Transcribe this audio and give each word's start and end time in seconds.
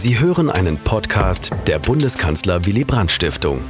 Sie 0.00 0.20
hören 0.20 0.48
einen 0.48 0.78
Podcast 0.78 1.50
der 1.66 1.80
Bundeskanzler 1.80 2.64
Willy 2.64 2.84
Brandt 2.84 3.10
Stiftung. 3.10 3.64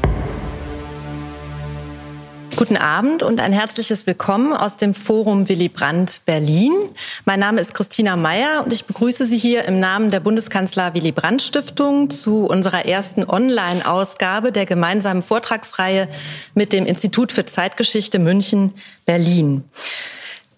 Guten 2.54 2.76
Abend 2.76 3.22
und 3.22 3.40
ein 3.40 3.54
herzliches 3.54 4.06
Willkommen 4.06 4.52
aus 4.52 4.76
dem 4.76 4.92
Forum 4.92 5.48
Willy 5.48 5.70
Brandt 5.70 6.20
Berlin. 6.26 6.74
Mein 7.24 7.40
Name 7.40 7.62
ist 7.62 7.72
Christina 7.72 8.16
Meyer 8.16 8.62
und 8.62 8.74
ich 8.74 8.84
begrüße 8.84 9.24
Sie 9.24 9.38
hier 9.38 9.64
im 9.64 9.80
Namen 9.80 10.10
der 10.10 10.20
Bundeskanzler 10.20 10.92
Willy 10.92 11.12
Brandt 11.12 11.40
Stiftung 11.40 12.10
zu 12.10 12.44
unserer 12.44 12.84
ersten 12.84 13.24
Online-Ausgabe 13.24 14.52
der 14.52 14.66
gemeinsamen 14.66 15.22
Vortragsreihe 15.22 16.08
mit 16.54 16.74
dem 16.74 16.84
Institut 16.84 17.32
für 17.32 17.46
Zeitgeschichte 17.46 18.18
München 18.18 18.74
Berlin. 19.06 19.64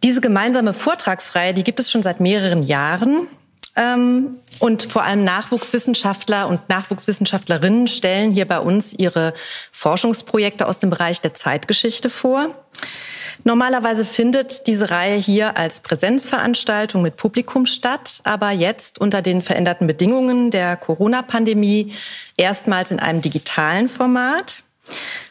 Diese 0.02 0.20
gemeinsame 0.20 0.74
Vortragsreihe, 0.74 1.54
die 1.54 1.62
gibt 1.62 1.78
es 1.78 1.92
schon 1.92 2.02
seit 2.02 2.18
mehreren 2.18 2.64
Jahren. 2.64 3.28
Ähm, 3.76 4.36
und 4.58 4.82
vor 4.82 5.04
allem 5.04 5.24
Nachwuchswissenschaftler 5.24 6.48
und 6.48 6.68
Nachwuchswissenschaftlerinnen 6.68 7.86
stellen 7.86 8.32
hier 8.32 8.46
bei 8.46 8.58
uns 8.58 8.92
ihre 8.92 9.32
Forschungsprojekte 9.72 10.66
aus 10.66 10.78
dem 10.78 10.90
Bereich 10.90 11.20
der 11.20 11.34
Zeitgeschichte 11.34 12.10
vor. 12.10 12.54
Normalerweise 13.44 14.04
findet 14.04 14.66
diese 14.66 14.90
Reihe 14.90 15.16
hier 15.16 15.56
als 15.56 15.80
Präsenzveranstaltung 15.80 17.00
mit 17.00 17.16
Publikum 17.16 17.64
statt, 17.64 18.20
aber 18.24 18.50
jetzt 18.50 19.00
unter 19.00 19.22
den 19.22 19.40
veränderten 19.40 19.86
Bedingungen 19.86 20.50
der 20.50 20.76
Corona-Pandemie 20.76 21.94
erstmals 22.36 22.90
in 22.90 23.00
einem 23.00 23.22
digitalen 23.22 23.88
Format. 23.88 24.62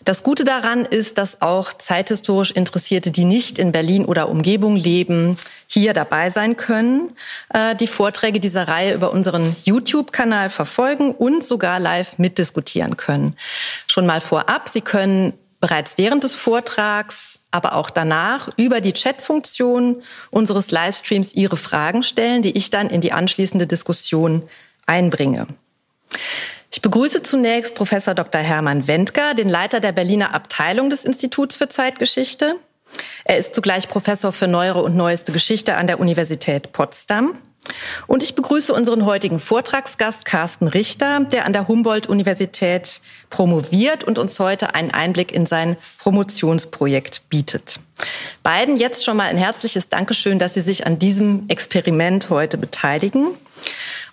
Das 0.06 0.24
Gute 0.24 0.44
daran 0.44 0.86
ist, 0.86 1.18
dass 1.18 1.42
auch 1.42 1.74
zeithistorisch 1.74 2.52
Interessierte, 2.52 3.12
die 3.12 3.26
nicht 3.26 3.60
in 3.60 3.72
Berlin 3.72 4.06
oder 4.06 4.30
Umgebung 4.30 4.76
leben, 4.76 5.38
hier 5.68 5.94
dabei 5.94 6.30
sein 6.30 6.58
können, 6.58 7.16
äh, 7.54 7.76
die 7.76 7.88
Vorträge 7.88 8.40
dieser 8.40 8.68
Reihe 8.68 8.94
über 8.94 9.12
unseren 9.12 9.56
YouTube-Kanal 9.64 10.50
verfolgen 10.50 11.12
und 11.12 11.44
sogar 11.44 11.80
live 11.80 12.18
mitdiskutieren 12.18 12.98
können. 12.98 13.36
Schon 13.88 14.06
mal 14.06 14.22
vorab, 14.22 14.70
Sie 14.70 14.82
können 14.82 15.34
bereits 15.60 15.98
während 15.98 16.24
des 16.24 16.36
Vortrags, 16.36 17.40
aber 17.52 17.76
auch 17.76 17.90
danach 17.90 18.50
über 18.56 18.82
die 18.82 18.94
Chat-Funktion 18.94 20.02
unseres 20.32 20.72
Livestreams 20.72 21.34
Ihre 21.34 21.58
Fragen 21.58 22.04
stellen, 22.04 22.42
die 22.42 22.58
ich 22.58 22.70
dann 22.70 22.90
in 22.90 23.02
die 23.02 23.12
anschließende 23.12 23.68
Diskussion 23.68 24.48
einbringe. 24.86 25.48
Ich 26.72 26.82
begrüße 26.82 27.24
zunächst 27.24 27.74
Professor 27.74 28.14
Dr. 28.14 28.42
Hermann 28.42 28.88
Wendker, 28.88 29.34
den 29.34 29.50
Leiter 29.50 29.80
der 29.80 29.92
Berliner 29.92 30.36
Abteilung 30.36 30.90
des 30.90 31.04
Instituts 31.04 31.56
für 31.56 31.68
Zeitgeschichte. 31.68 32.56
Er 33.26 33.38
ist 33.38 33.56
zugleich 33.56 33.88
Professor 33.88 34.32
für 34.32 34.48
Neuere 34.48 34.84
und 34.84 34.96
Neueste 34.96 35.32
Geschichte 35.32 35.76
an 35.76 35.88
der 35.88 36.00
Universität 36.00 36.72
Potsdam. 36.72 37.40
Und 38.08 38.24
ich 38.24 38.36
begrüße 38.36 38.74
unseren 38.74 39.06
heutigen 39.06 39.40
Vortragsgast 39.40 40.26
Carsten 40.26 40.68
Richter, 40.68 41.22
der 41.22 41.46
an 41.46 41.54
der 41.54 41.68
Humboldt-Universität 41.68 43.02
promoviert 43.30 44.04
und 44.04 44.18
uns 44.18 44.40
heute 44.40 44.76
einen 44.76 44.92
Einblick 44.92 45.32
in 45.32 45.46
sein 45.46 45.76
Promotionsprojekt 45.98 47.30
bietet. 47.30 47.80
Beiden 48.44 48.78
jetzt 48.78 49.04
schon 49.04 49.18
mal 49.18 49.28
ein 49.28 49.38
herzliches 49.38 49.90
Dankeschön, 49.90 50.40
dass 50.40 50.54
Sie 50.54 50.62
sich 50.62 50.88
an 50.88 51.00
diesem 51.00 51.46
Experiment 51.50 52.30
heute 52.30 52.58
beteiligen. 52.58 53.38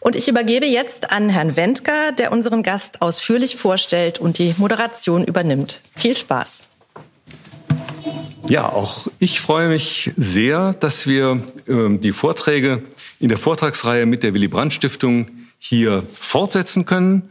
Und 0.07 0.15
ich 0.15 0.29
übergebe 0.29 0.67
jetzt 0.67 1.11
an 1.11 1.31
Herrn 1.31 1.57
Wendker, 1.57 2.13
der 2.13 2.31
unseren 2.31 2.63
Gast 2.63 3.03
ausführlich 3.03 3.57
vorstellt 3.57 4.21
und 4.21 4.39
die 4.39 4.55
Moderation 4.57 5.25
übernimmt. 5.25 5.81
Viel 5.97 6.17
Spaß. 6.17 6.69
Ja, 8.49 8.69
auch 8.69 9.09
ich 9.19 9.41
freue 9.41 9.67
mich 9.67 10.13
sehr, 10.17 10.75
dass 10.75 11.09
wir 11.09 11.41
äh, 11.67 11.97
die 11.97 12.13
Vorträge 12.13 12.85
in 13.19 13.31
der 13.31 13.37
Vortragsreihe 13.37 14.07
mit 14.07 14.23
der 14.23 14.33
Willy 14.33 14.47
Brandt 14.47 14.75
Stiftung 14.75 15.27
hier 15.59 16.05
fortsetzen 16.13 16.87
können, 16.87 17.29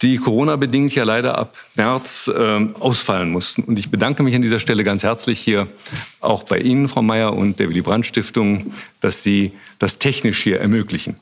die 0.00 0.16
Corona-bedingt 0.16 0.94
ja 0.94 1.04
leider 1.04 1.36
ab 1.36 1.58
März 1.74 2.28
äh, 2.34 2.66
ausfallen 2.80 3.30
mussten. 3.30 3.62
Und 3.64 3.78
ich 3.78 3.90
bedanke 3.90 4.22
mich 4.22 4.34
an 4.34 4.40
dieser 4.40 4.58
Stelle 4.58 4.84
ganz 4.84 5.02
herzlich 5.02 5.38
hier 5.38 5.68
auch 6.20 6.44
bei 6.44 6.60
Ihnen, 6.60 6.88
Frau 6.88 7.02
Mayer 7.02 7.34
und 7.34 7.58
der 7.58 7.68
Willy 7.68 7.82
Brandt 7.82 8.06
Stiftung, 8.06 8.72
dass 9.00 9.22
Sie 9.22 9.52
das 9.78 9.98
technisch 9.98 10.42
hier 10.42 10.60
ermöglichen. 10.60 11.16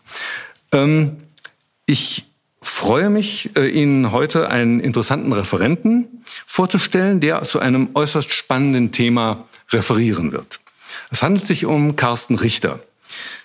Ähm, 0.74 1.16
ich 1.86 2.24
freue 2.60 3.08
mich, 3.08 3.56
äh, 3.56 3.68
Ihnen 3.68 4.12
heute 4.12 4.50
einen 4.50 4.80
interessanten 4.80 5.32
Referenten 5.32 6.24
vorzustellen, 6.44 7.20
der 7.20 7.42
zu 7.42 7.60
einem 7.60 7.90
äußerst 7.94 8.30
spannenden 8.30 8.90
Thema 8.90 9.46
referieren 9.70 10.32
wird. 10.32 10.60
Es 11.10 11.22
handelt 11.22 11.46
sich 11.46 11.64
um 11.64 11.96
Carsten 11.96 12.34
Richter. 12.34 12.80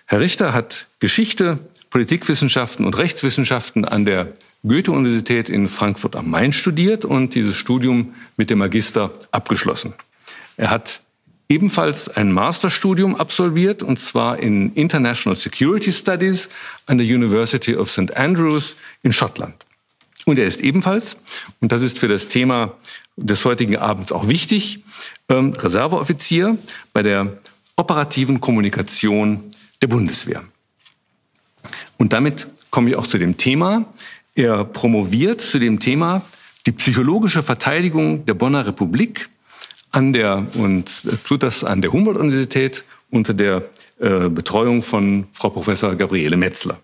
Herr 0.05 0.19
Richter 0.19 0.53
hat 0.53 0.87
Geschichte, 0.99 1.59
Politikwissenschaften 1.89 2.85
und 2.85 2.97
Rechtswissenschaften 2.97 3.85
an 3.85 4.05
der 4.05 4.33
Goethe-Universität 4.63 5.49
in 5.49 5.67
Frankfurt 5.67 6.15
am 6.15 6.29
Main 6.29 6.51
studiert 6.51 7.05
und 7.05 7.35
dieses 7.35 7.55
Studium 7.55 8.13
mit 8.35 8.49
dem 8.49 8.59
Magister 8.59 9.11
abgeschlossen. 9.31 9.93
Er 10.57 10.69
hat 10.69 11.01
ebenfalls 11.49 12.07
ein 12.09 12.31
Masterstudium 12.31 13.15
absolviert, 13.15 13.81
und 13.81 13.97
zwar 13.97 14.39
in 14.39 14.71
International 14.73 15.35
Security 15.35 15.91
Studies 15.91 16.49
an 16.85 16.99
der 16.99 17.07
University 17.07 17.75
of 17.75 17.89
St. 17.89 18.15
Andrews 18.15 18.77
in 19.01 19.11
Schottland. 19.11 19.55
Und 20.25 20.37
er 20.37 20.45
ist 20.45 20.61
ebenfalls, 20.61 21.17
und 21.59 21.71
das 21.71 21.81
ist 21.81 21.97
für 21.97 22.07
das 22.07 22.27
Thema 22.27 22.75
des 23.17 23.43
heutigen 23.45 23.77
Abends 23.77 24.11
auch 24.11 24.27
wichtig, 24.27 24.83
ähm, 25.27 25.51
Reserveoffizier 25.51 26.57
bei 26.93 27.01
der 27.01 27.39
operativen 27.75 28.39
Kommunikation 28.39 29.43
der 29.81 29.87
Bundeswehr. 29.87 30.43
Und 31.97 32.13
damit 32.13 32.47
komme 32.69 32.91
ich 32.91 32.95
auch 32.95 33.07
zu 33.07 33.17
dem 33.17 33.37
Thema. 33.37 33.85
Er 34.35 34.65
promoviert 34.65 35.41
zu 35.41 35.57
dem 35.57 35.79
Thema 35.79 36.21
die 36.65 36.71
psychologische 36.73 37.41
Verteidigung 37.41 38.25
der 38.25 38.35
Bonner 38.35 38.67
Republik 38.67 39.29
an 39.91 40.13
der 40.13 40.45
und 40.55 41.07
tut 41.25 41.43
das 41.43 41.63
an 41.63 41.81
der 41.81 41.91
Humboldt-Universität 41.91 42.83
unter 43.09 43.33
der 43.33 43.63
äh, 43.99 44.29
Betreuung 44.29 44.81
von 44.81 45.27
Frau 45.31 45.49
Professor 45.49 45.95
Gabriele 45.95 46.37
Metzler. 46.37 46.79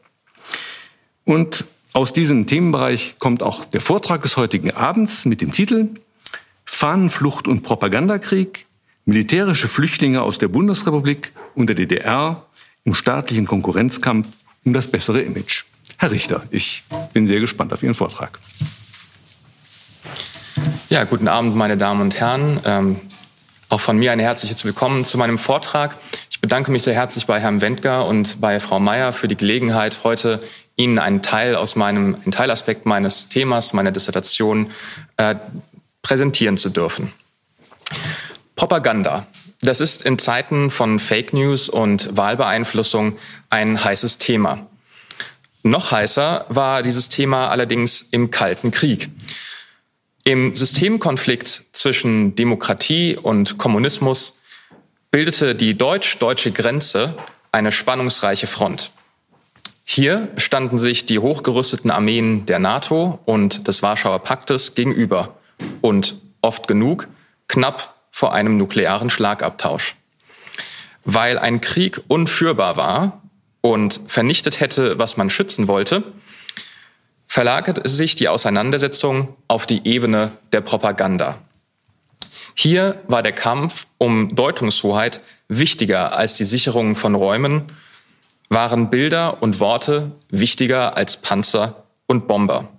Und 1.24 1.66
aus 1.94 2.14
diesem 2.14 2.46
Themenbereich 2.46 3.16
kommt 3.20 3.42
auch 3.42 3.66
der 3.66 3.82
Vortrag 3.82 4.22
des 4.22 4.38
heutigen 4.38 4.72
Abends 4.72 5.26
mit 5.26 5.42
dem 5.42 5.52
Titel 5.52 5.90
Fahnenflucht 6.66 7.48
und 7.48 7.62
Propagandakrieg, 7.62 8.66
militärische 9.06 9.68
Flüchtlinge 9.68 10.22
aus 10.22 10.38
der 10.38 10.48
Bundesrepublik 10.48 11.32
und 11.54 11.68
der 11.68 11.76
DDR 11.76 12.46
im 12.84 12.94
staatlichen 12.94 13.46
Konkurrenzkampf 13.46 14.44
um 14.66 14.74
das 14.74 14.88
bessere 14.90 15.22
Image. 15.22 15.64
Herr 15.98 16.12
Richter, 16.12 16.44
ich 16.52 16.84
bin 17.14 17.28
sehr 17.28 17.40
gespannt 17.40 17.72
auf 17.72 17.82
Ihren 17.82 17.94
Vortrag. 17.94 18.40
Ja, 20.90 21.04
guten 21.04 21.28
Abend, 21.28 21.56
meine 21.56 21.78
Damen 21.78 22.02
und 22.02 22.20
Herren. 22.20 22.60
Ähm, 22.64 23.02
auch 23.70 23.80
von 23.80 23.98
mir 23.98 24.12
ein 24.12 24.20
herzliches 24.20 24.64
Willkommen 24.64 25.04
zu 25.04 25.18
meinem 25.18 25.38
Vortrag. 25.38 25.98
Ich 26.30 26.40
bedanke 26.40 26.72
mich 26.72 26.84
sehr 26.84 26.94
herzlich 26.94 27.26
bei 27.26 27.40
Herrn 27.42 27.60
Wendger 27.60 28.06
und 28.06 28.40
bei 28.40 28.60
Frau 28.60 28.80
Mayer 28.80 29.12
für 29.12 29.28
die 29.28 29.36
Gelegenheit, 29.36 30.00
heute 30.04 30.40
Ihnen 30.78 31.00
einen 31.00 31.22
Teil 31.22 31.56
aus 31.56 31.76
meinem, 31.76 32.16
einen 32.16 32.32
Teilaspekt 32.32 32.86
meines 32.86 33.28
Themas, 33.28 33.74
meiner 33.74 33.92
Dissertation 33.92 34.72
äh, 35.18 35.36
präsentieren 36.02 36.58
zu 36.58 36.70
dürfen. 36.70 37.12
Propaganda. 38.56 39.28
Das 39.62 39.82
ist 39.82 40.04
in 40.04 40.20
Zeiten 40.20 40.70
von 40.70 41.00
Fake 41.00 41.34
News 41.34 41.68
und 41.68 42.16
Wahlbeeinflussung 42.16 43.18
ein 43.50 43.84
heißes 43.84 44.20
Thema. 44.20 44.68
Noch 45.64 45.92
heißer 45.92 46.46
war 46.50 46.84
dieses 46.84 47.10
Thema 47.10 47.50
allerdings 47.50 48.02
im 48.02 48.32
Kalten 48.32 48.72
Krieg. 48.72 49.10
Im 50.28 50.56
Systemkonflikt 50.56 51.66
zwischen 51.72 52.36
Demokratie 52.36 53.16
und 53.16 53.60
Kommunismus 53.60 54.40
bildete 55.12 55.54
die 55.54 55.78
deutsch-deutsche 55.78 56.52
Grenze 56.52 57.16
eine 57.52 57.72
spannungsreiche 57.72 58.48
Front. 58.48 58.90
Hier 59.84 60.30
standen 60.38 60.80
sich 60.80 61.06
die 61.06 61.20
hochgerüsteten 61.20 61.92
Armeen 61.92 62.48
der 62.48 62.58
NATO 62.58 63.20
und 63.26 63.68
des 63.68 63.84
Warschauer 63.84 64.18
Paktes 64.18 64.74
gegenüber 64.74 65.38
und 65.82 66.20
oft 66.42 66.68
genug 66.68 67.08
knapp 67.48 67.94
vor 68.10 68.34
einem 68.34 68.58
nuklearen 68.58 69.12
Schlagabtausch. 69.12 69.94
Weil 71.04 71.38
ein 71.38 71.62
Krieg 71.62 72.02
unführbar 72.08 72.78
war 72.78 73.22
und 73.62 74.02
vernichtet 74.08 74.60
hätte, 74.60 74.98
was 74.98 75.18
man 75.18 75.30
schützen 75.30 75.68
wollte, 75.68 76.02
verlagerte 77.36 77.90
sich 77.90 78.16
die 78.16 78.30
Auseinandersetzung 78.30 79.36
auf 79.50 79.68
die 79.68 79.86
Ebene 79.86 80.32
der 80.54 80.62
Propaganda. 80.62 81.38
Hier 82.54 83.04
war 83.10 83.24
der 83.24 83.34
Kampf 83.34 83.88
um 83.98 84.34
Deutungshoheit 84.34 85.20
wichtiger 85.50 86.16
als 86.16 86.36
die 86.36 86.46
Sicherung 86.46 86.96
von 86.96 87.14
Räumen, 87.14 87.64
waren 88.48 88.90
Bilder 88.90 89.44
und 89.44 89.60
Worte 89.60 90.14
wichtiger 90.30 90.96
als 90.96 91.18
Panzer 91.18 91.84
und 92.06 92.26
Bomber. 92.26 92.72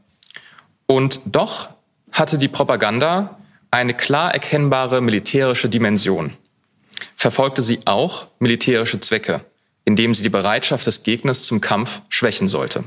Und 0.86 1.20
doch 1.26 1.68
hatte 2.10 2.38
die 2.38 2.48
Propaganda 2.48 3.36
eine 3.70 3.92
klar 3.92 4.32
erkennbare 4.32 5.02
militärische 5.02 5.68
Dimension. 5.68 6.32
Verfolgte 7.14 7.62
sie 7.62 7.80
auch 7.84 8.28
militärische 8.38 9.00
Zwecke, 9.00 9.42
indem 9.84 10.14
sie 10.14 10.22
die 10.22 10.30
Bereitschaft 10.30 10.86
des 10.86 11.02
Gegners 11.02 11.42
zum 11.42 11.60
Kampf 11.60 12.00
schwächen 12.08 12.48
sollte. 12.48 12.84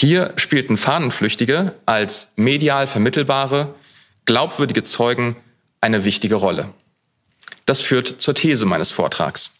Hier 0.00 0.32
spielten 0.36 0.76
Fahnenflüchtige 0.76 1.74
als 1.84 2.30
medial 2.36 2.86
vermittelbare, 2.86 3.74
glaubwürdige 4.26 4.84
Zeugen 4.84 5.34
eine 5.80 6.04
wichtige 6.04 6.36
Rolle. 6.36 6.72
Das 7.66 7.80
führt 7.80 8.20
zur 8.20 8.36
These 8.36 8.64
meines 8.64 8.92
Vortrags. 8.92 9.54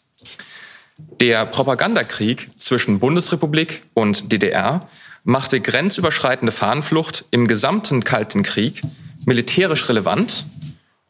Der 1.19 1.45
Propagandakrieg 1.45 2.51
zwischen 2.57 2.99
Bundesrepublik 2.99 3.83
und 3.93 4.31
DDR 4.31 4.87
machte 5.25 5.59
grenzüberschreitende 5.59 6.53
Fahnenflucht 6.53 7.25
im 7.31 7.45
gesamten 7.45 8.05
Kalten 8.05 8.41
Krieg 8.41 8.81
militärisch 9.25 9.89
relevant 9.89 10.45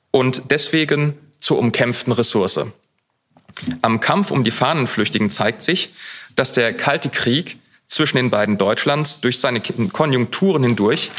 und 0.10 0.42
deswegen 0.50 1.14
zur 1.38 1.60
umkämpften 1.60 2.14
Ressource. 2.14 2.62
Am 3.84 4.00
Kampf 4.00 4.32
um 4.32 4.44
die 4.44 4.50
Fahnenflüchtigen 4.50 5.30
zeigt 5.30 5.62
sich, 5.62 5.94
dass 6.36 6.52
der 6.52 6.74
Kalte 6.74 7.10
Krieg 7.10 7.60
zwischen 8.00 8.16
den 8.16 8.30
beiden 8.30 8.58
Deutschlands 8.58 9.20
durch 9.20 9.40
seine 9.40 9.60
Konjunkturen 9.60 10.64
hindurch 10.64 11.12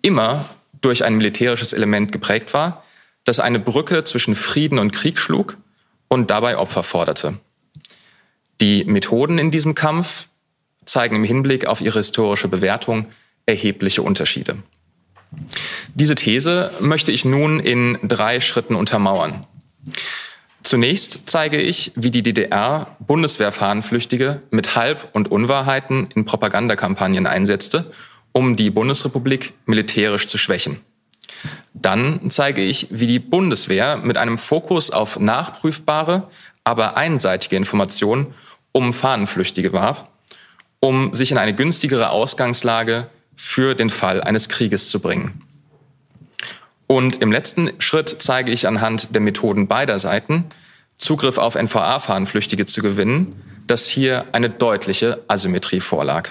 immer 0.00 0.48
durch 0.80 1.02
ein 1.02 1.16
militärisches 1.16 1.72
Element 1.72 2.12
geprägt 2.12 2.54
war, 2.54 2.84
das 3.24 3.40
eine 3.40 3.58
Brücke 3.58 4.04
zwischen 4.04 4.36
Frieden 4.36 4.78
und 4.78 4.92
Krieg 4.92 5.18
schlug 5.18 5.56
und 6.06 6.30
dabei 6.30 6.56
Opfer 6.56 6.84
forderte. 6.84 7.34
Die 8.60 8.84
Methoden 8.84 9.38
in 9.38 9.50
diesem 9.50 9.74
Kampf 9.74 10.28
zeigen 10.84 11.16
im 11.16 11.24
Hinblick 11.24 11.66
auf 11.66 11.80
ihre 11.80 11.98
historische 11.98 12.46
Bewertung 12.46 13.08
erhebliche 13.46 14.02
Unterschiede. 14.02 14.56
Diese 15.94 16.14
These 16.14 16.70
möchte 16.78 17.10
ich 17.10 17.24
nun 17.24 17.58
in 17.58 17.98
drei 18.04 18.40
Schritten 18.40 18.76
untermauern. 18.76 19.44
Zunächst 20.70 21.22
zeige 21.26 21.60
ich, 21.60 21.90
wie 21.96 22.12
die 22.12 22.22
DDR 22.22 22.96
Bundeswehrfahnenflüchtige 23.00 24.40
mit 24.52 24.76
Halb- 24.76 25.08
und 25.14 25.28
Unwahrheiten 25.28 26.06
in 26.14 26.26
Propagandakampagnen 26.26 27.26
einsetzte, 27.26 27.90
um 28.30 28.54
die 28.54 28.70
Bundesrepublik 28.70 29.52
militärisch 29.66 30.28
zu 30.28 30.38
schwächen. 30.38 30.78
Dann 31.74 32.30
zeige 32.30 32.62
ich, 32.62 32.86
wie 32.90 33.08
die 33.08 33.18
Bundeswehr 33.18 33.96
mit 33.96 34.16
einem 34.16 34.38
Fokus 34.38 34.92
auf 34.92 35.18
nachprüfbare, 35.18 36.28
aber 36.62 36.96
einseitige 36.96 37.56
Informationen 37.56 38.32
um 38.70 38.92
Fahnenflüchtige 38.92 39.72
warb, 39.72 40.08
um 40.78 41.12
sich 41.12 41.32
in 41.32 41.38
eine 41.38 41.56
günstigere 41.56 42.10
Ausgangslage 42.10 43.10
für 43.34 43.74
den 43.74 43.90
Fall 43.90 44.20
eines 44.20 44.48
Krieges 44.48 44.88
zu 44.88 45.00
bringen. 45.00 45.42
Und 46.90 47.22
im 47.22 47.30
letzten 47.30 47.70
Schritt 47.78 48.16
zeige 48.18 48.50
ich 48.50 48.66
anhand 48.66 49.14
der 49.14 49.20
Methoden 49.20 49.68
beider 49.68 50.00
Seiten, 50.00 50.46
Zugriff 50.96 51.38
auf 51.38 51.54
NVA-Fahnenflüchtige 51.54 52.66
zu 52.66 52.82
gewinnen, 52.82 53.40
dass 53.68 53.86
hier 53.86 54.26
eine 54.32 54.50
deutliche 54.50 55.22
Asymmetrie 55.28 55.78
vorlag. 55.78 56.30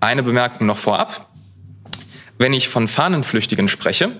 Eine 0.00 0.22
Bemerkung 0.22 0.66
noch 0.66 0.78
vorab. 0.78 1.28
Wenn 2.38 2.54
ich 2.54 2.70
von 2.70 2.88
Fahnenflüchtigen 2.88 3.68
spreche, 3.68 4.18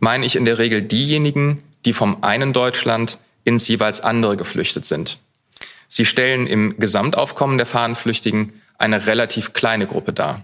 meine 0.00 0.24
ich 0.24 0.34
in 0.34 0.46
der 0.46 0.56
Regel 0.56 0.80
diejenigen, 0.80 1.62
die 1.84 1.92
vom 1.92 2.24
einen 2.24 2.54
Deutschland 2.54 3.18
ins 3.44 3.68
jeweils 3.68 4.00
andere 4.00 4.38
geflüchtet 4.38 4.86
sind. 4.86 5.18
Sie 5.88 6.06
stellen 6.06 6.46
im 6.46 6.78
Gesamtaufkommen 6.78 7.58
der 7.58 7.66
Fahnenflüchtigen 7.66 8.54
eine 8.78 9.04
relativ 9.04 9.52
kleine 9.52 9.86
Gruppe 9.86 10.14
dar. 10.14 10.42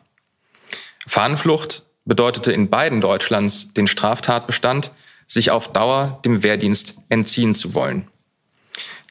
Fahnenflucht 1.06 1.84
bedeutete 2.10 2.50
in 2.50 2.68
beiden 2.68 3.00
Deutschlands 3.00 3.72
den 3.72 3.86
Straftatbestand, 3.86 4.90
sich 5.28 5.52
auf 5.52 5.72
Dauer 5.72 6.18
dem 6.24 6.42
Wehrdienst 6.42 6.96
entziehen 7.08 7.54
zu 7.54 7.72
wollen. 7.74 8.08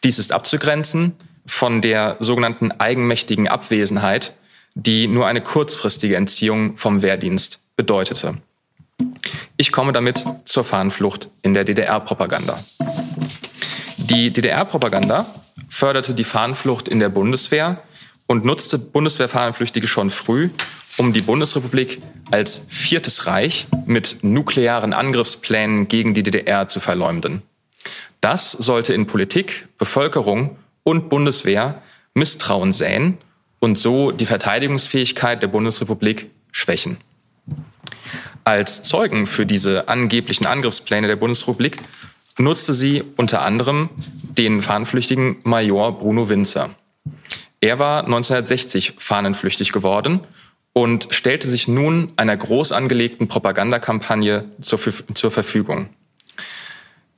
Dies 0.04 0.20
ist 0.20 0.34
abzugrenzen 0.34 1.16
von 1.46 1.80
der 1.82 2.18
sogenannten 2.20 2.74
eigenmächtigen 2.74 3.48
Abwesenheit, 3.48 4.34
die 4.76 5.08
nur 5.08 5.28
eine 5.28 5.40
kurzfristige 5.40 6.18
Entziehung 6.18 6.76
vom 6.76 7.02
Wehrdienst 7.02 7.62
bedeutete. 7.78 8.38
Ich 9.56 9.72
komme 9.72 9.94
damit 9.94 10.26
zur 10.44 10.66
Fahnenflucht 10.66 11.30
in 11.42 11.54
der 11.54 11.64
DDR-Propaganda. 11.64 12.62
Die 13.96 14.34
DDR-Propaganda 14.34 15.34
förderte 15.70 16.14
die 16.14 16.26
Fahnenflucht 16.26 16.90
in 16.90 17.00
der 17.00 17.08
Bundeswehr 17.08 17.82
und 18.28 18.44
nutzte 18.44 18.78
Bundeswehrfahnenflüchtige 18.78 19.88
schon 19.88 20.10
früh, 20.10 20.50
um 21.00 21.14
die 21.14 21.22
Bundesrepublik 21.22 22.02
als 22.30 22.66
Viertes 22.68 23.26
Reich 23.26 23.68
mit 23.86 24.18
nuklearen 24.22 24.92
Angriffsplänen 24.92 25.88
gegen 25.88 26.14
die 26.14 26.24
DDR 26.24 26.68
zu 26.68 26.82
verleumden. 26.82 27.42
Das 28.20 28.52
sollte 28.52 28.94
in 28.94 29.08
Politik, 29.08 29.70
Bevölkerung 29.78 30.58
und 30.84 31.08
Bundeswehr 31.08 31.82
Misstrauen 32.14 32.74
säen 32.74 33.18
und 33.60 33.78
so 33.78 34.12
die 34.12 34.26
Verteidigungsfähigkeit 34.26 35.42
der 35.42 35.48
Bundesrepublik 35.48 36.30
schwächen. 36.52 36.98
Als 38.44 38.82
Zeugen 38.82 39.26
für 39.26 39.46
diese 39.46 39.88
angeblichen 39.88 40.48
Angriffspläne 40.48 41.08
der 41.08 41.16
Bundesrepublik 41.16 41.78
nutzte 42.38 42.74
sie 42.74 43.04
unter 43.16 43.44
anderem 43.44 43.90
den 44.22 44.62
fahnenflüchtigen 44.62 45.38
Major 45.44 45.98
Bruno 45.98 46.28
Winzer. 46.28 46.70
Er 47.62 47.80
war 47.80 48.04
1960 48.04 48.96
fahnenflüchtig 48.98 49.72
geworden 49.72 50.22
und 50.74 51.08
stellte 51.12 51.48
sich 51.48 51.68
nun 51.68 52.14
einer 52.16 52.38
groß 52.38 52.72
angelegten 52.72 53.28
Propagandakampagne 53.28 54.46
zur, 54.62 54.80
zur 55.14 55.32
Verfügung. 55.32 55.90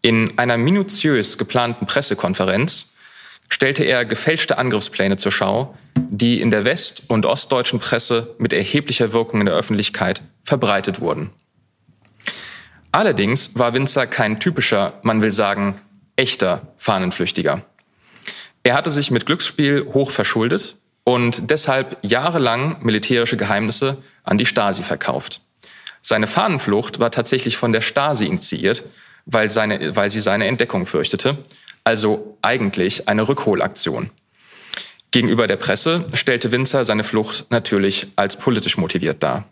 In 0.01 0.37
einer 0.37 0.57
minutiös 0.57 1.37
geplanten 1.37 1.85
Pressekonferenz 1.85 2.95
stellte 3.49 3.83
er 3.83 4.05
gefälschte 4.05 4.57
Angriffspläne 4.57 5.17
zur 5.17 5.31
Schau, 5.31 5.77
die 5.95 6.41
in 6.41 6.49
der 6.51 6.65
west- 6.65 7.03
und 7.07 7.25
ostdeutschen 7.25 7.79
Presse 7.79 8.33
mit 8.39 8.53
erheblicher 8.53 9.13
Wirkung 9.13 9.41
in 9.41 9.45
der 9.45 9.55
Öffentlichkeit 9.55 10.23
verbreitet 10.43 11.01
wurden. 11.01 11.29
Allerdings 12.91 13.57
war 13.57 13.73
Winzer 13.73 14.07
kein 14.07 14.39
typischer, 14.39 14.99
man 15.03 15.21
will 15.21 15.31
sagen, 15.31 15.75
echter 16.15 16.73
Fahnenflüchtiger. 16.77 17.61
Er 18.63 18.73
hatte 18.73 18.91
sich 18.91 19.11
mit 19.11 19.25
Glücksspiel 19.25 19.85
hoch 19.93 20.11
verschuldet 20.11 20.77
und 21.03 21.49
deshalb 21.49 21.97
jahrelang 22.01 22.77
militärische 22.81 23.37
Geheimnisse 23.37 23.97
an 24.23 24.37
die 24.37 24.45
Stasi 24.45 24.83
verkauft. 24.83 25.41
Seine 26.01 26.27
Fahnenflucht 26.27 26.99
war 26.99 27.11
tatsächlich 27.11 27.57
von 27.57 27.73
der 27.73 27.81
Stasi 27.81 28.25
initiiert, 28.25 28.83
weil, 29.25 29.51
seine, 29.51 29.95
weil 29.95 30.09
sie 30.09 30.19
seine 30.19 30.47
Entdeckung 30.47 30.85
fürchtete, 30.85 31.37
also 31.83 32.37
eigentlich 32.41 33.07
eine 33.07 33.27
Rückholaktion. 33.27 34.09
Gegenüber 35.11 35.47
der 35.47 35.57
Presse 35.57 36.05
stellte 36.13 36.51
Winzer 36.51 36.85
seine 36.85 37.03
Flucht 37.03 37.45
natürlich 37.49 38.07
als 38.15 38.37
politisch 38.37 38.77
motiviert 38.77 39.21
dar. 39.21 39.45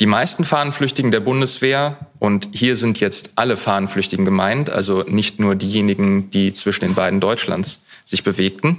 Die 0.00 0.06
meisten 0.06 0.44
Fahnenflüchtigen 0.44 1.10
der 1.10 1.20
Bundeswehr, 1.20 1.98
und 2.18 2.48
hier 2.52 2.76
sind 2.76 3.00
jetzt 3.00 3.32
alle 3.36 3.56
Fahnenflüchtigen 3.56 4.24
gemeint, 4.24 4.70
also 4.70 5.02
nicht 5.02 5.38
nur 5.38 5.54
diejenigen, 5.54 6.30
die 6.30 6.52
zwischen 6.52 6.84
den 6.84 6.94
beiden 6.94 7.20
Deutschlands 7.20 7.82
sich 8.04 8.24
bewegten, 8.24 8.78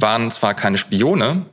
waren 0.00 0.30
zwar 0.30 0.54
keine 0.54 0.78
Spione, 0.78 1.46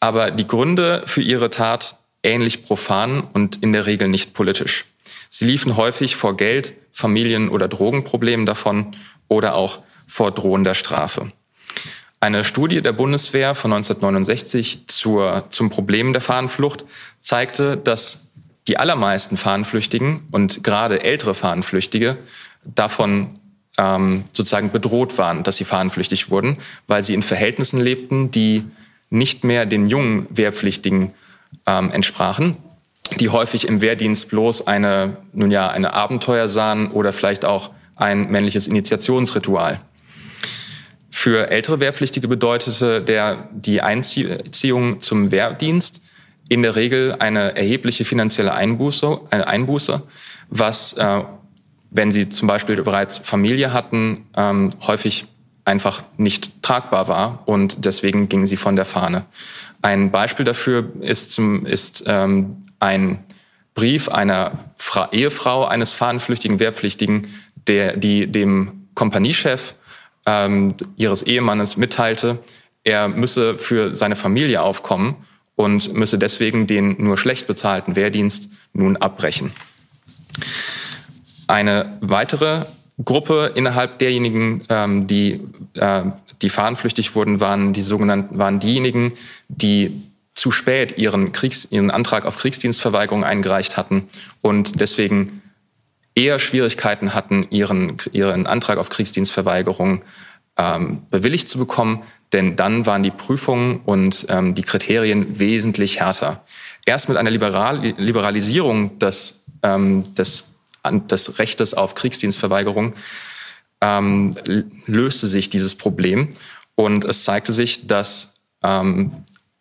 aber 0.00 0.30
die 0.30 0.46
Gründe 0.46 1.02
für 1.06 1.22
ihre 1.22 1.50
Tat 1.50 1.98
ähnlich 2.22 2.64
profan 2.64 3.22
und 3.32 3.62
in 3.62 3.72
der 3.72 3.86
Regel 3.86 4.08
nicht 4.08 4.34
politisch. 4.34 4.86
Sie 5.28 5.46
liefen 5.46 5.76
häufig 5.76 6.16
vor 6.16 6.36
Geld, 6.36 6.74
Familien- 6.92 7.48
oder 7.48 7.68
Drogenproblemen 7.68 8.46
davon 8.46 8.92
oder 9.28 9.54
auch 9.54 9.80
vor 10.06 10.30
drohender 10.30 10.74
Strafe. 10.74 11.32
Eine 12.20 12.44
Studie 12.44 12.80
der 12.80 12.92
Bundeswehr 12.92 13.54
von 13.54 13.72
1969 13.72 14.86
zur, 14.86 15.44
zum 15.50 15.70
Problem 15.70 16.12
der 16.12 16.22
Fahnenflucht 16.22 16.84
zeigte, 17.20 17.76
dass 17.76 18.28
die 18.66 18.78
allermeisten 18.78 19.36
Fahnenflüchtigen 19.36 20.26
und 20.30 20.64
gerade 20.64 21.02
ältere 21.02 21.34
Fahnenflüchtige 21.34 22.16
davon 22.64 23.38
ähm, 23.78 24.24
sozusagen 24.32 24.70
bedroht 24.70 25.18
waren, 25.18 25.42
dass 25.42 25.56
sie 25.56 25.64
fahnenflüchtig 25.64 26.30
wurden, 26.30 26.58
weil 26.86 27.04
sie 27.04 27.14
in 27.14 27.22
Verhältnissen 27.22 27.80
lebten, 27.80 28.30
die 28.30 28.64
nicht 29.10 29.44
mehr 29.44 29.66
den 29.66 29.86
jungen 29.86 30.26
Wehrpflichtigen 30.30 31.12
ähm, 31.66 31.90
entsprachen, 31.90 32.56
die 33.20 33.28
häufig 33.28 33.68
im 33.68 33.80
Wehrdienst 33.80 34.30
bloß 34.30 34.66
eine, 34.66 35.16
nun 35.32 35.50
ja, 35.50 35.68
eine 35.68 35.94
Abenteuer 35.94 36.48
sahen 36.48 36.90
oder 36.90 37.12
vielleicht 37.12 37.44
auch 37.44 37.70
ein 37.96 38.30
männliches 38.30 38.66
Initiationsritual. 38.66 39.80
Für 41.10 41.50
ältere 41.50 41.80
Wehrpflichtige 41.80 42.26
bedeutete 42.26 43.00
der, 43.00 43.48
die 43.52 43.80
Einziehung 43.80 45.00
zum 45.00 45.30
Wehrdienst 45.30 46.02
in 46.48 46.62
der 46.62 46.76
Regel 46.76 47.16
eine 47.18 47.56
erhebliche 47.56 48.04
finanzielle 48.04 48.52
Einbuße, 48.52 49.20
eine 49.30 49.46
Einbuße 49.46 50.02
was, 50.50 50.94
äh, 50.94 51.22
wenn 51.94 52.12
sie 52.12 52.28
zum 52.28 52.48
Beispiel 52.48 52.82
bereits 52.82 53.18
Familie 53.20 53.72
hatten, 53.72 54.26
ähm, 54.36 54.70
häufig 54.86 55.26
einfach 55.64 56.02
nicht 56.18 56.62
tragbar 56.62 57.08
war 57.08 57.42
und 57.46 57.86
deswegen 57.86 58.28
gingen 58.28 58.46
sie 58.46 58.58
von 58.58 58.76
der 58.76 58.84
Fahne. 58.84 59.24
Ein 59.80 60.10
Beispiel 60.10 60.44
dafür 60.44 60.90
ist, 61.00 61.30
zum, 61.30 61.64
ist 61.64 62.04
ähm, 62.06 62.64
ein 62.80 63.24
Brief 63.74 64.08
einer 64.08 64.52
Fra 64.76 65.08
Ehefrau 65.12 65.64
eines 65.64 65.92
fahnenflüchtigen 65.92 66.60
Wehrpflichtigen, 66.60 67.28
der, 67.66 67.96
die 67.96 68.26
dem 68.30 68.88
Kompaniechef 68.94 69.74
ähm, 70.26 70.74
ihres 70.96 71.22
Ehemannes 71.22 71.76
mitteilte, 71.76 72.38
er 72.82 73.08
müsse 73.08 73.58
für 73.58 73.94
seine 73.94 74.16
Familie 74.16 74.62
aufkommen 74.62 75.16
und 75.56 75.94
müsse 75.94 76.18
deswegen 76.18 76.66
den 76.66 76.96
nur 76.98 77.16
schlecht 77.16 77.46
bezahlten 77.46 77.96
Wehrdienst 77.96 78.50
nun 78.72 78.96
abbrechen. 78.96 79.52
Eine 81.46 81.98
weitere 82.00 82.64
Gruppe 83.04 83.52
innerhalb 83.54 83.98
derjenigen, 83.98 84.62
ähm, 84.68 85.06
die, 85.06 85.40
äh, 85.74 86.02
die 86.42 86.50
fahnenflüchtig 86.50 87.14
wurden, 87.14 87.40
waren 87.40 87.72
die 87.72 87.82
sogenannten, 87.82 88.38
waren 88.38 88.60
diejenigen, 88.60 89.12
die 89.48 90.02
zu 90.34 90.50
spät 90.50 90.98
ihren, 90.98 91.32
Kriegs-, 91.32 91.68
ihren 91.70 91.90
Antrag 91.90 92.26
auf 92.26 92.36
Kriegsdienstverweigerung 92.38 93.24
eingereicht 93.24 93.76
hatten 93.76 94.08
und 94.42 94.80
deswegen 94.80 95.42
eher 96.14 96.38
Schwierigkeiten 96.38 97.14
hatten, 97.14 97.46
ihren, 97.50 97.96
ihren 98.12 98.46
Antrag 98.46 98.78
auf 98.78 98.88
Kriegsdienstverweigerung 98.88 100.02
ähm, 100.56 101.02
bewilligt 101.10 101.48
zu 101.48 101.58
bekommen, 101.58 102.02
denn 102.32 102.56
dann 102.56 102.86
waren 102.86 103.02
die 103.02 103.10
Prüfungen 103.10 103.80
und 103.84 104.26
ähm, 104.28 104.54
die 104.54 104.62
Kriterien 104.62 105.38
wesentlich 105.38 106.00
härter. 106.00 106.44
Erst 106.86 107.08
mit 107.08 107.18
einer 107.18 107.30
Liberal 107.30 107.94
Liberalisierung 107.96 108.98
des, 108.98 109.44
ähm, 109.62 110.04
des, 110.14 110.53
des 110.84 111.38
Rechtes 111.38 111.74
auf 111.74 111.94
Kriegsdienstverweigerung 111.94 112.94
ähm, 113.80 114.34
löste 114.86 115.26
sich 115.26 115.50
dieses 115.50 115.74
Problem 115.74 116.28
und 116.74 117.04
es 117.04 117.24
zeigte 117.24 117.52
sich, 117.52 117.86
dass, 117.86 118.36
ähm, 118.62 119.12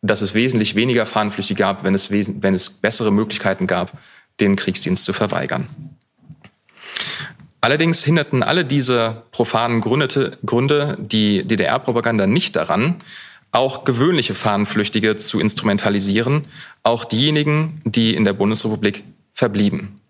dass 0.01 0.21
es 0.21 0.33
wesentlich 0.33 0.75
weniger 0.75 1.05
Fahnenflüchtige 1.05 1.59
gab, 1.59 1.83
wenn 1.83 1.93
es, 1.93 2.09
wenn 2.11 2.53
es 2.53 2.69
bessere 2.69 3.11
Möglichkeiten 3.11 3.67
gab, 3.67 3.91
den 4.39 4.55
Kriegsdienst 4.55 5.05
zu 5.05 5.13
verweigern. 5.13 5.67
Allerdings 7.61 8.03
hinderten 8.03 8.43
alle 8.43 8.65
diese 8.65 9.23
profanen 9.31 9.79
Gründe 9.79 10.97
die 10.99 11.45
DDR-Propaganda 11.47 12.27
nicht 12.27 12.55
daran, 12.55 12.95
auch 13.53 13.85
gewöhnliche 13.85 14.33
Fahnenflüchtige 14.33 15.15
zu 15.15 15.39
instrumentalisieren, 15.39 16.45
auch 16.81 17.05
diejenigen, 17.05 17.79
die 17.85 18.15
in 18.15 18.25
der 18.25 18.33
Bundesrepublik 18.33 19.03
verblieben. 19.33 20.01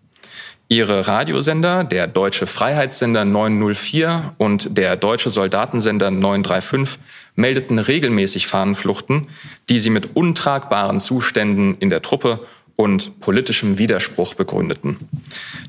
Ihre 0.68 1.06
Radiosender, 1.06 1.84
der 1.84 2.06
Deutsche 2.06 2.46
Freiheitssender 2.46 3.24
904 3.24 4.34
und 4.38 4.76
der 4.78 4.96
Deutsche 4.96 5.30
Soldatensender 5.30 6.10
935, 6.10 6.98
meldeten 7.36 7.78
regelmäßig 7.78 8.46
Fahnenfluchten, 8.46 9.28
die 9.68 9.78
sie 9.78 9.90
mit 9.90 10.16
untragbaren 10.16 11.00
Zuständen 11.00 11.76
in 11.80 11.90
der 11.90 12.00
Truppe 12.00 12.40
und 12.76 13.20
politischem 13.20 13.78
Widerspruch 13.78 14.34
begründeten. 14.34 14.96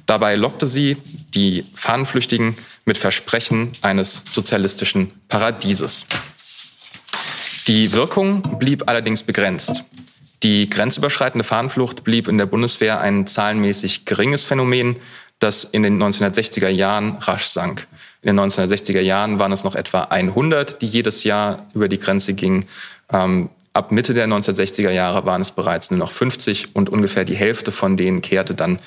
Dabei 0.05 0.35
lockte 0.35 0.65
sie 0.65 0.97
die 1.33 1.65
Fahnenflüchtigen 1.75 2.55
mit 2.85 2.97
Versprechen 2.97 3.71
eines 3.81 4.23
sozialistischen 4.27 5.11
Paradieses. 5.27 6.05
Die 7.67 7.91
Wirkung 7.93 8.59
blieb 8.59 8.87
allerdings 8.87 9.23
begrenzt. 9.23 9.85
Die 10.43 10.69
grenzüberschreitende 10.69 11.43
Fahnenflucht 11.43 12.03
blieb 12.03 12.27
in 12.27 12.37
der 12.37 12.45
Bundeswehr 12.45 12.99
ein 12.99 13.25
zahlenmäßig 13.25 14.05
geringes 14.05 14.43
Phänomen, 14.43 14.97
das 15.39 15.63
in 15.63 15.83
den 15.83 16.01
1960er 16.01 16.69
Jahren 16.69 17.17
rasch 17.19 17.45
sank. 17.45 17.87
In 18.21 18.35
den 18.35 18.39
1960er 18.39 19.01
Jahren 19.01 19.39
waren 19.39 19.51
es 19.51 19.63
noch 19.63 19.75
etwa 19.75 20.01
100, 20.01 20.81
die 20.81 20.87
jedes 20.87 21.23
Jahr 21.23 21.67
über 21.73 21.87
die 21.87 21.99
Grenze 21.99 22.33
gingen. 22.33 22.65
Ähm, 23.11 23.49
ab 23.73 23.91
Mitte 23.91 24.13
der 24.13 24.27
1960er 24.27 24.89
Jahre 24.89 25.25
waren 25.25 25.41
es 25.41 25.51
bereits 25.51 25.91
nur 25.91 25.99
noch 25.99 26.11
50 26.11 26.75
und 26.75 26.89
ungefähr 26.89 27.25
die 27.25 27.35
Hälfte 27.35 27.71
von 27.71 27.97
denen 27.97 28.21
kehrte 28.21 28.55
dann 28.55 28.79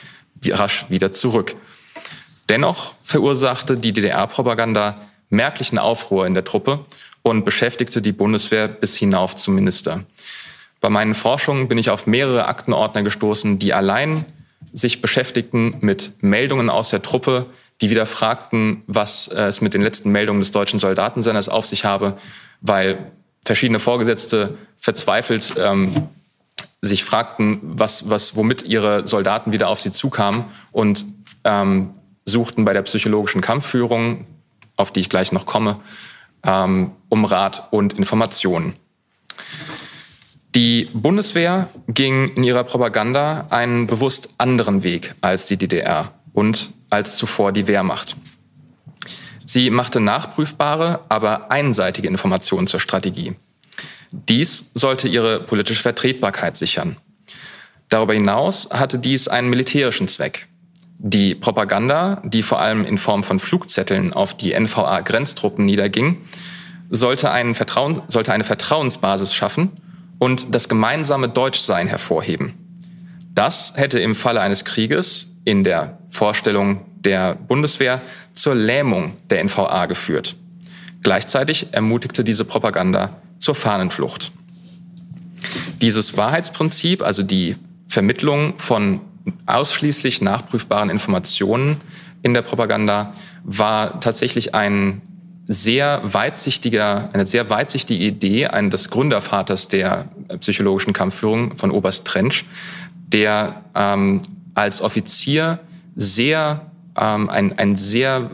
rasch 0.46 0.86
wieder 0.88 1.12
zurück. 1.12 1.54
Dennoch 2.48 2.94
verursachte 3.02 3.76
die 3.76 3.92
DDR-Propaganda 3.92 4.96
merklichen 5.28 5.78
Aufruhr 5.78 6.26
in 6.26 6.34
der 6.34 6.44
Truppe 6.44 6.84
und 7.22 7.44
beschäftigte 7.44 8.00
die 8.00 8.12
Bundeswehr 8.12 8.68
bis 8.68 8.96
hinauf 8.96 9.36
zum 9.36 9.54
Minister. 9.54 10.04
Bei 10.80 10.90
meinen 10.90 11.14
Forschungen 11.14 11.68
bin 11.68 11.78
ich 11.78 11.90
auf 11.90 12.06
mehrere 12.06 12.46
Aktenordner 12.46 13.02
gestoßen, 13.02 13.58
die 13.58 13.74
allein 13.74 14.24
sich 14.72 15.02
beschäftigten 15.02 15.76
mit 15.80 16.22
Meldungen 16.22 16.70
aus 16.70 16.90
der 16.90 17.02
Truppe, 17.02 17.46
die 17.80 17.90
wieder 17.90 18.06
fragten, 18.06 18.82
was 18.86 19.28
es 19.28 19.60
mit 19.60 19.74
den 19.74 19.82
letzten 19.82 20.10
Meldungen 20.10 20.40
des 20.40 20.50
deutschen 20.50 20.78
Soldatensenders 20.78 21.48
auf 21.48 21.66
sich 21.66 21.84
habe, 21.84 22.16
weil 22.60 23.12
verschiedene 23.44 23.78
Vorgesetzte 23.78 24.58
verzweifelt 24.76 25.54
ähm, 25.58 26.08
sich 26.80 27.04
fragten, 27.04 27.60
was, 27.62 28.10
was, 28.10 28.36
womit 28.36 28.62
ihre 28.62 29.06
Soldaten 29.06 29.52
wieder 29.52 29.68
auf 29.68 29.80
sie 29.80 29.90
zukamen 29.90 30.44
und 30.70 31.06
ähm, 31.44 31.90
suchten 32.24 32.64
bei 32.64 32.72
der 32.72 32.82
psychologischen 32.82 33.40
Kampfführung, 33.40 34.24
auf 34.76 34.92
die 34.92 35.00
ich 35.00 35.08
gleich 35.08 35.32
noch 35.32 35.46
komme, 35.46 35.80
ähm, 36.44 36.92
um 37.08 37.24
Rat 37.24 37.68
und 37.70 37.94
Informationen. 37.94 38.74
Die 40.58 40.88
Bundeswehr 40.92 41.68
ging 41.86 42.34
in 42.34 42.42
ihrer 42.42 42.64
Propaganda 42.64 43.46
einen 43.50 43.86
bewusst 43.86 44.30
anderen 44.38 44.82
Weg 44.82 45.14
als 45.20 45.46
die 45.46 45.56
DDR 45.56 46.10
und 46.32 46.70
als 46.90 47.14
zuvor 47.14 47.52
die 47.52 47.68
Wehrmacht. 47.68 48.16
Sie 49.44 49.70
machte 49.70 50.00
nachprüfbare, 50.00 51.04
aber 51.08 51.52
einseitige 51.52 52.08
Informationen 52.08 52.66
zur 52.66 52.80
Strategie. 52.80 53.34
Dies 54.10 54.72
sollte 54.74 55.06
ihre 55.06 55.38
politische 55.38 55.80
Vertretbarkeit 55.80 56.56
sichern. 56.56 56.96
Darüber 57.88 58.14
hinaus 58.14 58.70
hatte 58.72 58.98
dies 58.98 59.28
einen 59.28 59.50
militärischen 59.50 60.08
Zweck. 60.08 60.48
Die 60.98 61.36
Propaganda, 61.36 62.20
die 62.24 62.42
vor 62.42 62.58
allem 62.58 62.84
in 62.84 62.98
Form 62.98 63.22
von 63.22 63.38
Flugzetteln 63.38 64.12
auf 64.12 64.36
die 64.36 64.58
NVA-Grenztruppen 64.58 65.64
niederging, 65.64 66.16
sollte, 66.90 67.30
sollte 68.08 68.32
eine 68.32 68.44
Vertrauensbasis 68.44 69.36
schaffen 69.36 69.70
und 70.18 70.54
das 70.54 70.68
gemeinsame 70.68 71.28
Deutschsein 71.28 71.86
hervorheben. 71.86 72.54
Das 73.34 73.74
hätte 73.76 74.00
im 74.00 74.14
Falle 74.14 74.40
eines 74.40 74.64
Krieges 74.64 75.36
in 75.44 75.64
der 75.64 75.98
Vorstellung 76.10 76.80
der 76.96 77.34
Bundeswehr 77.34 78.00
zur 78.32 78.54
Lähmung 78.54 79.16
der 79.30 79.44
NVA 79.44 79.86
geführt. 79.86 80.36
Gleichzeitig 81.02 81.68
ermutigte 81.72 82.24
diese 82.24 82.44
Propaganda 82.44 83.16
zur 83.38 83.54
Fahnenflucht. 83.54 84.32
Dieses 85.80 86.16
Wahrheitsprinzip, 86.16 87.02
also 87.02 87.22
die 87.22 87.56
Vermittlung 87.86 88.54
von 88.58 89.00
ausschließlich 89.46 90.20
nachprüfbaren 90.20 90.90
Informationen 90.90 91.80
in 92.22 92.34
der 92.34 92.42
Propaganda, 92.42 93.14
war 93.44 94.00
tatsächlich 94.00 94.54
ein 94.54 95.00
sehr 95.48 96.00
weitsichtiger, 96.04 97.08
eine 97.14 97.26
sehr 97.26 97.48
weitsichtige 97.48 98.04
Idee 98.04 98.46
eines 98.48 98.90
Gründervaters 98.90 99.68
der 99.68 100.08
psychologischen 100.40 100.92
Kampfführung 100.92 101.56
von 101.56 101.70
Oberst 101.70 102.06
Trench, 102.06 102.44
der 103.08 103.64
ähm, 103.74 104.20
als 104.54 104.82
Offizier 104.82 105.58
sehr 105.96 106.70
ähm, 106.98 107.30
ein, 107.30 107.58
ein 107.58 107.76
sehr 107.76 108.30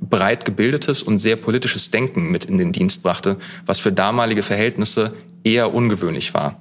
breit 0.00 0.44
gebildetes 0.44 1.02
und 1.04 1.18
sehr 1.18 1.36
politisches 1.36 1.92
Denken 1.92 2.30
mit 2.30 2.44
in 2.44 2.58
den 2.58 2.72
Dienst 2.72 3.04
brachte, 3.04 3.36
was 3.64 3.78
für 3.78 3.92
damalige 3.92 4.42
Verhältnisse 4.42 5.14
eher 5.44 5.72
ungewöhnlich 5.72 6.34
war. 6.34 6.60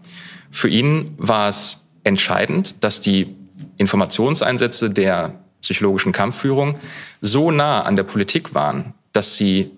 Für 0.51 0.69
ihn 0.69 1.15
war 1.17 1.49
es 1.49 1.87
entscheidend, 2.03 2.75
dass 2.81 3.01
die 3.01 3.35
Informationseinsätze 3.77 4.91
der 4.91 5.39
psychologischen 5.61 6.11
Kampfführung 6.11 6.77
so 7.21 7.49
nah 7.49 7.81
an 7.81 7.95
der 7.95 8.03
Politik 8.03 8.53
waren, 8.53 8.93
dass 9.13 9.37
sie 9.37 9.71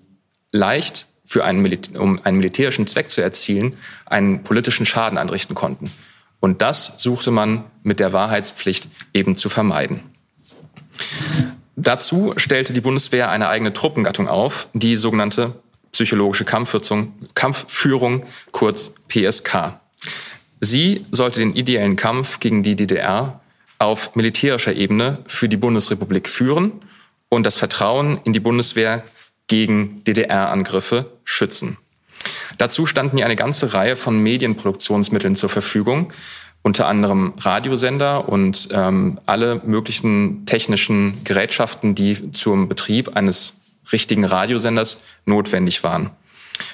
leicht 0.52 1.06
für 1.24 1.44
einen, 1.44 1.78
um 1.96 2.20
einen 2.24 2.38
militärischen 2.38 2.86
Zweck 2.86 3.10
zu 3.10 3.20
erzielen, 3.20 3.76
einen 4.06 4.42
politischen 4.42 4.86
Schaden 4.86 5.18
anrichten 5.18 5.54
konnten. 5.54 5.90
Und 6.40 6.62
das 6.62 6.94
suchte 6.98 7.30
man 7.30 7.64
mit 7.82 8.00
der 8.00 8.12
Wahrheitspflicht 8.12 8.88
eben 9.12 9.36
zu 9.36 9.48
vermeiden. 9.48 10.00
Dazu 11.76 12.32
stellte 12.36 12.72
die 12.72 12.80
Bundeswehr 12.80 13.30
eine 13.30 13.48
eigene 13.48 13.72
Truppengattung 13.72 14.28
auf, 14.28 14.68
die 14.72 14.96
sogenannte 14.96 15.54
psychologische 15.92 16.44
Kampfführung, 16.44 17.12
Kampfführung 17.34 18.24
kurz 18.52 18.94
PSK. 19.08 19.80
Sie 20.60 21.04
sollte 21.10 21.40
den 21.40 21.54
ideellen 21.54 21.96
Kampf 21.96 22.40
gegen 22.40 22.62
die 22.62 22.76
DDR 22.76 23.40
auf 23.78 24.14
militärischer 24.14 24.74
Ebene 24.74 25.18
für 25.26 25.48
die 25.48 25.56
Bundesrepublik 25.56 26.28
führen 26.28 26.72
und 27.28 27.44
das 27.44 27.56
Vertrauen 27.56 28.20
in 28.24 28.32
die 28.32 28.40
Bundeswehr 28.40 29.04
gegen 29.48 30.04
DDR-Angriffe 30.04 31.12
schützen. 31.24 31.78
Dazu 32.58 32.86
standen 32.86 33.18
ihr 33.18 33.24
eine 33.24 33.36
ganze 33.36 33.74
Reihe 33.74 33.96
von 33.96 34.18
Medienproduktionsmitteln 34.22 35.36
zur 35.36 35.48
Verfügung, 35.48 36.12
unter 36.62 36.88
anderem 36.88 37.34
Radiosender 37.38 38.28
und 38.28 38.68
ähm, 38.72 39.20
alle 39.26 39.60
möglichen 39.64 40.46
technischen 40.46 41.22
Gerätschaften, 41.22 41.94
die 41.94 42.32
zum 42.32 42.68
Betrieb 42.68 43.16
eines 43.16 43.54
richtigen 43.92 44.24
Radiosenders 44.24 45.04
notwendig 45.26 45.84
waren. 45.84 46.10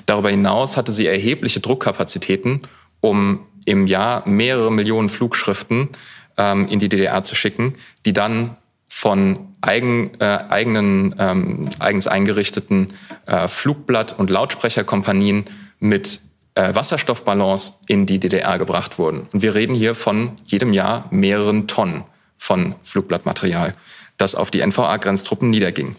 Darüber 0.06 0.30
hinaus 0.30 0.76
hatte 0.76 0.92
sie 0.92 1.06
erhebliche 1.06 1.60
Druckkapazitäten, 1.60 2.62
um 3.00 3.40
im 3.64 3.86
Jahr 3.86 4.26
mehrere 4.26 4.72
Millionen 4.72 5.08
Flugschriften 5.08 5.90
ähm, 6.36 6.66
in 6.68 6.78
die 6.78 6.88
DDR 6.88 7.22
zu 7.22 7.34
schicken, 7.34 7.74
die 8.06 8.12
dann 8.12 8.56
von 8.94 9.38
eigen, 9.62 10.12
äh, 10.20 10.44
eigenen, 10.50 11.14
ähm, 11.18 11.70
eigens 11.80 12.06
eingerichteten 12.06 12.88
äh, 13.26 13.48
Flugblatt- 13.48 14.16
und 14.16 14.28
Lautsprecherkompanien 14.28 15.46
mit 15.80 16.20
äh, 16.54 16.74
Wasserstoffballons 16.74 17.80
in 17.88 18.04
die 18.04 18.20
DDR 18.20 18.58
gebracht 18.58 18.98
wurden. 18.98 19.22
Und 19.32 19.40
wir 19.40 19.54
reden 19.54 19.74
hier 19.74 19.94
von 19.94 20.32
jedem 20.44 20.74
Jahr 20.74 21.08
mehreren 21.10 21.66
Tonnen 21.66 22.04
von 22.36 22.74
Flugblattmaterial, 22.84 23.74
das 24.18 24.34
auf 24.34 24.50
die 24.50 24.64
NVA-Grenztruppen 24.64 25.48
niederging. 25.48 25.96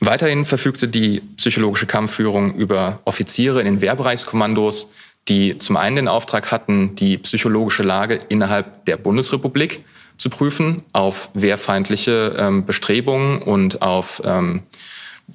Weiterhin 0.00 0.44
verfügte 0.44 0.88
die 0.88 1.20
psychologische 1.36 1.86
Kampfführung 1.86 2.54
über 2.54 3.00
Offiziere 3.04 3.58
in 3.58 3.66
den 3.66 3.80
Wehrbereichskommandos, 3.80 4.92
die 5.28 5.58
zum 5.58 5.76
einen 5.76 5.96
den 5.96 6.08
Auftrag 6.08 6.52
hatten, 6.52 6.94
die 6.94 7.18
psychologische 7.18 7.82
Lage 7.82 8.20
innerhalb 8.28 8.86
der 8.86 8.96
Bundesrepublik 8.96 9.84
zu 10.16 10.30
prüfen 10.30 10.82
auf 10.92 11.30
wehrfeindliche 11.34 12.36
ähm, 12.38 12.64
Bestrebungen 12.64 13.42
und 13.42 13.82
auf, 13.82 14.22
ähm, 14.24 14.62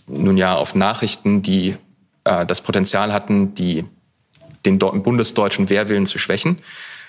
nun 0.07 0.37
ja, 0.37 0.55
auf 0.55 0.75
Nachrichten, 0.75 1.41
die 1.41 1.75
äh, 2.23 2.45
das 2.45 2.61
Potenzial 2.61 3.13
hatten, 3.13 3.55
die, 3.55 3.85
den 4.65 4.79
bundesdeutschen 4.79 5.69
Wehrwillen 5.69 6.05
zu 6.05 6.19
schwächen. 6.19 6.57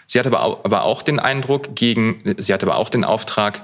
Sie 0.06 0.18
hatte 0.18 0.30
aber 0.30 0.42
auch, 0.42 0.64
aber 0.64 0.82
auch 0.82 1.02
den 1.02 1.20
Eindruck, 1.20 1.74
gegen, 1.74 2.34
sie 2.38 2.52
hatte 2.52 2.66
aber 2.66 2.76
auch 2.76 2.88
den 2.88 3.04
Auftrag, 3.04 3.62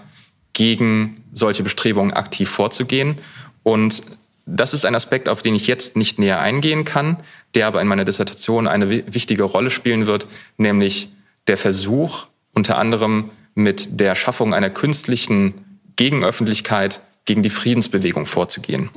gegen 0.53 1.25
solche 1.33 1.63
Bestrebungen 1.63 2.13
aktiv 2.13 2.49
vorzugehen. 2.49 3.19
Und 3.63 4.03
das 4.47 4.75
ist 4.75 4.85
ein 4.85 4.95
Aspekt, 4.95 5.29
auf 5.29 5.43
den 5.43 5.55
ich 5.55 5.67
jetzt 5.67 5.97
nicht 5.97 6.19
näher 6.19 6.41
eingehen 6.41 6.85
kann, 6.85 7.17
der 7.55 7.67
aber 7.67 7.81
in 7.81 7.89
meiner 7.89 8.05
Dissertation 8.05 8.67
eine 8.67 8.89
wichtige 9.13 9.43
Rolle 9.43 9.71
spielen 9.71 10.07
wird, 10.07 10.27
nämlich 10.57 11.11
der 11.47 11.57
Versuch, 11.57 12.27
unter 12.53 12.79
anderem 12.79 13.31
mit 13.55 14.01
der 14.01 14.15
Schaffung 14.15 14.55
einer 14.55 14.71
künstlichen 14.71 15.55
Gegenöffentlichkeit 15.97 17.01
gegen 17.25 17.43
die 17.43 17.51
Friedensbewegung 17.51 18.27
vorzugehen. 18.27 18.91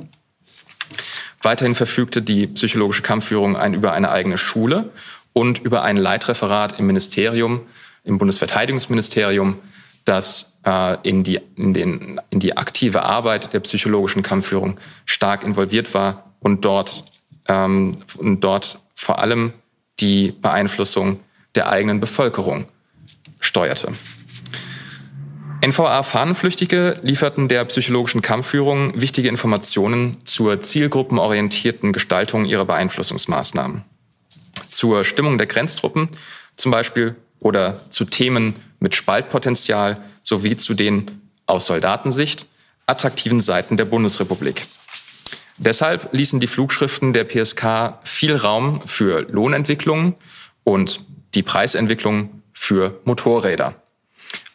Weiterhin 1.42 1.76
verfügte 1.76 2.22
die 2.22 2.48
psychologische 2.48 3.04
Kampfführung 3.04 3.56
ein, 3.56 3.74
über 3.74 3.94
eine 3.94 4.10
eigene 4.10 4.38
Schule 4.38 4.92
und 5.34 5.60
über 5.60 5.84
ein 5.84 5.98
Leitreferat 5.98 6.80
im 6.80 6.88
Ministerium, 6.88 7.62
im 8.04 8.18
Bundesverteidigungsministerium, 8.18 9.60
das 10.04 10.60
äh, 10.66 10.98
in, 11.08 11.24
die, 11.24 11.40
in, 11.56 11.74
den, 11.74 12.22
in 12.30 12.40
die 12.40 12.58
aktive 12.58 13.04
Arbeit 13.04 13.54
der 13.54 13.60
psychologischen 13.60 14.24
Kampfführung 14.24 14.80
stark 15.06 15.44
involviert 15.44 15.94
war 15.94 16.34
und 16.40 16.66
dort, 16.66 17.04
ähm, 17.48 17.98
und 18.18 18.42
dort 18.44 18.80
vor 18.96 19.20
allem 19.20 19.54
die 20.00 20.32
Beeinflussung 20.32 21.20
der 21.56 21.70
eigenen 21.70 22.00
Bevölkerung 22.00 22.66
steuerte. 23.40 23.94
NVA-Fahnenflüchtige 25.68 26.98
lieferten 27.02 27.50
der 27.50 27.66
psychologischen 27.66 28.22
Kampfführung 28.22 29.00
wichtige 29.00 29.28
Informationen 29.28 30.18
zur 30.24 30.62
zielgruppenorientierten 30.62 31.92
Gestaltung 31.92 32.46
ihrer 32.46 32.64
Beeinflussungsmaßnahmen. 32.64 33.84
Zur 34.66 35.04
Stimmung 35.04 35.38
der 35.38 35.48
Grenztruppen 35.48 36.08
zum 36.56 36.72
Beispiel 36.72 37.16
oder 37.40 37.82
zu 37.90 38.06
Themen 38.06 38.56
mit 38.80 38.96
Spaltpotenzial 38.96 40.02
sowie 40.24 40.56
zu 40.56 40.74
den 40.74 41.30
aus 41.46 41.66
Soldatensicht 41.66 42.48
attraktiven 42.86 43.42
Seiten 43.42 43.76
der 43.76 43.86
Bundesrepublik. 43.86 44.68
Deshalb 45.58 46.14
ließen 46.14 46.40
die 46.40 46.48
Flugschriften 46.48 47.12
der 47.12 47.26
PSK 47.26 48.00
viel 48.04 48.36
Raum 48.38 48.82
für 48.86 49.22
Lohnentwicklungen 49.30 50.16
und 50.64 51.02
die 51.34 51.44
Preisentwicklung 51.44 52.42
für 52.54 53.02
Motorräder. 53.04 53.76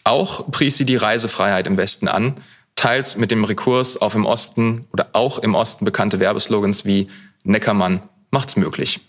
Auch 0.04 0.50
pries 0.50 0.76
sie 0.76 0.85
die 0.85 0.97
Reisefreiheit 0.97 1.66
im 1.66 1.76
Westen 1.76 2.09
an, 2.09 2.35
teils 2.76 3.16
mit 3.16 3.30
dem 3.30 3.44
Rekurs 3.44 3.97
auf 3.97 4.14
im 4.14 4.25
Osten 4.25 4.87
oder 4.92 5.11
auch 5.12 5.38
im 5.38 5.54
Osten 5.54 5.85
bekannte 5.85 6.21
Werbeslogans 6.21 6.85
wie 6.85 7.09
Neckermann 7.44 8.00
macht's 8.30 8.56
möglich. 8.56 9.00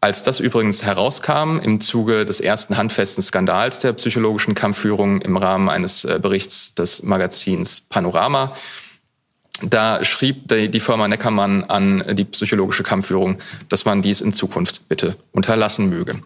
Als 0.00 0.22
das 0.22 0.40
übrigens 0.40 0.84
herauskam 0.84 1.58
im 1.58 1.80
Zuge 1.80 2.24
des 2.24 2.40
ersten 2.40 2.76
handfesten 2.76 3.22
Skandals 3.22 3.80
der 3.80 3.94
psychologischen 3.94 4.54
Kampfführung 4.54 5.22
im 5.22 5.36
Rahmen 5.36 5.68
eines 5.68 6.04
äh, 6.04 6.18
Berichts 6.20 6.74
des 6.74 7.02
Magazins 7.02 7.80
Panorama, 7.80 8.52
da 9.62 10.04
schrieb 10.04 10.48
die 10.48 10.80
Firma 10.80 11.08
Neckermann 11.08 11.64
an 11.64 12.04
die 12.14 12.24
psychologische 12.24 12.82
Kampfführung, 12.82 13.38
dass 13.70 13.86
man 13.86 14.02
dies 14.02 14.20
in 14.20 14.34
Zukunft 14.34 14.86
bitte 14.88 15.16
unterlassen 15.32 15.88
möge. 15.88 16.20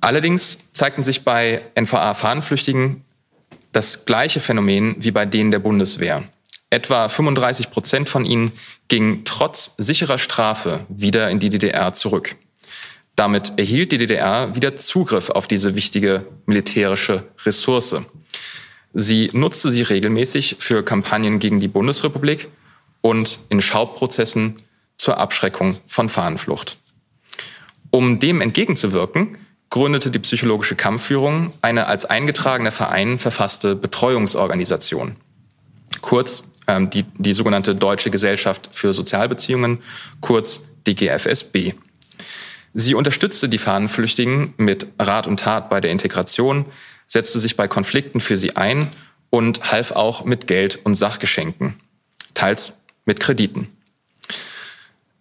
Allerdings 0.00 0.72
zeigten 0.72 1.04
sich 1.04 1.24
bei 1.24 1.62
NVA-Fahnenflüchtigen 1.74 3.04
das 3.72 4.06
gleiche 4.06 4.40
Phänomen 4.40 4.96
wie 4.98 5.10
bei 5.10 5.26
denen 5.26 5.50
der 5.50 5.58
Bundeswehr. 5.58 6.22
Etwa 6.70 7.08
35 7.08 7.70
Prozent 7.70 8.08
von 8.08 8.26
ihnen 8.26 8.52
gingen 8.88 9.24
trotz 9.24 9.74
sicherer 9.78 10.18
Strafe 10.18 10.80
wieder 10.88 11.30
in 11.30 11.38
die 11.38 11.48
DDR 11.48 11.94
zurück. 11.94 12.36
Damit 13.16 13.58
erhielt 13.58 13.90
die 13.90 13.98
DDR 13.98 14.54
wieder 14.54 14.76
Zugriff 14.76 15.30
auf 15.30 15.48
diese 15.48 15.74
wichtige 15.74 16.26
militärische 16.46 17.24
Ressource. 17.44 17.96
Sie 18.94 19.30
nutzte 19.32 19.70
sie 19.70 19.82
regelmäßig 19.82 20.56
für 20.58 20.84
Kampagnen 20.84 21.38
gegen 21.38 21.58
die 21.58 21.68
Bundesrepublik 21.68 22.48
und 23.00 23.40
in 23.48 23.60
Schauprozessen 23.60 24.62
zur 24.96 25.18
Abschreckung 25.18 25.78
von 25.86 26.08
Fahnenflucht. 26.08 26.76
Um 27.90 28.20
dem 28.20 28.40
entgegenzuwirken, 28.40 29.38
gründete 29.70 30.10
die 30.10 30.18
psychologische 30.18 30.76
Kampfführung 30.76 31.52
eine 31.62 31.86
als 31.86 32.04
eingetragener 32.04 32.72
Verein 32.72 33.18
verfasste 33.18 33.74
Betreuungsorganisation. 33.76 35.16
Kurz 36.00 36.44
ähm, 36.66 36.90
die, 36.90 37.04
die 37.16 37.32
sogenannte 37.32 37.74
Deutsche 37.74 38.10
Gesellschaft 38.10 38.70
für 38.72 38.92
Sozialbeziehungen, 38.92 39.78
kurz 40.20 40.62
DGFSB. 40.86 41.72
Sie 42.74 42.94
unterstützte 42.94 43.48
die 43.48 43.58
Fahnenflüchtigen 43.58 44.54
mit 44.56 44.86
Rat 44.98 45.26
und 45.26 45.40
Tat 45.40 45.70
bei 45.70 45.80
der 45.80 45.90
Integration, 45.90 46.66
setzte 47.06 47.40
sich 47.40 47.56
bei 47.56 47.66
Konflikten 47.66 48.20
für 48.20 48.36
sie 48.36 48.56
ein 48.56 48.90
und 49.30 49.72
half 49.72 49.92
auch 49.92 50.24
mit 50.24 50.46
Geld 50.46 50.78
und 50.84 50.94
Sachgeschenken, 50.94 51.80
teils 52.34 52.78
mit 53.04 53.20
Krediten. 53.20 53.68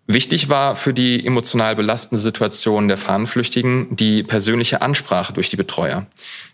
Wichtig 0.10 0.48
war 0.48 0.78
für 0.78 0.94
die 0.94 1.26
emotional 1.26 1.76
belastende 1.76 2.22
Situation 2.22 2.88
der 2.88 2.96
Fahnenflüchtigen 2.96 3.94
die 3.94 4.24
persönliche 4.24 4.82
Ansprache 4.82 5.34
durch 5.34 5.50
die 5.50 5.58
Betreuer. 5.58 6.06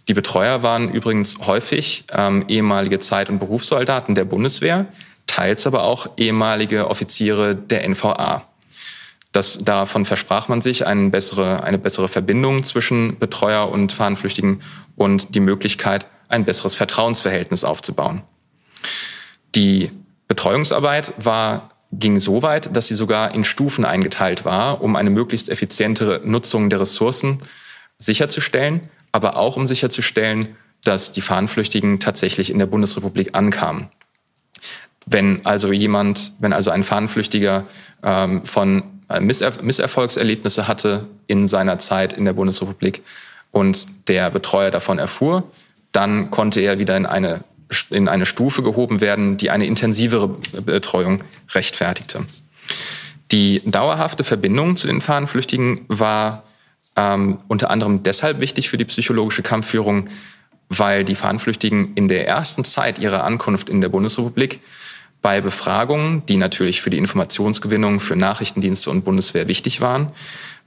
Die 0.08 0.16
Betreuer 0.16 0.64
waren 0.64 0.90
übrigens 0.90 1.38
häufig 1.46 2.04
ähm, 2.12 2.46
ehemalige 2.48 2.98
Zeit- 2.98 3.30
und 3.30 3.38
Berufssoldaten 3.38 4.16
der 4.16 4.26
Bundeswehr, 4.26 4.88
teils 5.28 5.68
aber 5.68 5.84
auch 5.84 6.10
ehemalige 6.18 6.90
Offiziere 6.90 7.56
der 7.56 7.88
NVA. 7.88 8.44
Das, 9.34 9.60
davon 9.60 10.06
versprach 10.06 10.48
man 10.48 10.62
sich 10.62 10.88
eine 10.88 11.12
bessere, 11.12 11.62
eine 11.62 11.78
bessere 11.78 12.08
Verbindung 12.08 12.64
zwischen 12.64 13.20
Betreuer 13.20 13.70
und 13.70 13.92
Fahnenflüchtigen 13.92 14.64
und 14.96 15.36
die 15.36 15.40
Möglichkeit, 15.40 16.08
ein 16.28 16.44
besseres 16.44 16.74
Vertrauensverhältnis 16.74 17.64
aufzubauen. 17.64 18.24
Die 19.54 19.92
Betreuungsarbeit 20.28 21.14
war 21.18 21.73
ging 22.00 22.20
so 22.20 22.42
weit, 22.42 22.76
dass 22.76 22.88
sie 22.88 22.94
sogar 22.94 23.34
in 23.34 23.44
Stufen 23.44 23.86
eingeteilt 23.86 24.46
war, 24.46 24.82
um 24.82 24.96
eine 24.96 25.10
möglichst 25.10 25.50
effiziente 25.50 26.22
Nutzung 26.24 26.70
der 26.70 26.80
Ressourcen 26.80 27.42
sicherzustellen, 28.00 28.90
aber 29.12 29.38
auch 29.38 29.58
um 29.58 29.68
sicherzustellen, 29.68 30.50
dass 30.84 31.12
die 31.12 31.22
Fahnenflüchtigen 31.22 32.00
tatsächlich 32.00 32.50
in 32.50 32.60
der 32.60 32.66
Bundesrepublik 32.66 33.36
ankamen. 33.36 33.88
Wenn 35.06 35.46
also 35.46 35.72
jemand, 35.72 36.34
wenn 36.40 36.54
also 36.54 36.72
ein 36.72 36.84
Fahnenflüchtiger 36.84 37.66
ähm, 38.04 38.46
von 38.46 38.84
äh, 39.10 39.20
Misser 39.20 39.52
Misserfolgserlebnisse 39.62 40.68
hatte 40.68 41.08
in 41.28 41.48
seiner 41.48 41.80
Zeit 41.80 42.14
in 42.14 42.26
der 42.26 42.34
Bundesrepublik 42.34 43.04
und 43.52 44.08
der 44.08 44.30
Betreuer 44.30 44.72
davon 44.72 45.00
erfuhr, 45.00 45.44
dann 45.92 46.32
konnte 46.32 46.62
er 46.62 46.80
wieder 46.80 46.98
in 46.98 47.06
eine 47.06 47.44
in 47.90 48.08
eine 48.08 48.26
Stufe 48.26 48.64
gehoben 48.64 49.02
werden, 49.02 49.38
die 49.38 49.50
eine 49.50 49.66
intensivere 49.66 50.28
Betreuung 50.28 51.24
rechtfertigte. 51.54 52.26
Die 53.32 53.62
dauerhafte 53.66 54.24
Verbindung 54.24 54.76
zu 54.76 54.88
den 54.88 55.02
Fahnenflüchtigen 55.02 55.82
war 55.88 56.44
ähm, 56.96 57.40
unter 57.48 57.70
anderem 57.70 58.04
deshalb 58.04 58.40
wichtig 58.40 58.70
für 58.70 58.78
die 58.78 58.86
psychologische 58.86 59.42
Kampfführung, 59.42 60.10
weil 60.70 61.04
die 61.04 61.16
Fahnenflüchtigen 61.16 61.94
in 61.96 62.08
der 62.08 62.28
ersten 62.28 62.64
Zeit 62.64 63.00
ihrer 63.00 63.24
Ankunft 63.24 63.70
in 63.70 63.82
der 63.82 63.90
Bundesrepublik 63.90 64.60
bei 65.22 65.42
Befragungen, 65.42 66.26
die 66.28 66.38
natürlich 66.38 66.82
für 66.82 66.90
die 66.90 66.98
Informationsgewinnung 66.98 68.00
für 68.00 68.16
Nachrichtendienste 68.16 68.90
und 68.90 69.06
Bundeswehr 69.06 69.48
wichtig 69.48 69.82
waren, 69.82 70.12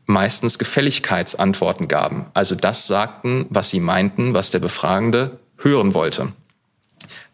meistens 0.06 0.58
Gefälligkeitsantworten 0.58 1.88
gaben. 1.88 2.26
Also 2.32 2.54
das 2.54 2.86
sagten, 2.86 3.46
was 3.50 3.70
sie 3.70 3.80
meinten, 3.80 4.34
was 4.34 4.50
der 4.50 4.60
Befragende 4.60 5.38
hören 5.58 5.94
wollte. 5.94 6.32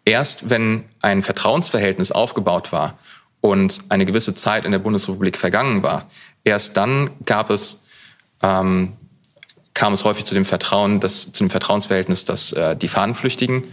Erst 0.04 0.50
wenn 0.50 0.84
ein 1.00 1.22
Vertrauensverhältnis 1.22 2.12
aufgebaut 2.12 2.72
war 2.72 2.98
und 3.40 3.80
eine 3.88 4.04
gewisse 4.04 4.34
Zeit 4.34 4.64
in 4.64 4.72
der 4.72 4.78
Bundesrepublik 4.78 5.36
vergangen 5.36 5.82
war, 5.82 6.06
erst 6.44 6.76
dann 6.76 7.10
gab 7.24 7.50
es, 7.50 7.84
ähm, 8.42 8.94
kam 9.74 9.92
es 9.92 10.04
häufig 10.04 10.24
zu 10.24 10.34
dem 10.34 10.44
Vertrauen, 10.44 11.00
dass, 11.00 11.32
zu 11.32 11.44
dem 11.44 11.50
Vertrauensverhältnis, 11.50 12.24
dass 12.24 12.52
äh, 12.52 12.76
die 12.76 12.88
Fahnenflüchtigen 12.88 13.64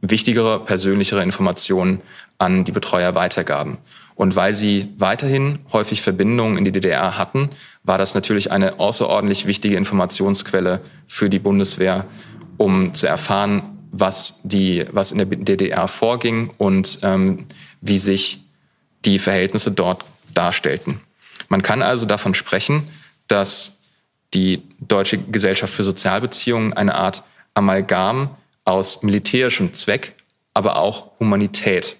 wichtigere, 0.00 0.60
persönlichere 0.64 1.22
Informationen 1.22 2.00
an 2.38 2.64
die 2.64 2.72
Betreuer 2.72 3.14
weitergaben. 3.14 3.78
Und 4.14 4.36
weil 4.36 4.54
sie 4.54 4.92
weiterhin 4.98 5.60
häufig 5.72 6.02
Verbindungen 6.02 6.58
in 6.58 6.64
die 6.64 6.72
DDR 6.72 7.16
hatten, 7.18 7.50
war 7.82 7.98
das 7.98 8.14
natürlich 8.14 8.50
eine 8.50 8.78
außerordentlich 8.78 9.46
wichtige 9.46 9.76
Informationsquelle 9.76 10.80
für 11.06 11.30
die 11.30 11.38
Bundeswehr, 11.38 12.04
um 12.58 12.94
zu 12.94 13.06
erfahren, 13.06 13.71
was, 13.92 14.40
die, 14.42 14.84
was 14.90 15.12
in 15.12 15.18
der 15.18 15.26
DDR 15.26 15.86
vorging 15.86 16.50
und 16.58 16.98
ähm, 17.02 17.46
wie 17.80 17.98
sich 17.98 18.40
die 19.04 19.18
Verhältnisse 19.18 19.70
dort 19.70 20.04
darstellten. 20.34 21.00
Man 21.48 21.62
kann 21.62 21.82
also 21.82 22.06
davon 22.06 22.34
sprechen, 22.34 22.82
dass 23.28 23.78
die 24.34 24.62
Deutsche 24.80 25.18
Gesellschaft 25.18 25.74
für 25.74 25.84
Sozialbeziehungen 25.84 26.72
eine 26.72 26.94
Art 26.94 27.22
Amalgam 27.54 28.30
aus 28.64 29.02
militärischem 29.02 29.74
Zweck, 29.74 30.14
aber 30.54 30.76
auch 30.76 31.18
Humanität 31.20 31.96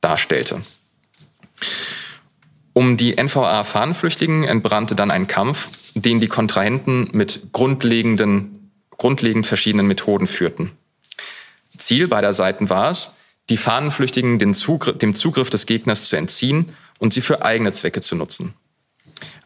darstellte. 0.00 0.62
Um 2.72 2.96
die 2.96 3.16
NVA-Fahnenflüchtigen 3.16 4.44
entbrannte 4.44 4.96
dann 4.96 5.10
ein 5.10 5.26
Kampf, 5.26 5.70
den 5.94 6.18
die 6.18 6.28
Kontrahenten 6.28 7.08
mit 7.12 7.52
grundlegenden, 7.52 8.72
grundlegend 8.96 9.46
verschiedenen 9.46 9.86
Methoden 9.86 10.26
führten. 10.26 10.72
Ziel 11.80 12.08
beider 12.08 12.32
Seiten 12.32 12.70
war 12.70 12.90
es, 12.90 13.16
die 13.48 13.56
Fahnenflüchtigen 13.56 14.54
Zugriff, 14.54 14.98
dem 14.98 15.14
Zugriff 15.14 15.50
des 15.50 15.66
Gegners 15.66 16.04
zu 16.04 16.16
entziehen 16.16 16.74
und 16.98 17.12
sie 17.12 17.20
für 17.20 17.44
eigene 17.44 17.72
Zwecke 17.72 18.00
zu 18.00 18.14
nutzen. 18.14 18.54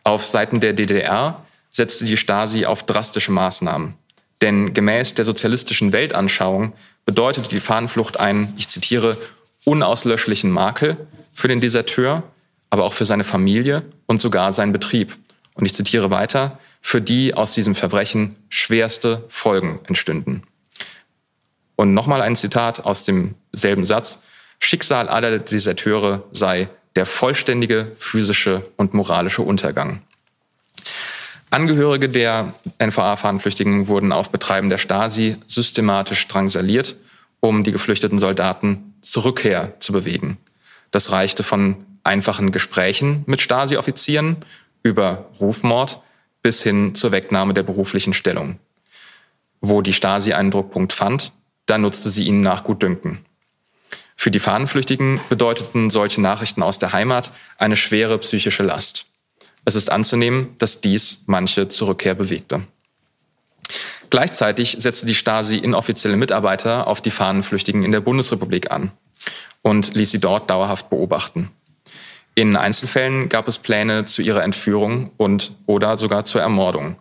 Auf 0.03 0.25
Seiten 0.25 0.61
der 0.61 0.75
DDR 0.75 1.45
setzte 1.71 2.05
die 2.05 2.17
Stasi 2.17 2.67
auf 2.67 2.85
drastische 2.85 3.33
Maßnahmen. 3.33 3.95
Denn 4.43 4.75
gemäß 4.75 5.15
der 5.15 5.25
sozialistischen 5.25 5.93
Weltanschauung 5.93 6.75
bedeutete 7.07 7.49
die 7.49 7.61
Fahnenflucht 7.61 8.21
einen, 8.21 8.53
ich 8.57 8.69
zitiere, 8.69 9.17
unauslöschlichen 9.65 10.51
Makel 10.51 10.97
für 11.33 11.49
den 11.49 11.61
Deserteur, 11.61 12.23
aber 12.69 12.85
auch 12.85 12.93
für 12.93 13.07
seine 13.07 13.25
Familie 13.25 13.83
und 14.07 14.21
sogar 14.21 14.53
seinen 14.53 14.73
Betrieb. 14.73 15.17
Und 15.55 15.65
ich 15.65 15.75
zitiere 15.75 16.11
weiter, 16.11 16.59
für 16.83 17.01
die 17.01 17.35
aus 17.35 17.55
diesem 17.55 17.75
Verbrechen 17.75 18.37
schwerste 18.51 19.25
Folgen 19.29 19.81
entstünden. 19.87 20.43
Und 21.77 21.95
nochmal 21.95 22.23
ein 22.23 22.37
Zitat 22.37 22.85
aus 22.85 23.05
demselben 23.05 23.85
Satz. 23.85 24.23
Schicksal 24.61 25.09
aller 25.09 25.39
Deserteure 25.39 26.25
sei 26.33 26.69
der 26.97 27.07
vollständige 27.07 27.93
physische 27.97 28.63
und 28.77 28.95
moralische 28.95 29.43
Untergang. 29.43 30.03
Angehörige 31.51 32.09
der 32.09 32.53
NVA-Fahnenflüchtigen 32.79 33.87
wurden 33.89 34.13
auf 34.13 34.31
Betreiben 34.31 34.71
der 34.71 34.79
Stasi 34.79 35.37
systematisch 35.47 36.27
drangsaliert, 36.27 36.97
um 37.41 37.63
die 37.63 37.73
geflüchteten 37.73 38.19
Soldaten 38.19 38.95
zur 39.03 39.25
Rückkehr 39.25 39.75
zu 39.79 39.93
bewegen. 39.93 40.39
Das 40.91 41.13
reichte 41.13 41.43
von 41.43 41.85
einfachen 42.03 42.53
Gesprächen 42.53 43.23
mit 43.27 43.41
Stasi-Offizieren 43.41 44.39
über 44.83 45.31
Rufmord 45.41 46.01
bis 46.43 46.63
hin 46.63 46.95
zur 46.95 47.13
Wegnahme 47.13 47.55
der 47.55 47.63
beruflichen 47.63 48.15
Stellung. 48.15 48.59
Wo 49.61 49.81
die 49.81 49.93
Stasi 49.93 50.33
einen 50.33 50.51
Druckpunkt 50.51 50.93
fand, 50.93 51.33
da 51.67 51.79
nutzte 51.79 52.11
sie 52.11 52.25
ihn 52.25 52.41
nach 52.41 52.65
Gutdünken. 52.65 53.25
Für 54.17 54.31
die 54.31 54.39
Fahnenflüchtigen 54.39 55.21
bedeuteten 55.29 55.91
solche 55.91 56.21
Nachrichten 56.21 56.63
aus 56.63 56.79
der 56.79 56.93
Heimat 56.93 57.31
eine 57.59 57.77
schwere 57.77 58.19
psychische 58.19 58.63
Last. 58.63 59.07
Es 59.65 59.75
ist 59.75 59.91
anzunehmen, 59.91 60.55
dass 60.59 60.81
dies 60.81 61.23
manche 61.27 61.69
zur 61.69 61.89
Rückkehr 61.89 62.15
bewegte. 62.15 62.63
Gleichzeitig 64.11 64.77
setzte 64.79 65.07
die 65.07 65.15
Stasi 65.15 65.57
inoffizielle 65.57 66.17
Mitarbeiter 66.17 66.87
auf 66.87 67.01
die 67.01 67.11
Fahnenflüchtigen 67.11 67.83
in 67.83 67.93
der 67.93 68.01
Bundesrepublik 68.01 68.71
an 68.71 68.93
und 69.63 69.95
ließ 69.95 70.11
sie 70.11 70.21
dort 70.21 70.51
dauerhaft 70.51 70.91
beobachten. 70.91 71.51
In 72.35 72.57
Einzelfällen 72.57 73.29
gab 73.29 73.49
es 73.49 73.59
Pläne 73.59 74.05
zu 74.05 74.23
ihrer 74.23 74.43
Entführung 74.43 75.11
und 75.17 75.53
oder 75.67 75.97
sogar 75.97 76.25
zur 76.25 76.43
Ermordung. 76.43 76.97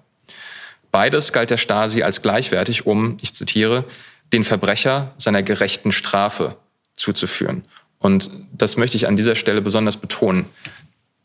Beides 0.91 1.33
galt 1.33 1.49
der 1.49 1.57
Stasi 1.57 2.03
als 2.03 2.21
gleichwertig, 2.21 2.85
um, 2.85 3.17
ich 3.21 3.33
zitiere, 3.33 3.85
den 4.33 4.43
Verbrecher 4.43 5.13
seiner 5.17 5.43
gerechten 5.43 5.91
Strafe 5.91 6.57
zuzuführen. 6.95 7.63
Und 7.99 8.29
das 8.51 8.75
möchte 8.75 8.97
ich 8.97 9.07
an 9.07 9.15
dieser 9.15 9.35
Stelle 9.35 9.61
besonders 9.61 9.97
betonen. 9.97 10.45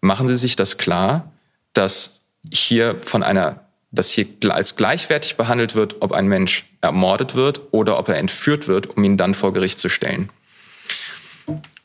Machen 0.01 0.29
Sie 0.29 0.37
sich 0.37 0.55
das 0.55 0.79
klar, 0.79 1.33
dass 1.73 2.21
hier 2.53 2.97
von 3.03 3.23
einer, 3.23 3.65
dass 3.91 4.11
hier 4.11 4.27
als 4.49 4.77
gleichwertig 4.77 5.37
behandelt 5.37 5.75
wird, 5.75 5.97
ob 6.01 6.13
ein 6.13 6.29
Mensch 6.29 6.67
ermordet 6.81 7.35
wird 7.35 7.61
oder 7.73 7.99
ob 7.99 8.09
er 8.09 8.19
entführt 8.19 8.69
wird, 8.69 8.87
um 8.97 9.03
ihn 9.03 9.17
dann 9.17 9.35
vor 9.35 9.53
Gericht 9.53 9.81
zu 9.81 9.89
stellen. 9.89 10.31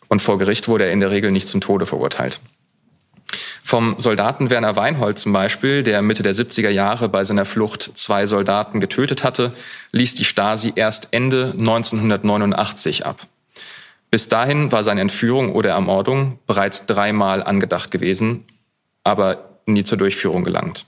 Und 0.10 0.22
vor 0.22 0.38
Gericht 0.38 0.68
wurde 0.68 0.86
er 0.86 0.92
in 0.92 1.00
der 1.00 1.10
Regel 1.10 1.32
nicht 1.32 1.48
zum 1.48 1.62
Tode 1.62 1.88
verurteilt. 1.88 2.40
Vom 3.74 3.96
Soldaten 3.98 4.52
Werner 4.52 4.76
Weinhold 4.76 5.18
zum 5.18 5.34
Beispiel, 5.34 5.82
der 5.82 6.04
Mitte 6.04 6.22
der 6.22 6.36
70er 6.36 6.70
Jahre 6.70 7.10
bei 7.10 7.24
seiner 7.24 7.44
Flucht 7.44 7.90
zwei 7.96 8.28
Soldaten 8.28 8.80
getötet 8.80 9.24
hatte, 9.24 9.52
ließ 9.94 10.14
die 10.14 10.26
Stasi 10.26 10.74
erst 10.76 11.08
Ende 11.10 11.56
1989 11.58 13.08
ab. 13.08 13.26
Bis 14.12 14.30
dahin 14.30 14.72
war 14.72 14.84
seine 14.84 15.02
Entführung 15.02 15.54
oder 15.54 15.72
Ermordung 15.72 16.38
bereits 16.46 16.86
dreimal 16.86 17.42
angedacht 17.42 17.90
gewesen, 17.90 18.46
aber 19.04 19.58
nie 19.66 19.84
zur 19.84 19.98
Durchführung 19.98 20.44
gelangt. 20.44 20.86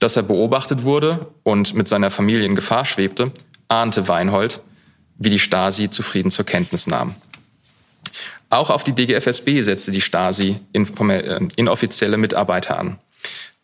Dass 0.00 0.16
er 0.16 0.24
beobachtet 0.24 0.82
wurde 0.82 1.28
und 1.44 1.74
mit 1.74 1.86
seiner 1.86 2.10
Familie 2.10 2.46
in 2.46 2.56
Gefahr 2.56 2.86
schwebte, 2.86 3.30
ahnte 3.68 4.08
Weinhold, 4.08 4.62
wie 5.16 5.30
die 5.30 5.38
Stasi 5.38 5.90
zufrieden 5.90 6.32
zur 6.32 6.44
Kenntnis 6.44 6.88
nahm. 6.88 7.14
Auch 8.50 8.70
auf 8.70 8.82
die 8.82 8.92
DGFSB 8.92 9.62
setzte 9.62 9.92
die 9.92 10.00
Stasi 10.00 10.56
äh, 10.72 11.48
inoffizielle 11.56 12.16
Mitarbeiter 12.16 12.78
an. 12.78 12.98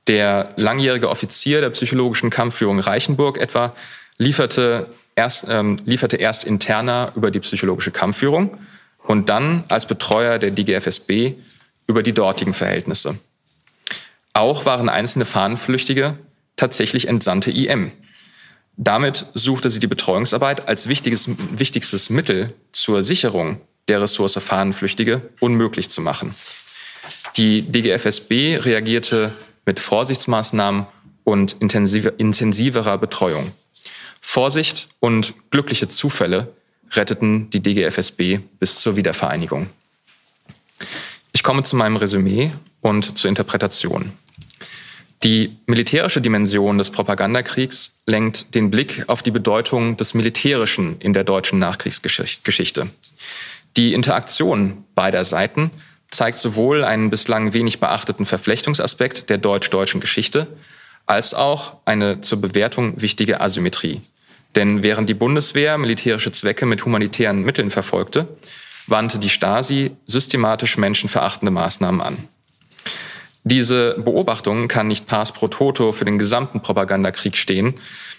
Der 0.07 0.53
langjährige 0.57 1.11
Offizier 1.11 1.61
der 1.61 1.71
psychologischen 1.71 2.31
Kampfführung 2.31 2.79
Reichenburg 2.79 3.39
etwa 3.39 3.75
lieferte 4.19 4.87
erst, 5.17 5.47
ähm, 5.51 5.77
lieferte 5.85 6.17
erst 6.17 6.45
interner 6.45 7.13
über 7.17 7.33
die 7.33 7.41
psychologische 7.41 7.91
Kampfführung 7.91 8.57
und 9.03 9.29
dann 9.29 9.65
als 9.69 9.87
Betreuer 9.87 10.39
der 10.39 10.53
DGFSB 10.53 11.35
über 11.89 12.05
die 12.05 12.13
dortigen 12.13 12.55
Verhältnisse. 12.55 13.19
Auch 14.33 14.67
waren 14.67 14.89
einzelne 14.89 15.25
Fahnenflüchtige 15.25 16.17
tatsächlich 16.55 17.09
entsandte 17.09 17.51
IM. 17.51 17.91
Damit 18.77 19.27
suchte 19.35 19.71
sie 19.71 19.79
die 19.81 19.87
Betreuungsarbeit 19.87 20.69
als 20.69 20.89
wichtiges, 20.89 21.31
wichtigstes 21.57 22.11
Mittel 22.11 22.53
zur 22.73 23.03
Sicherung 23.03 23.61
der 23.89 24.03
Ressource 24.03 24.39
Fahnenflüchtige 24.39 25.23
unmöglich 25.41 25.89
zu 25.89 26.01
machen. 26.01 26.35
Die 27.37 27.63
DGFSB 27.63 28.59
reagierte 28.59 29.33
mit 29.65 29.81
Vorsichtsmaßnahmen 29.81 30.87
und 31.25 31.57
intensiverer 31.61 32.99
Betreuung. 32.99 33.53
Vorsicht 34.21 34.89
und 35.01 35.35
glückliche 35.51 35.89
Zufälle 35.89 36.53
retteten 36.93 37.51
die 37.51 37.63
DGFSB 37.63 38.39
bis 38.59 38.81
zur 38.81 38.97
Wiedervereinigung. 38.97 39.69
Ich 41.33 41.43
komme 41.43 41.63
zu 41.63 41.77
meinem 41.77 41.97
Resümee 41.97 42.51
und 42.81 43.17
zur 43.19 43.29
Interpretation. 43.29 44.13
Die 45.23 45.57
militärische 45.67 46.21
Dimension 46.21 46.79
des 46.79 46.91
Propagandakriegs 46.91 47.95
lenkt 48.07 48.55
den 48.55 48.71
Blick 48.71 49.05
auf 49.09 49.23
die 49.23 49.31
Bedeutung 49.31 49.97
des 49.97 50.15
Militärischen 50.15 51.01
in 51.01 51.13
der 51.13 51.25
deutschen 51.25 51.59
Nachkriegsgeschichte. 51.59 52.89
Die 53.77 53.93
Interaktion 53.93 54.85
beider 54.95 55.25
Seiten 55.25 55.71
zeigt 56.11 56.39
sowohl 56.39 56.83
einen 56.83 57.11
bislang 57.11 57.53
wenig 57.53 57.79
beachteten 57.79 58.25
Verflechtungsaspekt 58.25 59.29
der 59.29 59.39
deutsch-deutschen 59.39 60.01
Geschichte 60.01 60.47
als 61.05 61.35
auch 61.35 61.77
eine 61.85 62.21
zur 62.21 62.41
Bewertung 62.41 63.01
wichtige 63.01 63.41
Asymmetrie. 63.41 64.01
Denn 64.57 64.83
während 64.83 65.09
die 65.09 65.15
Bundeswehr 65.15 65.77
militärische 65.77 66.33
Zwecke 66.33 66.65
mit 66.65 66.85
humanitären 66.85 67.43
Mitteln 67.43 67.71
verfolgte, 67.71 68.27
wandte 68.87 69.19
die 69.19 69.29
Stasi 69.29 69.91
systematisch 70.07 70.79
menschenverachtende 70.79 71.53
Maßnahmen 71.53 72.01
an. 72.01 72.17
Diese 73.45 73.95
Beobachtung 73.99 74.67
kann 74.67 74.89
nicht 74.89 75.07
pars 75.07 75.33
pro 75.33 75.49
toto 75.49 75.93
für 75.93 76.05
den 76.05 76.19
gesamten 76.19 76.63
Propagandakrieg 76.63 77.37
stehen, 77.37 77.75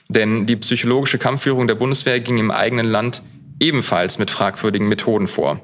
denn 0.07 0.45
die 0.45 0.55
psychologische 0.55 1.17
Kampfführung 1.17 1.67
der 1.67 1.75
Bundeswehr 1.75 2.19
ging 2.19 2.37
im 2.37 2.51
eigenen 2.51 2.85
Land 2.85 3.23
ebenfalls 3.59 4.19
mit 4.19 4.31
fragwürdigen 4.31 4.87
Methoden 4.87 5.27
vor. 5.27 5.61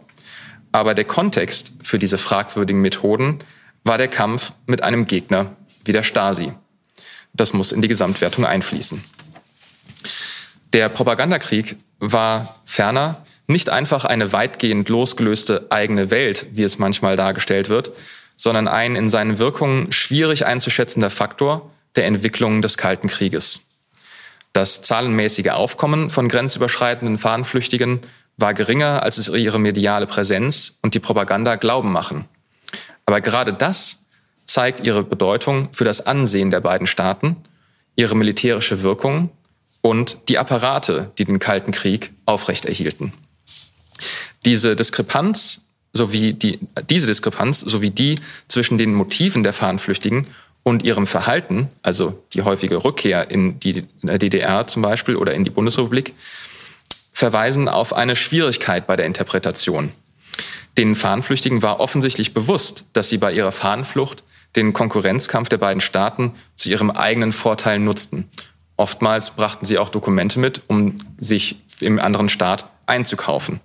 Aber 0.71 0.95
der 0.95 1.05
Kontext 1.05 1.73
für 1.83 1.99
diese 1.99 2.17
fragwürdigen 2.17 2.81
Methoden 2.81 3.39
war 3.83 3.97
der 3.97 4.07
Kampf 4.07 4.53
mit 4.65 4.83
einem 4.83 5.05
Gegner 5.05 5.55
wie 5.85 5.91
der 5.91 6.03
Stasi. 6.03 6.53
Das 7.33 7.53
muss 7.53 7.71
in 7.71 7.81
die 7.81 7.87
Gesamtwertung 7.87 8.45
einfließen. 8.45 9.03
Der 10.73 10.89
Propagandakrieg 10.89 11.77
war 11.99 12.59
ferner 12.65 13.23
nicht 13.47 13.69
einfach 13.69 14.05
eine 14.05 14.33
weitgehend 14.33 14.89
losgelöste 14.89 15.67
eigene 15.69 16.09
Welt, 16.11 16.47
wie 16.53 16.63
es 16.63 16.79
manchmal 16.79 17.15
dargestellt 17.15 17.69
wird, 17.69 17.91
sondern 18.35 18.67
ein 18.67 18.95
in 18.95 19.09
seinen 19.09 19.37
Wirkungen 19.37 19.91
schwierig 19.91 20.45
einzuschätzender 20.45 21.09
Faktor 21.09 21.69
der 21.95 22.05
Entwicklung 22.05 22.61
des 22.61 22.77
Kalten 22.77 23.07
Krieges. 23.07 23.61
Das 24.53 24.83
zahlenmäßige 24.83 25.49
Aufkommen 25.49 26.11
von 26.11 26.29
grenzüberschreitenden 26.29 27.17
Fahnenflüchtigen 27.17 28.01
war 28.37 28.53
geringer, 28.53 29.01
als 29.01 29.17
es 29.17 29.27
ihre 29.27 29.59
mediale 29.59 30.05
Präsenz 30.05 30.77
und 30.83 30.93
die 30.93 30.99
Propaganda 30.99 31.55
glauben 31.55 31.91
machen. 31.91 32.25
Aber 33.05 33.19
gerade 33.19 33.53
das 33.53 34.05
zeigt 34.45 34.85
ihre 34.85 35.03
Bedeutung 35.03 35.69
für 35.71 35.85
das 35.85 36.05
Ansehen 36.05 36.51
der 36.51 36.61
beiden 36.61 36.87
Staaten, 36.87 37.37
ihre 37.95 38.15
militärische 38.15 38.83
Wirkung 38.83 39.29
und 39.81 40.29
die 40.29 40.37
Apparate, 40.37 41.11
die 41.17 41.25
den 41.25 41.39
Kalten 41.39 41.71
Krieg 41.71 42.13
aufrechterhielten. 42.25 43.11
Diese 44.45 44.75
Diskrepanz 44.75 45.61
sowie 45.93 46.33
die, 46.33 46.59
diese 46.89 47.07
Diskrepanz 47.07 47.59
sowie 47.59 47.91
die 47.91 48.19
zwischen 48.47 48.77
den 48.77 48.93
Motiven 48.93 49.43
der 49.43 49.53
Fahnenflüchtigen 49.53 50.27
und 50.63 50.83
ihrem 50.83 51.05
Verhalten, 51.05 51.69
also 51.81 52.23
die 52.33 52.41
häufige 52.41 52.83
Rückkehr 52.83 53.29
in 53.29 53.59
die 53.59 53.85
DDR 54.01 54.65
zum 54.65 54.81
Beispiel 54.81 55.15
oder 55.15 55.33
in 55.33 55.43
die 55.43 55.49
Bundesrepublik, 55.49 56.13
verweisen 57.11 57.67
auf 57.69 57.93
eine 57.93 58.15
Schwierigkeit 58.15 58.87
bei 58.87 58.95
der 58.95 59.05
Interpretation. 59.05 59.91
Den 60.77 60.95
Fahnenflüchtigen 60.95 61.61
war 61.61 61.79
offensichtlich 61.79 62.33
bewusst, 62.33 62.85
dass 62.93 63.09
sie 63.09 63.17
bei 63.17 63.31
ihrer 63.31 63.51
Fahnenflucht 63.51 64.23
den 64.55 64.73
Konkurrenzkampf 64.73 65.49
der 65.49 65.57
beiden 65.57 65.81
Staaten 65.81 66.31
zu 66.55 66.69
ihrem 66.69 66.91
eigenen 66.91 67.33
Vorteil 67.33 67.79
nutzten. 67.79 68.29
Oftmals 68.77 69.31
brachten 69.31 69.65
sie 69.65 69.77
auch 69.77 69.89
Dokumente 69.89 70.39
mit, 70.39 70.61
um 70.67 70.97
sich 71.17 71.57
im 71.79 71.99
anderen 71.99 72.29
Staat 72.29 72.69
einzukaufen. 72.85 73.59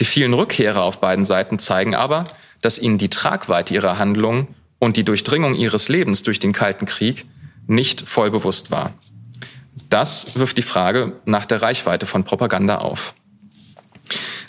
Die 0.00 0.04
vielen 0.04 0.34
Rückkehrer 0.34 0.82
auf 0.82 1.00
beiden 1.00 1.24
Seiten 1.24 1.58
zeigen 1.58 1.94
aber, 1.94 2.24
dass 2.60 2.78
ihnen 2.78 2.98
die 2.98 3.10
Tragweite 3.10 3.74
ihrer 3.74 3.98
Handlungen 3.98 4.54
und 4.78 4.96
die 4.96 5.04
Durchdringung 5.04 5.54
ihres 5.54 5.88
Lebens 5.88 6.22
durch 6.22 6.40
den 6.40 6.52
Kalten 6.52 6.86
Krieg 6.86 7.26
nicht 7.66 8.08
voll 8.08 8.30
bewusst 8.30 8.70
war. 8.70 8.94
Das 9.90 10.38
wirft 10.38 10.58
die 10.58 10.62
Frage 10.62 11.14
nach 11.24 11.46
der 11.46 11.62
Reichweite 11.62 12.06
von 12.06 12.24
Propaganda 12.24 12.78
auf. 12.78 13.14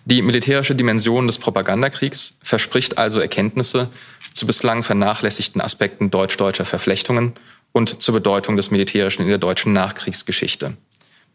Die 0.05 0.21
militärische 0.21 0.75
Dimension 0.75 1.27
des 1.27 1.37
Propagandakriegs 1.37 2.37
verspricht 2.41 2.97
also 2.97 3.19
Erkenntnisse 3.19 3.89
zu 4.33 4.47
bislang 4.47 4.83
vernachlässigten 4.83 5.61
Aspekten 5.61 6.09
deutsch-deutscher 6.09 6.65
Verflechtungen 6.65 7.33
und 7.73 8.01
zur 8.01 8.15
Bedeutung 8.15 8.57
des 8.57 8.71
Militärischen 8.71 9.21
in 9.21 9.27
der 9.27 9.37
deutschen 9.37 9.73
Nachkriegsgeschichte. 9.73 10.75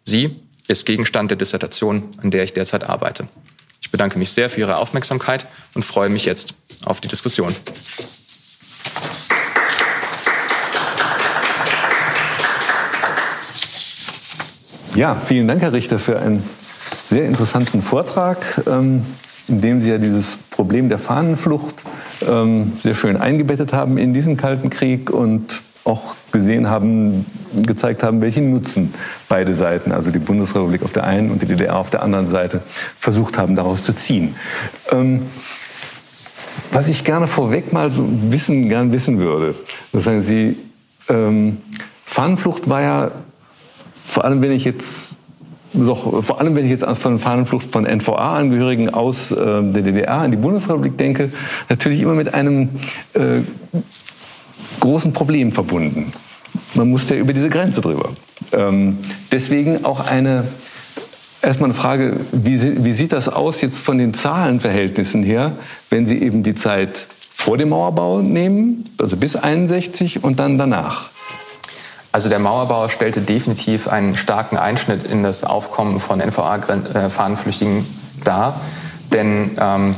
Sie 0.02 0.36
ist 0.66 0.86
Gegenstand 0.86 1.30
der 1.30 1.38
Dissertation, 1.38 2.10
an 2.16 2.30
der 2.30 2.44
ich 2.44 2.52
derzeit 2.52 2.84
arbeite. 2.84 3.28
Ich 3.80 3.90
bedanke 3.90 4.18
mich 4.18 4.32
sehr 4.32 4.50
für 4.50 4.60
Ihre 4.60 4.78
Aufmerksamkeit 4.78 5.46
und 5.74 5.84
freue 5.84 6.08
mich 6.08 6.24
jetzt 6.24 6.54
auf 6.84 7.00
die 7.00 7.08
Diskussion. 7.08 7.54
Ja, 14.94 15.16
vielen 15.16 15.48
Dank, 15.48 15.60
Herr 15.60 15.72
Richter, 15.72 15.98
für 15.98 16.20
einen 16.20 16.44
sehr 16.78 17.26
interessanten 17.26 17.82
Vortrag, 17.82 18.62
ähm, 18.68 19.04
in 19.48 19.60
dem 19.60 19.80
Sie 19.80 19.90
ja 19.90 19.98
dieses 19.98 20.36
Problem 20.36 20.88
der 20.88 20.98
Fahnenflucht 20.98 21.74
ähm, 22.28 22.74
sehr 22.80 22.94
schön 22.94 23.16
eingebettet 23.16 23.72
haben 23.72 23.98
in 23.98 24.14
diesen 24.14 24.36
Kalten 24.36 24.70
Krieg 24.70 25.10
und 25.10 25.62
auch 25.84 26.14
gesehen 26.30 26.70
haben, 26.70 27.26
gezeigt 27.66 28.04
haben, 28.04 28.20
welchen 28.20 28.52
Nutzen 28.52 28.94
beide 29.28 29.52
Seiten, 29.54 29.90
also 29.90 30.12
die 30.12 30.20
Bundesrepublik 30.20 30.84
auf 30.84 30.92
der 30.92 31.02
einen 31.02 31.32
und 31.32 31.42
die 31.42 31.46
DDR 31.46 31.76
auf 31.76 31.90
der 31.90 32.04
anderen 32.04 32.28
Seite, 32.28 32.60
versucht 32.96 33.36
haben, 33.36 33.56
daraus 33.56 33.82
zu 33.82 33.96
ziehen. 33.96 34.36
Ähm, 34.92 35.22
was 36.70 36.86
ich 36.86 37.02
gerne 37.02 37.26
vorweg 37.26 37.72
mal 37.72 37.90
so 37.90 38.06
wissen, 38.30 38.68
gern 38.68 38.92
wissen 38.92 39.18
würde, 39.18 39.56
das 39.92 40.04
sagen 40.04 40.22
Sie, 40.22 40.56
ähm, 41.08 41.58
Fahnenflucht 42.04 42.68
war 42.70 42.80
ja 42.80 43.10
vor 44.06 44.24
allem 44.24 44.42
wenn 44.42 44.52
ich 44.52 44.64
jetzt 44.64 45.16
doch, 45.74 46.24
vor 46.24 46.40
allem 46.40 46.54
wenn 46.54 46.64
ich 46.64 46.70
jetzt 46.70 46.84
von 46.98 47.18
Fahnenflucht 47.18 47.72
von 47.72 47.84
NVA-Angehörigen 47.84 48.90
aus 48.90 49.32
äh, 49.32 49.36
der 49.36 49.82
DDR 49.82 50.24
in 50.24 50.30
die 50.30 50.36
Bundesrepublik 50.36 50.96
denke, 50.96 51.32
natürlich 51.68 52.00
immer 52.00 52.14
mit 52.14 52.32
einem 52.32 52.68
äh, 53.14 53.40
großen 54.78 55.12
Problem 55.12 55.50
verbunden. 55.50 56.12
Man 56.74 56.90
musste 56.90 57.16
ja 57.16 57.20
über 57.20 57.32
diese 57.32 57.50
Grenze 57.50 57.80
drüber. 57.80 58.10
Ähm, 58.52 58.98
deswegen 59.32 59.84
auch 59.84 60.06
eine 60.06 60.44
Erstmal 61.44 61.68
eine 61.68 61.74
Frage, 61.74 62.20
wie, 62.32 62.84
wie, 62.86 62.92
sieht 62.92 63.12
das 63.12 63.28
aus 63.28 63.60
jetzt 63.60 63.78
von 63.80 63.98
den 63.98 64.14
Zahlenverhältnissen 64.14 65.22
her, 65.22 65.52
wenn 65.90 66.06
Sie 66.06 66.22
eben 66.22 66.42
die 66.42 66.54
Zeit 66.54 67.06
vor 67.28 67.58
dem 67.58 67.68
Mauerbau 67.68 68.22
nehmen, 68.22 68.84
also 68.96 69.18
bis 69.18 69.36
61 69.36 70.24
und 70.24 70.40
dann 70.40 70.56
danach? 70.56 71.10
Also 72.14 72.28
der 72.28 72.38
Mauerbau 72.38 72.86
stellte 72.86 73.22
definitiv 73.22 73.88
einen 73.88 74.14
starken 74.14 74.56
Einschnitt 74.56 75.02
in 75.02 75.24
das 75.24 75.42
Aufkommen 75.42 75.98
von 75.98 76.20
NVA-Fahnenflüchtigen 76.20 77.84
dar. 78.22 78.60
Denn 79.12 79.58
ähm, 79.60 79.96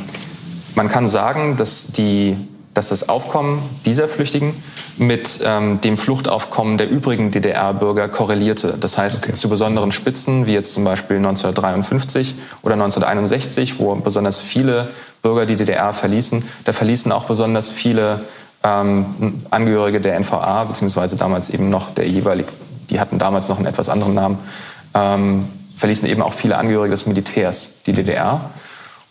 man 0.74 0.88
kann 0.88 1.08
sagen, 1.08 1.58
dass, 1.58 1.88
die, 1.88 2.38
dass 2.72 2.88
das 2.88 3.10
Aufkommen 3.10 3.60
dieser 3.84 4.08
Flüchtigen 4.08 4.54
mit 4.96 5.40
ähm, 5.44 5.82
dem 5.82 5.98
Fluchtaufkommen 5.98 6.78
der 6.78 6.88
übrigen 6.88 7.32
DDR-Bürger 7.32 8.08
korrelierte. 8.08 8.78
Das 8.80 8.96
heißt, 8.96 9.24
okay. 9.24 9.34
zu 9.34 9.50
besonderen 9.50 9.92
Spitzen, 9.92 10.46
wie 10.46 10.54
jetzt 10.54 10.72
zum 10.72 10.84
Beispiel 10.84 11.18
1953 11.18 12.34
oder 12.62 12.76
1961, 12.76 13.78
wo 13.78 13.94
besonders 13.96 14.38
viele 14.38 14.88
Bürger 15.20 15.44
die 15.44 15.56
DDR 15.56 15.92
verließen, 15.92 16.42
da 16.64 16.72
verließen 16.72 17.12
auch 17.12 17.24
besonders 17.24 17.68
viele 17.68 18.22
ähm, 18.66 19.44
Angehörige 19.50 20.00
der 20.00 20.18
NVA, 20.18 20.64
beziehungsweise 20.64 21.16
damals 21.16 21.50
eben 21.50 21.70
noch 21.70 21.90
der 21.90 22.08
jeweilig, 22.08 22.46
die 22.90 22.98
hatten 22.98 23.18
damals 23.18 23.48
noch 23.48 23.58
einen 23.58 23.66
etwas 23.66 23.88
anderen 23.88 24.14
Namen, 24.14 24.38
ähm, 24.94 25.48
verließen 25.74 26.08
eben 26.08 26.22
auch 26.22 26.32
viele 26.32 26.58
Angehörige 26.58 26.90
des 26.90 27.06
Militärs 27.06 27.82
die 27.86 27.92
DDR. 27.92 28.50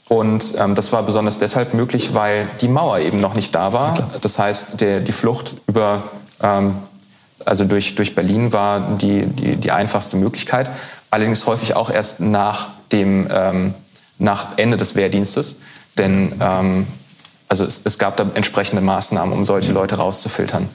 Und 0.07 0.53
ähm, 0.59 0.75
das 0.75 0.91
war 0.91 1.03
besonders 1.03 1.37
deshalb 1.37 1.73
möglich, 1.73 2.13
weil 2.13 2.47
die 2.61 2.67
Mauer 2.67 2.99
eben 2.99 3.21
noch 3.21 3.33
nicht 3.33 3.55
da 3.55 3.73
war. 3.73 4.11
Das 4.21 4.37
heißt, 4.37 4.81
der, 4.81 4.99
die 4.99 5.11
Flucht 5.11 5.55
über, 5.67 6.03
ähm, 6.41 6.75
also 7.43 7.65
durch, 7.65 7.95
durch 7.95 8.13
Berlin 8.13 8.53
war 8.53 8.97
die, 8.97 9.25
die, 9.25 9.55
die 9.55 9.71
einfachste 9.71 10.17
Möglichkeit. 10.17 10.69
Allerdings 11.09 11.47
häufig 11.47 11.75
auch 11.75 11.89
erst 11.89 12.19
nach 12.19 12.69
dem 12.91 13.27
ähm, 13.31 13.73
nach 14.17 14.57
Ende 14.57 14.77
des 14.77 14.95
Wehrdienstes. 14.95 15.57
Denn 15.97 16.33
ähm, 16.39 16.87
also 17.55 17.65
es, 17.65 17.81
es 17.85 17.97
gab 17.97 18.17
da 18.17 18.25
entsprechende 18.33 18.81
Maßnahmen, 18.81 19.33
um 19.33 19.45
solche 19.45 19.71
Leute 19.71 19.95
rauszufiltern. 19.95 20.69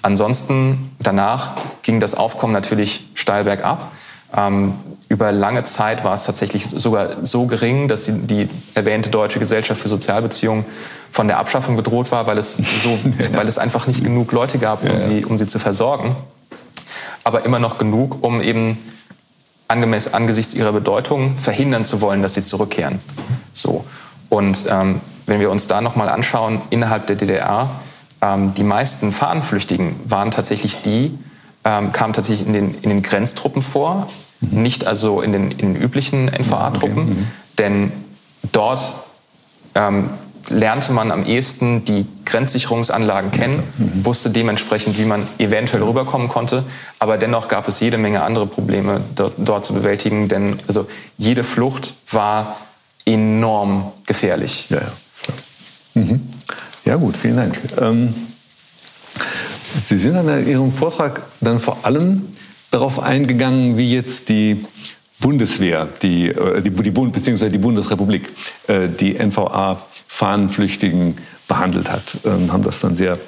Ansonsten 0.00 0.92
danach 1.00 1.52
ging 1.82 1.98
das 1.98 2.14
Aufkommen 2.14 2.52
natürlich 2.52 3.08
steil 3.14 3.44
bergab. 3.44 3.90
Ähm, 4.36 4.74
über 5.08 5.32
lange 5.32 5.64
Zeit 5.64 6.04
war 6.04 6.14
es 6.14 6.24
tatsächlich 6.24 6.64
sogar 6.64 7.26
so 7.26 7.46
gering, 7.46 7.88
dass 7.88 8.04
die, 8.04 8.12
die, 8.12 8.48
erwähnte 8.74 9.10
Deutsche 9.10 9.40
Gesellschaft 9.40 9.82
für 9.82 9.88
Sozialbeziehungen 9.88 10.64
von 11.10 11.26
der 11.26 11.38
Abschaffung 11.38 11.74
bedroht 11.74 12.12
war, 12.12 12.28
weil 12.28 12.38
es, 12.38 12.56
so, 12.56 12.96
weil 13.32 13.48
es 13.48 13.58
einfach 13.58 13.88
nicht 13.88 14.04
genug 14.04 14.30
Leute 14.30 14.58
gab, 14.58 14.82
um, 14.82 14.88
ja, 14.88 14.94
ja. 14.94 15.00
Sie, 15.00 15.24
um 15.24 15.36
sie 15.36 15.46
zu 15.46 15.58
versorgen. 15.58 16.14
Aber 17.24 17.44
immer 17.44 17.58
noch 17.58 17.76
genug, 17.76 18.18
um 18.22 18.40
eben 18.40 18.78
angemäß, 19.66 20.14
angesichts 20.14 20.54
ihrer 20.54 20.72
Bedeutung 20.72 21.36
verhindern 21.38 21.82
zu 21.82 22.00
wollen, 22.00 22.22
dass 22.22 22.34
sie 22.34 22.44
zurückkehren. 22.44 23.00
So. 23.52 23.84
Und 24.28 24.64
ähm, 24.70 25.00
wenn 25.26 25.40
wir 25.40 25.50
uns 25.50 25.66
da 25.66 25.80
nochmal 25.80 26.08
anschauen, 26.08 26.60
innerhalb 26.70 27.06
der 27.06 27.16
DDR, 27.16 27.70
ähm, 28.22 28.54
die 28.54 28.64
meisten 28.64 29.12
Fahnenflüchtigen 29.12 29.94
waren 30.06 30.30
tatsächlich 30.30 30.82
die, 30.82 31.18
ähm, 31.64 31.92
kamen 31.92 32.12
tatsächlich 32.12 32.46
in 32.46 32.52
den, 32.52 32.74
in 32.74 32.90
den 32.90 33.02
Grenztruppen 33.02 33.62
vor, 33.62 34.08
mhm. 34.40 34.62
nicht 34.62 34.86
also 34.86 35.22
in 35.22 35.32
den, 35.32 35.50
in 35.52 35.74
den 35.74 35.76
üblichen 35.76 36.26
NVA-Truppen, 36.28 37.02
okay. 37.02 37.10
mhm. 37.10 37.26
denn 37.58 37.92
dort 38.52 38.94
ähm, 39.74 40.10
lernte 40.48 40.92
man 40.92 41.10
am 41.10 41.24
ehesten 41.24 41.84
die 41.84 42.06
Grenzsicherungsanlagen 42.24 43.30
kennen, 43.30 43.62
mhm. 43.78 44.04
wusste 44.04 44.30
dementsprechend, 44.30 44.98
wie 44.98 45.04
man 45.04 45.26
eventuell 45.38 45.82
rüberkommen 45.82 46.28
konnte. 46.28 46.64
Aber 46.98 47.18
dennoch 47.18 47.48
gab 47.48 47.68
es 47.68 47.80
jede 47.80 47.98
Menge 47.98 48.22
andere 48.22 48.46
Probleme 48.46 49.00
dort, 49.14 49.34
dort 49.38 49.64
zu 49.64 49.74
bewältigen, 49.74 50.28
denn 50.28 50.56
also 50.66 50.86
jede 51.16 51.44
Flucht 51.44 51.94
war 52.10 52.56
enorm 53.04 53.92
gefährlich. 54.06 54.66
Ja, 54.70 54.78
ja. 54.78 54.92
Mhm. 55.94 56.20
Ja 56.84 56.96
gut, 56.96 57.16
vielen 57.16 57.36
Dank. 57.36 57.58
Ähm, 57.78 58.14
Sie 59.74 59.98
sind 59.98 60.14
dann 60.14 60.28
in 60.28 60.48
Ihrem 60.48 60.72
Vortrag 60.72 61.22
dann 61.40 61.60
vor 61.60 61.84
allem 61.84 62.26
darauf 62.70 63.00
eingegangen, 63.00 63.76
wie 63.76 63.92
jetzt 63.92 64.28
die 64.28 64.64
Bundeswehr, 65.20 65.88
die, 66.02 66.28
äh, 66.28 66.60
die, 66.60 66.70
die 66.70 66.90
Bund, 66.90 67.12
beziehungsweise 67.12 67.52
die 67.52 67.58
Bundesrepublik, 67.58 68.30
äh, 68.66 68.88
die 68.88 69.16
NVA-Fahnenflüchtigen 69.18 71.16
behandelt 71.46 71.90
hat, 71.90 72.02
ähm, 72.24 72.52
haben 72.52 72.62
das 72.62 72.80
dann 72.80 72.96
sehr 72.96 73.18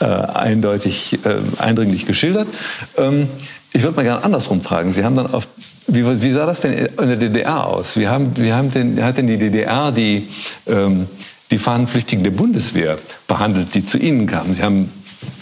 äh, 0.00 0.04
eindeutig, 0.04 1.18
äh, 1.24 1.40
eindringlich 1.58 2.06
geschildert. 2.06 2.48
Ähm, 2.96 3.28
ich 3.72 3.82
würde 3.82 3.96
mal 3.96 4.02
gerne 4.02 4.24
andersrum 4.24 4.60
fragen. 4.60 4.92
Sie 4.92 5.04
haben 5.04 5.16
dann 5.16 5.32
auf, 5.32 5.48
wie, 5.86 6.04
wie, 6.22 6.32
sah 6.32 6.46
das 6.46 6.60
denn 6.60 6.72
in 6.72 7.08
der 7.08 7.16
DDR 7.16 7.66
aus? 7.66 7.96
Wie, 7.96 8.08
haben, 8.08 8.36
wie 8.36 8.52
haben 8.52 8.70
denn, 8.70 9.02
hat 9.02 9.16
denn 9.16 9.26
die 9.26 9.38
DDR 9.38 9.90
die 9.90 10.28
ähm, 10.66 11.06
die 11.50 11.58
Fahnenflüchtigen 11.58 12.24
der 12.24 12.30
Bundeswehr 12.30 12.98
behandelt, 13.26 13.74
die 13.74 13.84
zu 13.84 13.98
Ihnen 13.98 14.26
kamen. 14.26 14.54
Sie 14.54 14.62
haben 14.62 14.90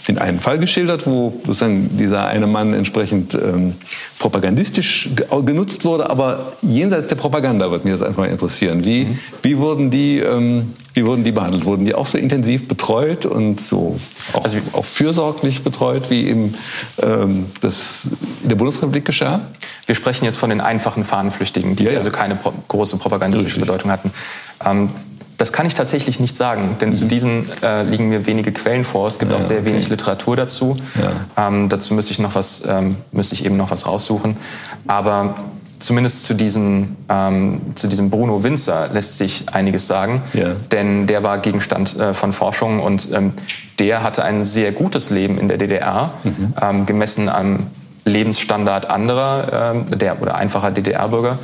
den 0.07 0.17
einen 0.17 0.39
Fall 0.39 0.57
geschildert, 0.57 1.05
wo 1.05 1.33
sozusagen 1.45 1.97
dieser 1.97 2.25
eine 2.25 2.47
Mann 2.47 2.73
entsprechend 2.73 3.35
ähm, 3.35 3.75
propagandistisch 4.19 5.09
genutzt 5.45 5.85
wurde, 5.85 6.09
aber 6.09 6.53
jenseits 6.61 7.07
der 7.07 7.17
Propaganda 7.17 7.69
würde 7.69 7.83
mich 7.83 7.93
das 7.93 8.01
einfach 8.01 8.23
mal 8.23 8.29
interessieren. 8.29 8.83
Wie, 8.83 9.05
mhm. 9.05 9.19
wie, 9.43 9.57
wurden 9.57 9.91
die, 9.91 10.19
ähm, 10.19 10.73
wie 10.93 11.05
wurden 11.05 11.23
die 11.23 11.31
behandelt? 11.31 11.65
Wurden 11.65 11.85
die 11.85 11.93
auch 11.93 12.07
so 12.07 12.17
intensiv 12.17 12.67
betreut 12.67 13.25
und 13.25 13.61
so 13.61 13.99
auch, 14.33 14.45
also, 14.45 14.57
auch 14.73 14.85
fürsorglich 14.85 15.63
betreut, 15.63 16.09
wie 16.09 16.27
eben 16.27 16.55
ähm, 17.01 17.45
das 17.61 18.09
in 18.41 18.49
der 18.49 18.55
Bundesrepublik 18.55 19.05
geschah? 19.05 19.41
Wir 19.85 19.95
sprechen 19.95 20.25
jetzt 20.25 20.37
von 20.37 20.49
den 20.49 20.61
einfachen 20.61 21.03
Fahnenflüchtigen, 21.03 21.75
die 21.75 21.83
ja, 21.83 21.91
ja. 21.91 21.97
also 21.97 22.09
keine 22.09 22.35
pro 22.35 22.53
große 22.67 22.97
propagandistische 22.97 23.57
Richtig. 23.57 23.67
Bedeutung 23.67 23.91
hatten. 23.91 24.11
Das 25.37 25.53
kann 25.53 25.67
ich 25.67 25.75
tatsächlich 25.75 26.19
nicht 26.19 26.35
sagen, 26.35 26.77
denn 26.81 26.89
mhm. 26.89 26.93
zu 26.93 27.05
diesen 27.05 27.45
äh, 27.61 27.83
liegen 27.83 28.09
mir 28.09 28.25
wenige 28.25 28.51
Quellen 28.51 28.83
vor. 28.83 29.07
Es 29.07 29.19
gibt 29.19 29.31
ja, 29.31 29.37
auch 29.37 29.41
sehr 29.41 29.59
okay. 29.59 29.67
wenig 29.67 29.89
Literatur 29.89 30.35
dazu. 30.35 30.77
Ja. 30.95 31.47
Ähm, 31.47 31.69
dazu 31.69 31.93
müsste 31.93 32.11
ich 32.11 32.19
noch 32.19 32.33
was, 32.33 32.63
ähm, 32.67 32.97
müsste 33.11 33.35
ich 33.35 33.45
eben 33.45 33.55
noch 33.55 33.69
was 33.69 33.85
raussuchen. 33.85 34.35
Aber 34.87 35.35
zumindest 35.79 36.23
zu, 36.23 36.33
diesen, 36.33 36.97
ähm, 37.07 37.61
zu 37.75 37.87
diesem 37.87 38.09
Bruno 38.09 38.43
Winzer 38.43 38.89
lässt 38.91 39.17
sich 39.17 39.45
einiges 39.51 39.87
sagen, 39.87 40.23
ja. 40.33 40.55
denn 40.71 41.07
der 41.07 41.23
war 41.23 41.37
Gegenstand 41.37 41.97
äh, 41.97 42.13
von 42.13 42.33
Forschung 42.33 42.79
und 42.79 43.11
ähm, 43.13 43.33
der 43.79 44.01
hatte 44.01 44.23
ein 44.23 44.43
sehr 44.43 44.71
gutes 44.71 45.11
Leben 45.11 45.37
in 45.37 45.47
der 45.47 45.57
DDR, 45.57 46.13
mhm. 46.23 46.53
ähm, 46.59 46.85
gemessen 46.85 47.29
am 47.29 47.67
Lebensstandard 48.05 48.89
anderer 48.89 49.73
ähm, 49.75 49.99
der, 49.99 50.21
oder 50.21 50.35
einfacher 50.35 50.71
DDR-Bürger. 50.71 51.37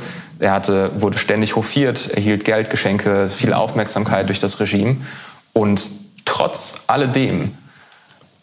Er 0.44 0.52
hatte, 0.52 0.90
wurde 1.00 1.16
ständig 1.16 1.56
hofiert, 1.56 2.10
erhielt 2.10 2.44
Geldgeschenke, 2.44 3.30
viel 3.30 3.54
Aufmerksamkeit 3.54 4.28
durch 4.28 4.40
das 4.40 4.60
Regime. 4.60 4.96
Und 5.54 5.88
trotz 6.26 6.74
alledem 6.86 7.56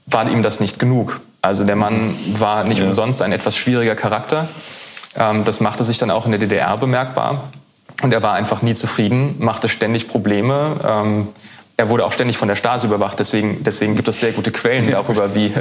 war 0.08 0.28
ihm 0.28 0.42
das 0.42 0.60
nicht 0.60 0.80
genug. 0.80 1.22
Also 1.44 1.64
der 1.64 1.76
Mann 1.76 2.16
war 2.40 2.64
nicht 2.64 2.80
ja. 2.80 2.88
umsonst 2.88 3.22
ein 3.22 3.32
etwas 3.32 3.56
schwieriger 3.56 3.94
Charakter. 3.94 4.48
Ähm, 5.16 5.44
das 5.44 5.60
machte 5.60 5.84
sich 5.84 6.00
dann 6.00 6.10
auch 6.10 6.26
in 6.26 6.32
der 6.32 6.40
DDR 6.40 6.76
bemerkbar. 6.76 7.52
Und 8.02 8.12
er 8.12 8.24
war 8.24 8.34
einfach 8.34 8.64
nie 8.64 8.74
zufrieden, 8.74 9.36
machte 9.38 9.70
ständig 9.70 10.08
Probleme. 10.08 10.78
Ähm, 10.84 11.28
er 11.78 11.90
wurde 11.90 12.04
auch 12.04 12.14
ständig 12.14 12.36
von 12.36 12.48
der 12.48 12.56
Stasi 12.56 12.88
überwacht, 12.88 13.20
deswegen, 13.20 13.64
deswegen 13.64 13.94
gibt 13.94 14.08
es 14.08 14.20
sehr 14.20 14.32
gute 14.32 14.52
Quellen 14.52 14.90
darüber, 14.90 15.36
wie, 15.36 15.54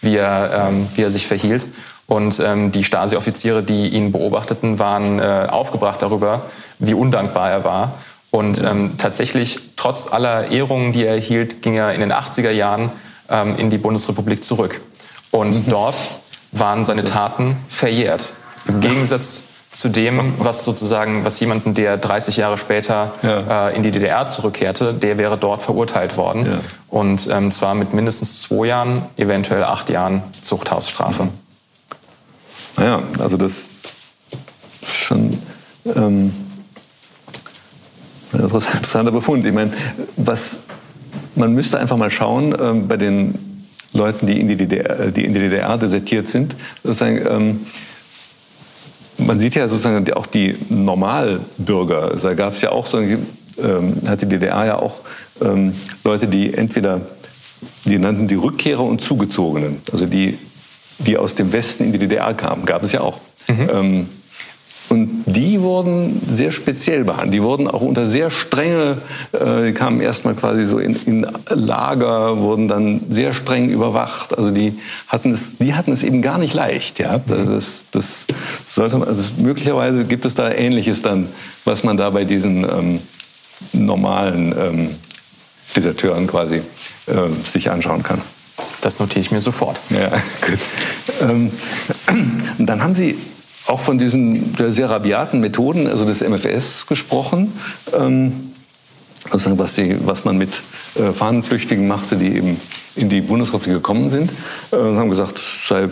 wie, 0.00 0.16
er, 0.16 0.68
ähm, 0.68 0.88
wie 0.94 1.02
er 1.02 1.10
sich 1.10 1.26
verhielt. 1.26 1.66
Und 2.12 2.40
ähm, 2.40 2.72
die 2.72 2.84
Stasi-Offiziere, 2.84 3.62
die 3.62 3.88
ihn 3.88 4.12
beobachteten, 4.12 4.78
waren 4.78 5.18
äh, 5.18 5.46
aufgebracht 5.48 6.02
darüber, 6.02 6.42
wie 6.78 6.92
undankbar 6.92 7.50
er 7.50 7.64
war. 7.64 7.94
Und 8.30 8.62
ähm, 8.62 8.98
tatsächlich, 8.98 9.58
trotz 9.76 10.12
aller 10.12 10.50
Ehrungen, 10.50 10.92
die 10.92 11.06
er 11.06 11.14
erhielt, 11.14 11.62
ging 11.62 11.72
er 11.72 11.94
in 11.94 12.00
den 12.00 12.12
80er 12.12 12.50
Jahren 12.50 12.90
ähm, 13.30 13.56
in 13.56 13.70
die 13.70 13.78
Bundesrepublik 13.78 14.44
zurück. 14.44 14.82
Und 15.30 15.66
mhm. 15.66 15.70
dort 15.70 15.96
waren 16.50 16.84
seine 16.84 17.04
Taten 17.04 17.56
verjährt. 17.66 18.34
Im 18.68 18.80
Gegensatz 18.80 19.44
zu 19.70 19.88
dem, 19.88 20.34
was 20.36 20.66
sozusagen, 20.66 21.24
was 21.24 21.40
jemanden, 21.40 21.72
der 21.72 21.96
30 21.96 22.36
Jahre 22.36 22.58
später 22.58 23.12
ja. 23.22 23.68
äh, 23.70 23.74
in 23.76 23.82
die 23.82 23.90
DDR 23.90 24.26
zurückkehrte, 24.26 24.92
der 24.92 25.16
wäre 25.16 25.38
dort 25.38 25.62
verurteilt 25.62 26.18
worden. 26.18 26.44
Ja. 26.44 26.58
Und 26.90 27.26
ähm, 27.32 27.50
zwar 27.50 27.74
mit 27.74 27.94
mindestens 27.94 28.42
zwei 28.42 28.66
Jahren, 28.66 29.06
eventuell 29.16 29.64
acht 29.64 29.88
Jahren 29.88 30.22
Zuchthausstrafe. 30.42 31.24
Mhm. 31.24 31.41
Naja, 32.76 33.02
also 33.18 33.36
das 33.36 33.82
ist 34.82 34.94
schon 34.94 35.38
ähm, 35.84 36.32
ein 38.32 38.40
interessanter 38.42 39.12
Befund. 39.12 39.44
Ich 39.46 39.52
meine, 39.52 39.72
was, 40.16 40.64
man 41.34 41.52
müsste 41.52 41.78
einfach 41.78 41.96
mal 41.96 42.10
schauen 42.10 42.54
ähm, 42.58 42.88
bei 42.88 42.96
den 42.96 43.66
Leuten, 43.92 44.26
die 44.26 44.40
in 44.40 44.48
die 44.48 44.56
DDR, 44.56 45.10
die 45.10 45.24
in 45.24 45.34
die 45.34 45.40
DDR 45.40 45.76
desertiert 45.76 46.28
sind, 46.28 46.56
sozusagen, 46.82 47.26
ähm, 47.28 47.60
man 49.18 49.38
sieht 49.38 49.54
ja 49.54 49.68
sozusagen 49.68 50.10
auch 50.14 50.26
die 50.26 50.56
Normalbürger. 50.70 52.16
Da 52.20 52.34
gab 52.34 52.54
es 52.54 52.62
ja 52.62 52.72
auch 52.72 52.86
so, 52.86 52.98
ähm, 52.98 53.20
hat 54.06 54.22
die 54.22 54.26
DDR 54.26 54.64
ja 54.64 54.78
auch 54.78 54.96
ähm, 55.42 55.74
Leute, 56.04 56.26
die 56.26 56.54
entweder, 56.54 57.02
die 57.84 57.98
nannten 57.98 58.28
die 58.28 58.34
Rückkehrer 58.34 58.82
und 58.82 59.02
Zugezogenen, 59.02 59.80
also 59.92 60.06
die 60.06 60.38
die 60.98 61.16
aus 61.16 61.34
dem 61.34 61.52
Westen 61.52 61.84
in 61.84 61.92
die 61.92 61.98
DDR 61.98 62.34
kamen, 62.34 62.64
gab 62.64 62.82
es 62.82 62.92
ja 62.92 63.00
auch. 63.00 63.20
Mhm. 63.48 63.70
Ähm, 63.72 64.08
und 64.92 65.24
die 65.24 65.62
wurden 65.62 66.20
sehr 66.28 66.52
speziell 66.52 67.04
behandelt. 67.04 67.32
Die 67.32 67.42
wurden 67.42 67.66
auch 67.66 67.80
unter 67.80 68.06
sehr 68.06 68.30
strenge, 68.30 68.98
äh, 69.32 69.68
die 69.68 69.72
kamen 69.72 70.02
erstmal 70.02 70.34
quasi 70.34 70.64
so 70.64 70.78
in, 70.78 70.94
in, 71.06 71.26
Lager, 71.48 72.38
wurden 72.40 72.68
dann 72.68 73.00
sehr 73.08 73.32
streng 73.32 73.70
überwacht. 73.70 74.36
Also 74.36 74.50
die 74.50 74.78
hatten 75.08 75.30
es, 75.30 75.56
die 75.56 75.74
hatten 75.74 75.92
es 75.92 76.02
eben 76.02 76.20
gar 76.20 76.36
nicht 76.36 76.52
leicht. 76.52 76.98
Ja? 76.98 77.16
Mhm. 77.16 77.54
Das, 77.54 77.86
das 77.90 78.26
sollte 78.66 78.98
man, 78.98 79.08
also 79.08 79.30
möglicherweise 79.38 80.04
gibt 80.04 80.26
es 80.26 80.34
da 80.34 80.50
Ähnliches 80.50 81.00
dann, 81.00 81.28
was 81.64 81.84
man 81.84 81.96
da 81.96 82.10
bei 82.10 82.24
diesen 82.24 82.64
ähm, 82.64 83.00
normalen 83.72 84.54
ähm, 84.58 84.90
Deserteuren 85.74 86.26
quasi 86.26 86.56
äh, 87.06 87.48
sich 87.48 87.70
anschauen 87.70 88.02
kann. 88.02 88.20
Das 88.82 88.98
notiere 88.98 89.20
ich 89.20 89.30
mir 89.30 89.40
sofort. 89.40 89.80
Ja, 89.88 90.08
gut. 90.46 90.58
Ähm, 91.22 91.52
dann 92.58 92.82
haben 92.82 92.94
Sie 92.94 93.16
auch 93.66 93.80
von 93.80 93.96
diesen 93.96 94.54
sehr 94.68 94.90
rabiaten 94.90 95.40
Methoden, 95.40 95.86
also 95.86 96.04
des 96.04 96.20
MFS, 96.20 96.86
gesprochen. 96.86 97.52
Ähm, 97.96 98.52
was, 99.30 99.74
sie, 99.76 99.96
was 100.04 100.24
man 100.24 100.36
mit 100.36 100.62
äh, 100.96 101.12
Fahnenflüchtigen 101.12 101.86
machte, 101.86 102.16
die 102.16 102.34
eben 102.36 102.60
in 102.96 103.08
die 103.08 103.20
Bundesrepublik 103.20 103.74
gekommen 103.74 104.10
sind. 104.10 104.32
Äh, 104.72 104.76
und 104.76 104.98
haben 104.98 105.10
gesagt, 105.10 105.38
es 105.38 105.68
sei 105.68 105.88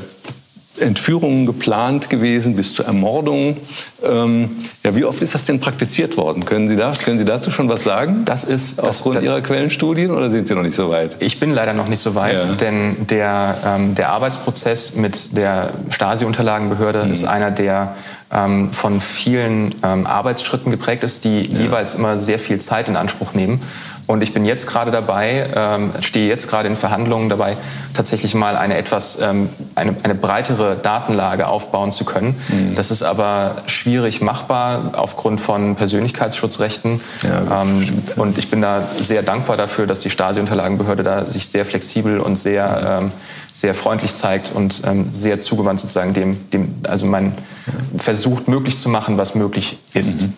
Entführungen 0.81 1.47
geplant 1.47 2.11
gewesen 2.11 2.57
bis 2.57 2.75
zur 2.75 2.87
Ermordung. 2.87 3.57
Ähm, 4.03 4.57
ja, 4.83 4.97
wie 4.97 5.05
oft 5.05 5.21
ist 5.23 5.35
das 5.35 5.45
denn 5.45 5.61
praktiziert 5.61 6.17
worden? 6.17 6.45
Können 6.45 6.69
Sie, 6.69 6.77
da, 6.77 6.93
können 6.93 7.19
Sie 7.19 7.25
dazu 7.25 7.51
schon 7.51 7.69
was 7.69 7.85
sagen? 7.85 8.25
Das 8.25 8.45
ist 8.45 8.83
aufgrund 8.83 9.17
das, 9.17 9.25
Ihrer 9.25 9.41
Quellenstudien 9.41 10.11
oder 10.11 10.31
sind 10.31 10.49
Sie 10.49 10.55
noch 10.55 10.63
nicht 10.63 10.77
so 10.77 10.91
weit? 10.91 11.17
Ich 11.21 11.39
bin 11.39 11.53
leider 11.53 11.75
noch 11.75 11.89
nicht 11.89 12.01
so 12.01 12.15
weit, 12.15 12.39
ja. 12.39 12.55
denn 12.55 13.07
der, 13.07 13.59
ähm, 13.67 13.95
der 13.95 14.11
Arbeitsprozess 14.11 14.95
mit 14.95 15.37
der 15.37 15.71
Stasi-Unterlagenbehörde 15.91 17.05
mhm. 17.05 17.11
ist 17.11 17.25
einer, 17.25 17.51
der 17.51 17.95
ähm, 18.33 18.73
von 18.73 19.01
vielen 19.01 19.75
ähm, 19.83 20.07
Arbeitsschritten 20.07 20.71
geprägt 20.71 21.05
ist, 21.05 21.25
die 21.25 21.47
ja. 21.47 21.61
jeweils 21.61 21.95
immer 21.95 22.17
sehr 22.17 22.39
viel 22.39 22.59
Zeit 22.59 22.89
in 22.89 22.97
Anspruch 22.97 23.35
nehmen. 23.35 23.61
Und 24.07 24.23
ich 24.23 24.35
bin 24.35 24.45
jetzt 24.45 24.67
gerade 24.67 24.91
dabei, 24.91 25.49
ähm, 25.55 25.93
stehe 26.01 26.29
jetzt 26.29 26.49
gerade 26.49 26.69
in 26.69 26.77
Verhandlungen 26.77 27.29
dabei, 27.29 27.57
tatsächlich 27.95 28.35
mal 28.35 28.57
eine 28.57 28.77
etwas 28.77 29.21
ähm, 29.21 29.51
eine, 29.75 29.95
eine 30.03 30.15
breitere 30.15 30.70
Datenlage 30.77 31.47
aufbauen 31.47 31.93
zu 31.93 32.05
können. 32.05 32.37
Mhm. 32.49 32.75
Das 32.75 32.91
ist 32.91 33.03
aber 33.03 33.57
schwierig 33.67 34.21
machbar 34.21 34.93
aufgrund 34.95 35.41
von 35.41 35.77
Persönlichkeitsschutzrechten. 35.77 37.01
Ja, 37.23 37.63
ähm, 37.63 38.03
und 38.17 38.39
ich 38.39 38.51
bin 38.51 38.63
da 38.63 38.89
sehr 39.01 39.23
dankbar 39.23 39.57
dafür, 39.57 39.87
dass 39.87 40.01
die 40.01 40.11
Stasi-Unterlagenbehörde 40.11 41.03
da 41.03 41.31
sich 41.31 41.49
sehr 41.49 41.65
flexibel 41.65 42.21
und 42.21 42.37
sehr, 42.37 43.01
ähm, 43.03 43.13
sehr 43.53 43.75
freundlich 43.75 44.15
zeigt 44.15 44.53
und 44.55 44.83
ähm, 44.85 45.09
sehr 45.13 45.39
zugewandt 45.39 45.81
sozusagen 45.81 46.15
dem, 46.15 46.51
dem 46.51 46.75
also 46.89 47.07
man 47.07 47.27
ja. 47.27 47.73
versucht 47.99 48.49
möglich 48.49 48.77
zu 48.77 48.89
machen, 48.89 49.19
was 49.19 49.35
möglich 49.35 49.79
ist. 49.95 50.23
Mhm. 50.23 50.33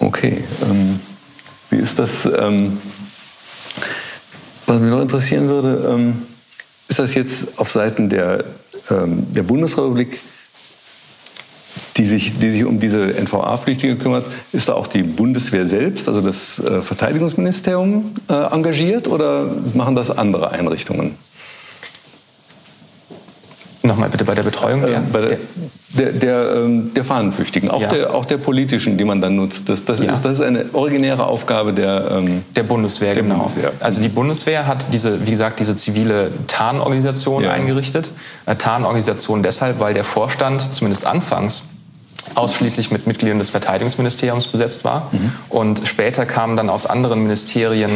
Okay. 0.00 0.44
Ähm 0.62 1.00
wie 1.70 1.76
ist 1.76 1.98
das? 1.98 2.26
Ähm, 2.26 2.78
was 4.66 4.78
mich 4.78 4.90
noch 4.90 5.00
interessieren 5.00 5.48
würde, 5.48 5.88
ähm, 5.88 6.22
ist 6.90 6.98
das 6.98 7.14
jetzt 7.14 7.58
auf 7.58 7.70
Seiten 7.70 8.08
der, 8.08 8.44
ähm, 8.90 9.26
der 9.32 9.44
Bundesrepublik, 9.44 10.20
die 11.96 12.04
sich, 12.04 12.38
die 12.38 12.50
sich 12.50 12.64
um 12.64 12.80
diese 12.80 13.14
NVA-Flüchtlinge 13.14 13.96
kümmert, 13.96 14.26
ist 14.52 14.68
da 14.68 14.74
auch 14.74 14.88
die 14.88 15.04
Bundeswehr 15.04 15.66
selbst, 15.66 16.08
also 16.08 16.20
das 16.20 16.58
äh, 16.58 16.82
Verteidigungsministerium, 16.82 18.12
äh, 18.28 18.34
engagiert 18.34 19.06
oder 19.06 19.54
machen 19.74 19.94
das 19.94 20.10
andere 20.10 20.50
Einrichtungen? 20.50 21.14
Nochmal 23.82 24.10
bitte 24.10 24.24
bei 24.24 24.34
der 24.34 24.42
Betreuung 24.42 24.82
der, 24.82 24.98
äh, 24.98 25.00
bei 25.10 25.20
der, 25.20 25.38
der, 25.96 26.12
der, 26.12 26.54
ähm, 26.56 26.92
der 26.92 27.02
Fahnenflüchtigen, 27.02 27.70
auch, 27.70 27.80
ja. 27.80 27.88
der, 27.88 28.14
auch 28.14 28.26
der 28.26 28.36
politischen, 28.36 28.98
die 28.98 29.04
man 29.04 29.22
dann 29.22 29.36
nutzt. 29.36 29.70
Das, 29.70 29.86
das, 29.86 30.00
ja. 30.00 30.12
ist, 30.12 30.22
das 30.22 30.32
ist 30.32 30.42
eine 30.42 30.66
originäre 30.74 31.26
Aufgabe 31.26 31.72
der, 31.72 32.10
ähm, 32.10 32.42
der 32.54 32.62
Bundeswehr. 32.62 33.14
Der 33.14 33.22
genau. 33.22 33.36
Bundeswehr. 33.36 33.72
Also 33.80 34.02
die 34.02 34.08
Bundeswehr 34.08 34.66
hat 34.66 34.92
diese, 34.92 35.26
wie 35.26 35.30
gesagt, 35.30 35.60
diese 35.60 35.74
zivile 35.76 36.30
Tarnorganisation 36.46 37.44
ja. 37.44 37.52
eingerichtet. 37.52 38.10
Äh, 38.44 38.56
Tarnorganisation 38.56 39.42
deshalb, 39.42 39.80
weil 39.80 39.94
der 39.94 40.04
Vorstand 40.04 40.74
zumindest 40.74 41.06
anfangs 41.06 41.64
ausschließlich 42.34 42.90
mit 42.90 43.06
Mitgliedern 43.06 43.38
des 43.38 43.50
Verteidigungsministeriums 43.50 44.46
besetzt 44.46 44.84
war. 44.84 45.08
Mhm. 45.10 45.32
Und 45.48 45.88
später 45.88 46.26
kamen 46.26 46.56
dann 46.56 46.68
aus 46.68 46.86
anderen 46.86 47.22
Ministerien 47.22 47.90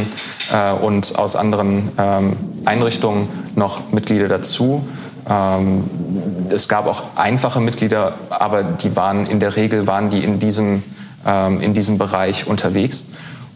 äh, 0.53 0.73
und 0.73 1.19
aus 1.19 1.37
anderen 1.37 1.91
ähm, 1.99 2.37
Einrichtungen 2.65 3.29
noch 3.55 3.93
Mitglieder 3.93 4.29
dazu. 4.29 4.87
Ähm, 5.29 5.85
es 6.51 6.69
gab 6.69 6.87
auch 6.87 7.03
einfache 7.17 7.61
Mitglieder, 7.61 8.15
aber 8.31 8.63
die 8.63 8.95
waren 8.97 9.27
in 9.27 9.41
der 9.41 9.57
Regel 9.57 9.87
waren 9.87 10.11
die 10.11 10.23
in 10.23 10.39
diesem, 10.39 10.83
ähm, 11.27 11.61
in 11.61 11.75
diesem 11.75 11.99
Bereich 11.99 12.47
unterwegs. 12.47 13.07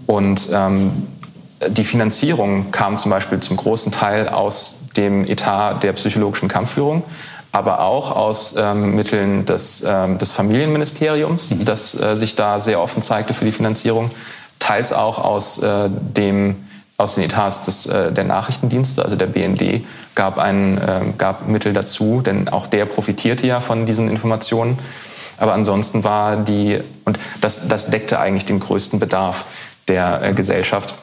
Und 0.06 0.48
ähm, 0.52 0.90
die 1.68 1.84
Finanzierung 1.84 2.70
kam 2.70 2.96
zum 2.96 3.10
Beispiel 3.10 3.40
zum 3.40 3.56
großen 3.56 3.92
Teil 3.92 4.28
aus 4.28 4.76
dem 4.96 5.24
Etat 5.24 5.82
der 5.82 5.92
psychologischen 5.92 6.48
Kampfführung. 6.48 7.02
aber 7.50 7.80
auch 7.80 8.14
aus 8.14 8.54
ähm, 8.58 8.94
Mitteln 8.94 9.46
des, 9.46 9.82
ähm, 9.86 10.18
des 10.18 10.32
Familienministeriums, 10.32 11.54
mhm. 11.54 11.64
das 11.64 11.98
äh, 11.98 12.14
sich 12.14 12.34
da 12.34 12.60
sehr 12.60 12.80
offen 12.80 13.02
zeigte 13.02 13.32
für 13.32 13.46
die 13.46 13.52
Finanzierung, 13.52 14.10
teils 14.58 14.92
auch 14.92 15.18
aus 15.18 15.58
äh, 15.58 15.88
dem 15.88 16.56
aus 16.98 17.14
den 17.14 17.24
Etats 17.24 17.62
des, 17.62 17.84
der 17.84 18.24
Nachrichtendienste, 18.24 19.02
also 19.02 19.16
der 19.16 19.28
BND, 19.28 19.84
gab, 20.16 20.38
ein, 20.38 20.78
äh, 20.78 21.00
gab 21.16 21.48
Mittel 21.48 21.72
dazu, 21.72 22.20
denn 22.20 22.48
auch 22.48 22.66
der 22.66 22.86
profitierte 22.86 23.46
ja 23.46 23.60
von 23.60 23.86
diesen 23.86 24.08
Informationen. 24.08 24.78
Aber 25.38 25.54
ansonsten 25.54 26.02
war 26.02 26.36
die, 26.36 26.80
und 27.04 27.18
das, 27.40 27.68
das 27.68 27.86
deckte 27.86 28.18
eigentlich 28.18 28.44
den 28.44 28.58
größten 28.58 28.98
Bedarf 28.98 29.44
der 29.86 30.22
äh, 30.22 30.32
Gesellschaft. 30.32 30.96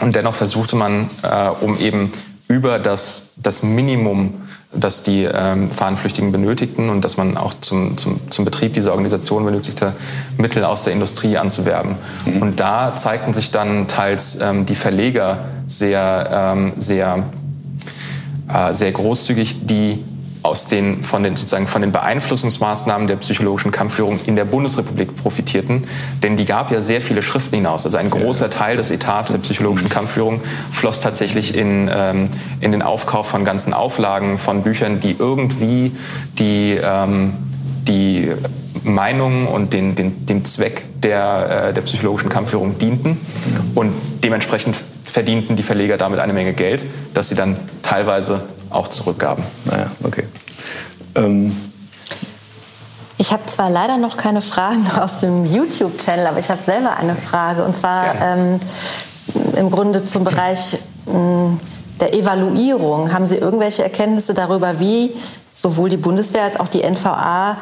Und 0.00 0.16
dennoch 0.16 0.34
versuchte 0.34 0.74
man, 0.74 1.10
äh, 1.22 1.48
um 1.60 1.78
eben 1.78 2.12
über 2.48 2.78
das, 2.78 3.32
das 3.36 3.62
Minimum 3.62 4.45
das 4.72 5.02
die 5.02 5.24
ähm, 5.24 5.70
Fahnenflüchtigen 5.70 6.32
benötigten 6.32 6.90
und 6.90 7.04
dass 7.04 7.16
man 7.16 7.36
auch 7.36 7.54
zum, 7.54 7.96
zum, 7.96 8.20
zum 8.30 8.44
Betrieb 8.44 8.74
dieser 8.74 8.92
Organisation 8.92 9.44
benötigte, 9.44 9.94
Mittel 10.38 10.64
aus 10.64 10.84
der 10.84 10.92
Industrie 10.92 11.38
anzuwerben. 11.38 11.96
Mhm. 12.24 12.42
Und 12.42 12.60
da 12.60 12.94
zeigten 12.94 13.32
sich 13.32 13.50
dann 13.50 13.88
teils 13.88 14.38
ähm, 14.40 14.66
die 14.66 14.74
Verleger 14.74 15.46
sehr, 15.66 16.54
ähm, 16.56 16.72
sehr, 16.76 17.24
äh, 18.52 18.74
sehr 18.74 18.92
großzügig, 18.92 19.66
die 19.66 20.04
aus 20.46 20.64
den, 20.64 21.02
von 21.02 21.22
den, 21.22 21.36
sozusagen 21.36 21.66
von 21.66 21.82
den 21.82 21.92
Beeinflussungsmaßnahmen 21.92 23.08
der 23.08 23.16
psychologischen 23.16 23.72
Kampfführung 23.72 24.20
in 24.26 24.36
der 24.36 24.44
Bundesrepublik 24.44 25.16
profitierten. 25.16 25.84
Denn 26.22 26.36
die 26.36 26.44
gab 26.44 26.70
ja 26.70 26.80
sehr 26.80 27.00
viele 27.00 27.22
Schriften 27.22 27.56
hinaus. 27.56 27.84
Also 27.84 27.98
ein 27.98 28.10
großer 28.10 28.48
Teil 28.48 28.76
des 28.76 28.90
Etats 28.90 29.30
der 29.30 29.38
psychologischen 29.38 29.88
Kampfführung 29.88 30.40
floss 30.70 31.00
tatsächlich 31.00 31.56
in, 31.56 31.90
ähm, 31.92 32.28
in 32.60 32.72
den 32.72 32.82
Aufkauf 32.82 33.28
von 33.28 33.44
ganzen 33.44 33.74
Auflagen 33.74 34.38
von 34.38 34.62
Büchern, 34.62 35.00
die 35.00 35.16
irgendwie 35.18 35.92
die, 36.38 36.78
ähm, 36.82 37.34
die 37.88 38.30
Meinung 38.84 39.48
und 39.48 39.72
den, 39.72 39.94
den, 39.94 40.26
dem 40.26 40.44
Zweck 40.44 40.84
der, 41.02 41.68
äh, 41.68 41.74
der 41.74 41.82
psychologischen 41.82 42.28
Kampfführung 42.28 42.78
dienten. 42.78 43.18
Und 43.74 43.92
dementsprechend 44.22 44.76
verdienten 45.04 45.56
die 45.56 45.62
Verleger 45.62 45.96
damit 45.96 46.20
eine 46.20 46.32
Menge 46.32 46.52
Geld, 46.52 46.84
das 47.14 47.28
sie 47.28 47.34
dann 47.34 47.56
teilweise 47.82 48.42
auch 48.70 48.88
zurückgaben. 48.88 49.44
Naja, 49.64 49.88
okay. 50.02 50.24
Ähm. 51.14 51.56
Ich 53.18 53.32
habe 53.32 53.46
zwar 53.46 53.70
leider 53.70 53.96
noch 53.96 54.16
keine 54.16 54.42
Fragen 54.42 54.86
aus 55.00 55.18
dem 55.18 55.46
YouTube-Channel, 55.46 56.26
aber 56.26 56.38
ich 56.38 56.50
habe 56.50 56.62
selber 56.62 56.96
eine 56.96 57.16
Frage. 57.16 57.64
Und 57.64 57.74
zwar 57.74 58.14
ähm, 58.20 58.60
im 59.56 59.70
Grunde 59.70 60.04
zum 60.04 60.24
Bereich 60.24 60.78
ähm, 61.08 61.58
der 62.00 62.14
Evaluierung. 62.14 63.12
Haben 63.12 63.26
Sie 63.26 63.36
irgendwelche 63.36 63.82
Erkenntnisse 63.82 64.34
darüber, 64.34 64.78
wie 64.78 65.14
sowohl 65.54 65.88
die 65.88 65.96
Bundeswehr 65.96 66.44
als 66.44 66.60
auch 66.60 66.68
die 66.68 66.82
NVA 66.82 67.56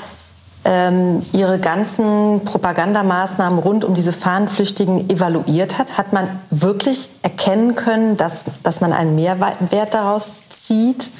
ihre 1.33 1.59
ganzen 1.59 2.41
Propagandamaßnahmen 2.45 3.59
rund 3.59 3.85
um 3.85 3.95
diese 3.95 4.13
Fahnenflüchtigen 4.13 5.11
evaluiert 5.11 5.79
hat? 5.79 5.99
Hat 5.99 6.13
man 6.15 6.29
wirklich 6.51 7.11
erkennen 7.23 7.75
können, 7.75 8.17
dass, 8.17 8.45
dass 8.63 8.81
man 8.81 8.95
einen 8.95 9.15
Mehrwert 9.15 9.93
daraus 9.93 10.43
zieht? 10.49 11.11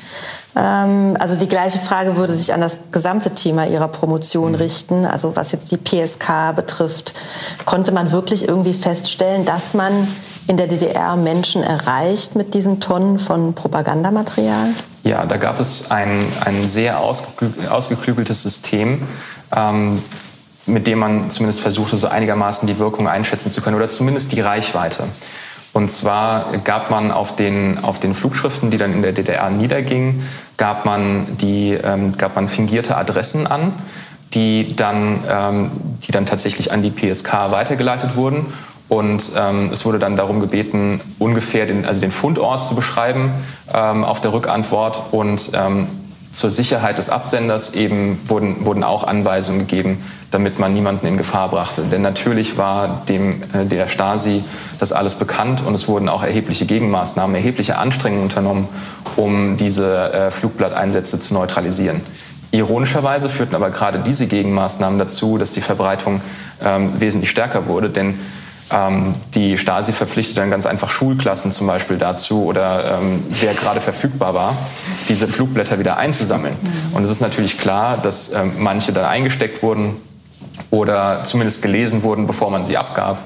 Ähm, 0.57 1.17
also 1.19 1.37
die 1.37 1.49
gleiche 1.49 1.79
Frage 1.79 2.17
würde 2.17 2.33
sich 2.33 2.55
an 2.55 2.61
das 2.61 2.79
gesamte 2.91 3.35
Thema 3.35 3.67
Ihrer 3.67 3.89
Promotion 3.89 4.53
mhm. 4.53 4.57
richten. 4.57 5.05
Also 5.05 5.37
was 5.37 5.53
jetzt 5.53 5.71
die 5.73 5.77
PSK 5.77 6.55
betrifft, 6.55 7.15
konnte 7.65 7.93
man 7.93 8.13
wirklich 8.13 8.49
irgendwie 8.49 8.75
feststellen, 8.75 9.45
dass 9.45 9.75
man 9.75 10.09
in 10.47 10.57
der 10.57 10.67
DDR 10.67 11.17
Menschen 11.17 11.63
erreicht 11.63 12.37
mit 12.37 12.55
diesen 12.55 12.81
Tonnen 12.81 13.19
von 13.19 13.55
Propagandamaterial? 13.55 14.69
Ja, 15.05 15.27
da 15.27 15.37
gab 15.37 15.61
es 15.61 15.91
ein, 15.91 16.27
ein 16.45 16.67
sehr 16.67 16.99
ausgeklügeltes 16.99 18.43
System, 18.43 19.03
ähm, 19.55 20.03
mit 20.67 20.87
dem 20.87 20.99
man 20.99 21.29
zumindest 21.29 21.61
versuchte, 21.61 21.99
so 21.99 22.09
einigermaßen 22.09 22.67
die 22.67 22.79
Wirkung 22.79 23.07
einschätzen 23.07 23.51
zu 23.51 23.61
können 23.61 23.77
oder 23.77 23.89
zumindest 23.89 24.33
die 24.33 24.41
Reichweite. 24.41 25.05
Und 25.75 25.91
zwar 25.91 26.57
gab 26.59 26.91
man 26.91 27.11
auf 27.11 27.37
den, 27.37 27.85
auf 27.85 28.01
den 28.01 28.15
Flugschriften, 28.15 28.71
die 28.71 28.79
dann 28.79 28.95
in 28.95 29.03
der 29.03 29.13
DDR 29.13 29.51
niedergingen, 29.51 30.27
gab 30.57 30.87
man, 30.87 31.37
die, 31.37 31.73
ähm, 31.73 32.17
gab 32.17 32.37
man 32.37 32.49
fingierte 32.49 32.97
Adressen 32.97 33.47
an, 33.47 33.75
die 34.33 34.75
dann, 34.75 35.23
ähm, 35.29 35.71
die 36.07 36.13
dann 36.13 36.25
tatsächlich 36.25 36.73
an 36.73 36.83
die 36.83 36.91
PSK 36.91 37.51
weitergeleitet 37.51 38.17
wurden. 38.17 38.47
Und 38.89 39.33
ähm, 39.37 39.71
es 39.73 39.85
wurde 39.87 39.99
dann 39.99 40.17
darum 40.17 40.41
gebeten, 40.41 41.01
ungefähr 41.19 41.67
den, 41.67 41.87
also 41.87 42.01
den 42.01 42.13
Fundort 42.13 42.65
zu 42.65 42.75
beschreiben 42.75 43.33
ähm, 43.73 44.05
auf 44.05 44.21
der 44.21 44.33
Rückantwort 44.33 45.03
und 45.13 45.53
ähm, 45.55 45.89
zur 46.35 46.51
Sicherheit 46.51 46.99
des 46.99 47.11
Absenders 47.11 47.75
eben 47.75 48.19
wurden, 48.27 48.67
wurden 48.67 48.83
auch 48.83 49.05
Anweisungen 49.05 49.61
gegeben, 49.61 50.03
damit 50.33 50.59
man 50.59 50.75
niemanden 50.75 51.07
in 51.07 51.17
Gefahr 51.17 51.49
brachte. 51.49 51.83
Denn 51.83 52.03
natürlich 52.03 52.59
war 52.59 53.03
dem, 53.09 53.43
äh, 53.53 53.65
der 53.65 53.89
Stasi 53.89 54.43
das 54.79 54.93
alles 54.93 55.15
bekannt 55.15 55.63
und 55.65 55.75
es 55.75 55.89
wurden 55.89 56.09
auch 56.09 56.25
erhebliche 56.25 56.67
Gegenmaßnahmen, 56.67 57.35
erhebliche 57.37 57.79
Anstrengungen 57.79 58.25
unternommen, 58.25 58.69
um 59.17 59.57
diese 59.57 60.13
äh, 60.13 60.31
Flugblatteinsätze 60.31 61.21
zu 61.21 61.35
neutralisieren. 61.35 62.03
Ironischerweise 62.51 63.31
führten 63.31 63.55
aber 63.55 63.71
gerade 63.71 64.01
diese 64.01 64.27
Gegenmaßnahmen 64.27 64.99
dazu, 64.99 65.39
dass 65.39 65.53
die 65.53 65.61
Verbreitung 65.61 66.21
ähm, 66.63 67.01
wesentlich 67.01 67.31
stärker 67.31 67.67
wurde, 67.67 67.91
denn 67.91 68.19
die 69.35 69.59
Stasi 69.59 69.93
verpflichtet 69.93 70.39
dann 70.39 70.51
ganz 70.51 70.67
einfach 70.67 70.91
Schulklassen 70.91 71.53
zum 71.53 71.67
Beispiel 71.67 71.99
dazu 71.99 72.45
oder 72.45 72.99
ähm, 72.99 73.23
wer 73.29 73.53
gerade 73.53 73.79
verfügbar 73.79 74.35
war, 74.35 74.57
diese 75.09 75.29
Flugblätter 75.29 75.79
wieder 75.79 75.99
einzusammeln. 75.99 76.57
Und 76.93 77.03
es 77.03 77.11
ist 77.11 77.21
natürlich 77.21 77.59
klar, 77.59 77.99
dass 77.99 78.33
ähm, 78.33 78.55
manche 78.59 78.93
dann 78.93 79.05
eingesteckt 79.05 79.63
wurden 79.63 79.97
oder 80.71 81.25
zumindest 81.25 81.63
gelesen 81.63 82.03
wurden, 82.03 82.27
bevor 82.27 82.51
man 82.51 82.65
sie 82.65 82.77
abgab. 82.77 83.19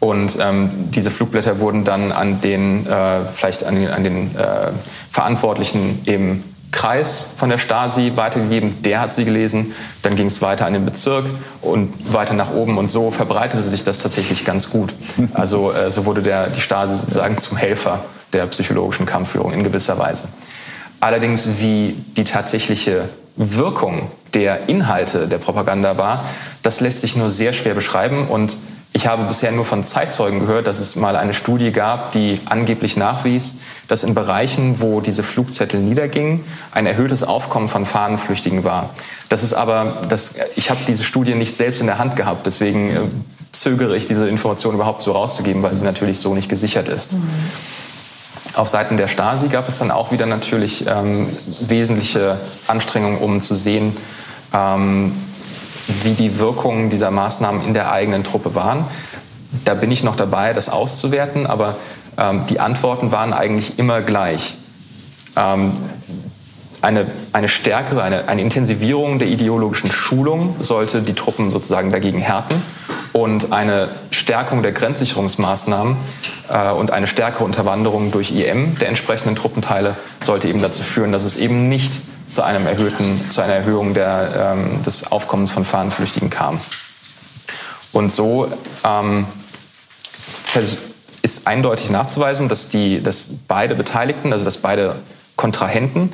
Und 0.00 0.38
ähm, 0.40 0.70
diese 0.90 1.10
Flugblätter 1.10 1.60
wurden 1.60 1.84
dann 1.84 2.10
an 2.10 2.40
den, 2.40 2.86
äh, 2.86 3.26
vielleicht 3.26 3.64
an 3.64 3.74
den, 3.74 3.90
an 3.90 4.02
den 4.02 4.34
äh, 4.34 4.70
Verantwortlichen 5.10 6.00
eben 6.06 6.42
Kreis 6.72 7.26
von 7.36 7.48
der 7.48 7.58
Stasi 7.58 8.12
weitergegeben, 8.14 8.82
der 8.82 9.00
hat 9.00 9.12
sie 9.12 9.24
gelesen, 9.24 9.74
dann 10.02 10.16
ging 10.16 10.26
es 10.26 10.40
weiter 10.40 10.66
an 10.66 10.72
den 10.72 10.84
Bezirk 10.84 11.26
und 11.62 12.12
weiter 12.12 12.34
nach 12.34 12.52
oben 12.52 12.78
und 12.78 12.86
so 12.86 13.10
verbreitete 13.10 13.62
sich 13.62 13.84
das 13.84 13.98
tatsächlich 13.98 14.44
ganz 14.44 14.70
gut. 14.70 14.94
Also 15.34 15.72
äh, 15.72 15.90
so 15.90 16.04
wurde 16.04 16.22
der, 16.22 16.48
die 16.48 16.60
Stasi 16.60 16.96
sozusagen 16.96 17.36
zum 17.38 17.56
Helfer 17.56 18.04
der 18.32 18.46
psychologischen 18.46 19.06
Kampfführung 19.06 19.52
in 19.52 19.64
gewisser 19.64 19.98
Weise. 19.98 20.28
Allerdings, 21.00 21.60
wie 21.60 21.96
die 22.16 22.24
tatsächliche 22.24 23.08
Wirkung 23.36 24.10
der 24.34 24.68
Inhalte 24.68 25.28
der 25.28 25.38
Propaganda 25.38 25.96
war, 25.96 26.24
das 26.62 26.80
lässt 26.80 27.00
sich 27.00 27.16
nur 27.16 27.30
sehr 27.30 27.52
schwer 27.52 27.74
beschreiben 27.74 28.28
und 28.28 28.58
ich 28.92 29.06
habe 29.06 29.24
bisher 29.24 29.52
nur 29.52 29.64
von 29.64 29.84
Zeitzeugen 29.84 30.40
gehört, 30.40 30.66
dass 30.66 30.80
es 30.80 30.96
mal 30.96 31.14
eine 31.14 31.32
Studie 31.32 31.70
gab, 31.70 32.10
die 32.10 32.40
angeblich 32.46 32.96
nachwies, 32.96 33.56
dass 33.86 34.02
in 34.02 34.14
Bereichen, 34.14 34.80
wo 34.80 35.00
diese 35.00 35.22
Flugzettel 35.22 35.78
niedergingen, 35.78 36.42
ein 36.72 36.86
erhöhtes 36.86 37.22
Aufkommen 37.22 37.68
von 37.68 37.86
Fahnenflüchtigen 37.86 38.64
war. 38.64 38.90
Das 39.28 39.44
ist 39.44 39.54
aber, 39.54 40.02
das, 40.08 40.34
ich 40.56 40.70
habe 40.70 40.80
diese 40.88 41.04
Studie 41.04 41.36
nicht 41.36 41.56
selbst 41.56 41.80
in 41.80 41.86
der 41.86 41.98
Hand 41.98 42.16
gehabt, 42.16 42.46
deswegen 42.46 42.90
äh, 42.90 43.00
zögere 43.52 43.96
ich, 43.96 44.06
diese 44.06 44.28
Information 44.28 44.74
überhaupt 44.74 45.02
so 45.02 45.12
rauszugeben, 45.12 45.62
weil 45.62 45.76
sie 45.76 45.84
natürlich 45.84 46.18
so 46.18 46.34
nicht 46.34 46.48
gesichert 46.48 46.88
ist. 46.88 47.12
Mhm. 47.12 47.22
Auf 48.54 48.68
Seiten 48.68 48.96
der 48.96 49.06
Stasi 49.06 49.46
gab 49.46 49.68
es 49.68 49.78
dann 49.78 49.92
auch 49.92 50.10
wieder 50.10 50.26
natürlich 50.26 50.84
ähm, 50.88 51.28
wesentliche 51.60 52.40
Anstrengungen, 52.66 53.18
um 53.18 53.40
zu 53.40 53.54
sehen, 53.54 53.96
ähm, 54.52 55.12
wie 56.02 56.14
die 56.14 56.38
Wirkungen 56.38 56.90
dieser 56.90 57.10
Maßnahmen 57.10 57.66
in 57.66 57.74
der 57.74 57.92
eigenen 57.92 58.24
Truppe 58.24 58.54
waren. 58.54 58.84
Da 59.64 59.74
bin 59.74 59.90
ich 59.90 60.04
noch 60.04 60.16
dabei, 60.16 60.52
das 60.52 60.68
auszuwerten, 60.68 61.46
aber 61.46 61.76
ähm, 62.16 62.46
die 62.48 62.60
Antworten 62.60 63.12
waren 63.12 63.32
eigentlich 63.32 63.78
immer 63.78 64.00
gleich. 64.02 64.56
Ähm, 65.36 65.72
eine, 66.82 67.06
eine 67.32 67.48
stärkere, 67.48 68.02
eine, 68.02 68.28
eine 68.28 68.42
Intensivierung 68.42 69.18
der 69.18 69.28
ideologischen 69.28 69.92
Schulung 69.92 70.56
sollte 70.60 71.02
die 71.02 71.14
Truppen 71.14 71.50
sozusagen 71.50 71.90
dagegen 71.90 72.18
härten 72.18 72.62
und 73.12 73.52
eine 73.52 73.88
Stärkung 74.10 74.62
der 74.62 74.72
Grenzsicherungsmaßnahmen 74.72 75.96
äh, 76.48 76.70
und 76.70 76.90
eine 76.90 77.06
stärkere 77.06 77.44
Unterwanderung 77.44 78.12
durch 78.12 78.30
IM 78.32 78.78
der 78.78 78.88
entsprechenden 78.88 79.36
Truppenteile 79.36 79.96
sollte 80.20 80.48
eben 80.48 80.62
dazu 80.62 80.82
führen, 80.82 81.12
dass 81.12 81.24
es 81.24 81.36
eben 81.36 81.68
nicht 81.68 82.00
zu, 82.30 82.42
einem 82.42 82.66
erhöhten, 82.66 83.30
zu 83.30 83.40
einer 83.40 83.54
Erhöhung 83.54 83.94
der, 83.94 84.54
ähm, 84.56 84.82
des 84.82 85.10
Aufkommens 85.10 85.50
von 85.50 85.64
Fahnenflüchtigen 85.64 86.30
kam. 86.30 86.60
Und 87.92 88.10
so 88.12 88.48
ähm, 88.84 89.26
ist 91.22 91.46
eindeutig 91.46 91.90
nachzuweisen, 91.90 92.48
dass, 92.48 92.68
die, 92.68 93.02
dass 93.02 93.28
beide 93.48 93.74
Beteiligten, 93.74 94.32
also 94.32 94.44
dass 94.44 94.58
beide 94.58 94.96
Kontrahenten, 95.36 96.12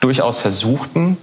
durchaus 0.00 0.38
versuchten 0.38 1.16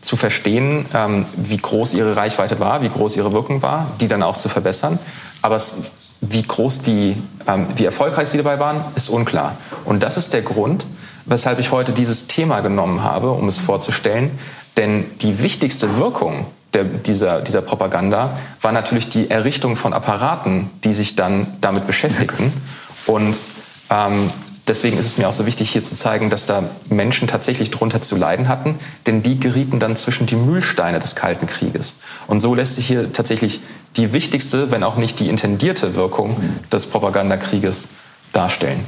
zu 0.00 0.16
verstehen, 0.16 0.86
ähm, 0.94 1.26
wie 1.36 1.56
groß 1.56 1.94
ihre 1.94 2.16
Reichweite 2.16 2.60
war, 2.60 2.82
wie 2.82 2.88
groß 2.88 3.16
ihre 3.16 3.32
Wirkung 3.32 3.62
war, 3.62 3.90
die 4.00 4.06
dann 4.06 4.22
auch 4.22 4.36
zu 4.36 4.48
verbessern. 4.48 4.98
Aber 5.42 5.56
es, 5.56 5.74
wie 6.20 6.42
groß 6.42 6.82
die, 6.82 7.16
ähm, 7.46 7.66
wie 7.74 7.84
erfolgreich 7.84 8.28
sie 8.28 8.36
dabei 8.36 8.60
waren, 8.60 8.84
ist 8.94 9.08
unklar. 9.08 9.56
Und 9.84 10.02
das 10.02 10.16
ist 10.16 10.32
der 10.32 10.42
Grund, 10.42 10.86
weshalb 11.28 11.58
ich 11.58 11.70
heute 11.70 11.92
dieses 11.92 12.26
Thema 12.26 12.60
genommen 12.60 13.02
habe, 13.02 13.30
um 13.30 13.46
es 13.48 13.58
vorzustellen. 13.58 14.38
Denn 14.76 15.06
die 15.20 15.42
wichtigste 15.42 15.98
Wirkung 15.98 16.46
der, 16.74 16.84
dieser, 16.84 17.40
dieser 17.40 17.62
Propaganda 17.62 18.38
war 18.60 18.72
natürlich 18.72 19.08
die 19.08 19.30
Errichtung 19.30 19.76
von 19.76 19.92
Apparaten, 19.92 20.70
die 20.84 20.92
sich 20.92 21.16
dann 21.16 21.46
damit 21.60 21.86
beschäftigten. 21.86 22.52
Und 23.06 23.42
ähm, 23.90 24.30
deswegen 24.66 24.98
ist 24.98 25.06
es 25.06 25.18
mir 25.18 25.28
auch 25.28 25.32
so 25.32 25.46
wichtig, 25.46 25.70
hier 25.70 25.82
zu 25.82 25.94
zeigen, 25.94 26.28
dass 26.28 26.44
da 26.44 26.62
Menschen 26.90 27.26
tatsächlich 27.26 27.70
drunter 27.70 28.02
zu 28.02 28.16
leiden 28.16 28.48
hatten, 28.48 28.74
denn 29.06 29.22
die 29.22 29.40
gerieten 29.40 29.80
dann 29.80 29.96
zwischen 29.96 30.26
die 30.26 30.36
Mühlsteine 30.36 30.98
des 30.98 31.14
Kalten 31.14 31.46
Krieges. 31.46 31.96
Und 32.26 32.40
so 32.40 32.54
lässt 32.54 32.74
sich 32.74 32.86
hier 32.86 33.12
tatsächlich 33.12 33.60
die 33.96 34.12
wichtigste, 34.12 34.70
wenn 34.70 34.82
auch 34.82 34.96
nicht 34.96 35.18
die 35.20 35.28
intendierte 35.30 35.94
Wirkung 35.94 36.36
des 36.70 36.86
Propagandakrieges 36.86 37.88
darstellen. 38.32 38.84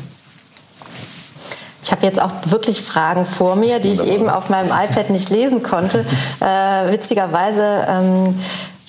Ich 1.91 1.97
habe 1.97 2.07
jetzt 2.07 2.23
auch 2.23 2.31
wirklich 2.45 2.83
Fragen 2.83 3.27
vor 3.27 3.57
mir, 3.57 3.81
die 3.81 3.91
ich 3.91 4.05
eben 4.05 4.31
auf 4.31 4.49
meinem 4.49 4.69
iPad 4.69 5.11
nicht 5.11 5.29
lesen 5.29 5.65
konnte. 5.65 6.05
Äh, 6.41 6.93
witzigerweise 6.93 7.85
ähm, 7.89 8.39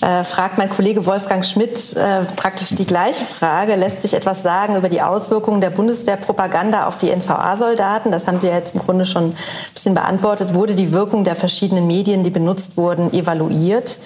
äh, 0.01 0.23
fragt 0.23 0.57
mein 0.57 0.69
Kollege 0.69 1.05
Wolfgang 1.05 1.43
Schmidt 1.43 1.95
äh, 1.97 2.23
praktisch 2.35 2.69
die 2.69 2.85
gleiche 2.85 3.25
Frage. 3.25 3.75
Lässt 3.75 4.03
sich 4.03 4.13
etwas 4.13 4.43
sagen 4.43 4.75
über 4.75 4.87
die 4.87 5.01
Auswirkungen 5.01 5.59
der 5.59 5.71
Bundeswehrpropaganda 5.71 6.87
auf 6.87 6.97
die 6.97 7.09
NVA-Soldaten? 7.13 8.11
Das 8.11 8.27
haben 8.27 8.39
Sie 8.39 8.47
ja 8.47 8.53
jetzt 8.53 8.75
im 8.75 8.81
Grunde 8.81 9.05
schon 9.05 9.29
ein 9.29 9.35
bisschen 9.73 9.95
beantwortet. 9.95 10.53
Wurde 10.53 10.75
die 10.75 10.91
Wirkung 10.91 11.23
der 11.23 11.35
verschiedenen 11.35 11.87
Medien, 11.87 12.23
die 12.23 12.29
benutzt 12.29 12.77
wurden, 12.77 13.11
evaluiert? 13.11 13.97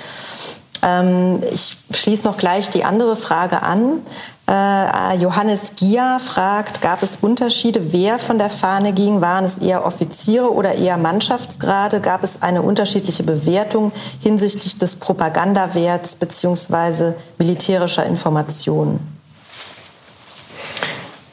Ähm, 0.85 1.41
ich 1.51 1.77
schließe 1.91 2.23
noch 2.23 2.37
gleich 2.37 2.69
die 2.69 2.83
andere 2.83 3.17
Frage 3.17 3.63
an. 3.63 4.01
Äh, 4.47 5.17
Johannes 5.17 5.73
Gier 5.75 6.19
fragt, 6.23 6.79
gab 6.81 7.01
es 7.01 7.17
Unterschiede, 7.17 7.91
wer 7.91 8.19
von 8.19 8.37
der 8.37 8.51
Fahne 8.51 8.93
ging? 8.93 9.19
Waren 9.19 9.43
es 9.43 9.57
eher 9.57 9.83
Offiziere 9.83 10.53
oder 10.53 10.75
eher 10.75 10.97
Mannschaftsgrade? 10.97 11.99
Gab 11.99 12.23
es 12.23 12.43
eine 12.43 12.61
unterschiedliche 12.61 13.23
Bewertung 13.23 13.91
hinsichtlich 14.21 14.77
des 14.77 14.95
Propagandawerts 14.97 16.17
bzw. 16.17 17.13
militärischer 17.39 18.05
Informationen? 18.05 18.99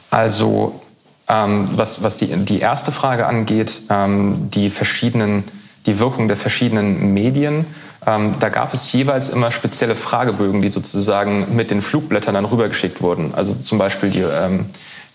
Also 0.09 0.81
ähm, 1.27 1.69
was, 1.75 2.01
was 2.01 2.17
die, 2.17 2.35
die 2.35 2.59
erste 2.59 2.91
Frage 2.91 3.27
angeht, 3.27 3.83
ähm, 3.91 4.49
die 4.49 4.71
verschiedenen, 4.71 5.43
die 5.85 5.99
Wirkung 5.99 6.27
der 6.27 6.37
verschiedenen 6.37 7.13
Medien, 7.13 7.65
ähm, 8.05 8.35
da 8.39 8.49
gab 8.49 8.73
es 8.73 8.91
jeweils 8.91 9.29
immer 9.29 9.51
spezielle 9.51 9.95
Fragebögen, 9.95 10.61
die 10.61 10.69
sozusagen 10.69 11.55
mit 11.55 11.71
den 11.71 11.81
Flugblättern 11.81 12.33
dann 12.33 12.45
rübergeschickt 12.45 13.01
wurden. 13.01 13.33
Also 13.35 13.55
zum 13.55 13.77
Beispiel 13.77 14.09
die, 14.09 14.21
ähm, 14.21 14.67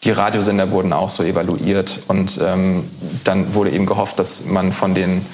die 0.04 0.10
Radiosender 0.10 0.70
wurden 0.70 0.92
auch 0.92 1.08
so 1.08 1.22
evaluiert 1.22 2.00
und 2.08 2.38
ähm, 2.42 2.88
dann 3.24 3.54
wurde 3.54 3.70
eben 3.70 3.86
gehofft, 3.86 4.18
dass 4.18 4.44
man 4.44 4.72
von 4.72 4.94
den, 4.94 5.24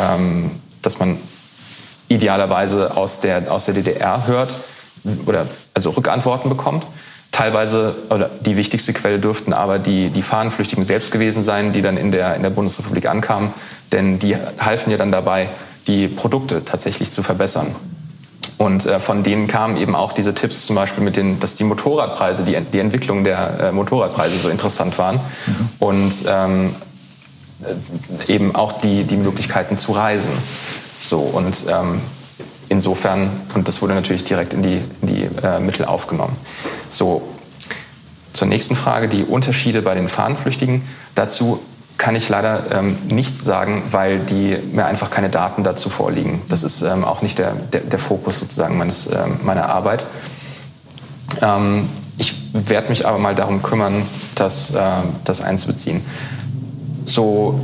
ähm, 0.00 0.50
dass 0.80 0.98
man 0.98 1.18
idealerweise 2.08 2.96
aus 2.96 3.20
der, 3.20 3.50
aus 3.50 3.64
der 3.64 3.74
DDR 3.74 4.26
hört 4.26 4.54
oder 5.26 5.46
also 5.74 5.90
Rückantworten 5.90 6.48
bekommt. 6.48 6.86
Teilweise, 7.32 7.94
oder 8.10 8.30
die 8.40 8.58
wichtigste 8.58 8.92
Quelle 8.92 9.18
dürften 9.18 9.54
aber 9.54 9.78
die, 9.78 10.10
die 10.10 10.22
Fahnenflüchtigen 10.22 10.84
selbst 10.84 11.10
gewesen 11.10 11.42
sein, 11.42 11.72
die 11.72 11.80
dann 11.80 11.96
in 11.96 12.12
der, 12.12 12.36
in 12.36 12.42
der 12.42 12.50
Bundesrepublik 12.50 13.08
ankamen. 13.08 13.52
Denn 13.90 14.18
die 14.18 14.36
halfen 14.58 14.90
ja 14.90 14.98
dann 14.98 15.10
dabei, 15.10 15.48
die 15.86 16.08
Produkte 16.08 16.64
tatsächlich 16.64 17.10
zu 17.10 17.22
verbessern. 17.22 17.74
Und 18.58 18.86
äh, 18.86 19.00
von 19.00 19.22
denen 19.22 19.48
kamen 19.48 19.76
eben 19.76 19.96
auch 19.96 20.12
diese 20.12 20.34
Tipps, 20.34 20.66
zum 20.66 20.76
Beispiel 20.76 21.02
mit 21.02 21.16
den, 21.16 21.40
dass 21.40 21.56
die 21.56 21.64
Motorradpreise, 21.64 22.44
die, 22.44 22.56
die 22.60 22.78
Entwicklung 22.78 23.24
der 23.24 23.58
äh, 23.60 23.72
Motorradpreise 23.72 24.38
so 24.38 24.48
interessant 24.48 24.96
waren 24.98 25.16
mhm. 25.16 25.68
und 25.80 26.24
ähm, 26.28 26.76
äh, 28.28 28.32
eben 28.32 28.54
auch 28.54 28.72
die, 28.72 29.04
die 29.04 29.16
Möglichkeiten 29.16 29.76
zu 29.76 29.92
reisen. 29.92 30.32
So 31.00 31.18
und 31.18 31.66
ähm, 31.68 32.00
insofern 32.68 33.30
und 33.54 33.66
das 33.66 33.82
wurde 33.82 33.94
natürlich 33.94 34.24
direkt 34.24 34.54
in 34.54 34.62
die, 34.62 34.80
in 35.00 35.08
die 35.08 35.28
äh, 35.42 35.58
Mittel 35.58 35.84
aufgenommen. 35.84 36.36
So 36.86 37.28
zur 38.32 38.48
nächsten 38.48 38.76
Frage, 38.76 39.08
die 39.08 39.24
Unterschiede 39.24 39.82
bei 39.82 39.94
den 39.94 40.08
Fahnenflüchtigen. 40.08 40.82
Dazu 41.14 41.60
kann 41.98 42.16
ich 42.16 42.28
leider 42.28 42.64
ähm, 42.72 42.98
nichts 43.06 43.44
sagen, 43.44 43.84
weil 43.90 44.18
die, 44.20 44.58
mir 44.72 44.86
einfach 44.86 45.10
keine 45.10 45.30
Daten 45.30 45.62
dazu 45.62 45.88
vorliegen. 45.88 46.42
Das 46.48 46.62
ist 46.62 46.82
ähm, 46.82 47.04
auch 47.04 47.22
nicht 47.22 47.38
der, 47.38 47.52
der, 47.52 47.80
der, 47.80 47.98
Fokus 47.98 48.40
sozusagen 48.40 48.76
meines, 48.76 49.06
ähm, 49.06 49.40
meiner 49.44 49.68
Arbeit. 49.68 50.04
Ähm, 51.40 51.88
ich 52.18 52.34
werde 52.52 52.88
mich 52.88 53.06
aber 53.06 53.18
mal 53.18 53.34
darum 53.34 53.62
kümmern, 53.62 54.02
das, 54.34 54.72
äh, 54.72 54.80
das 55.24 55.42
einzubeziehen. 55.42 56.02
So 57.04 57.60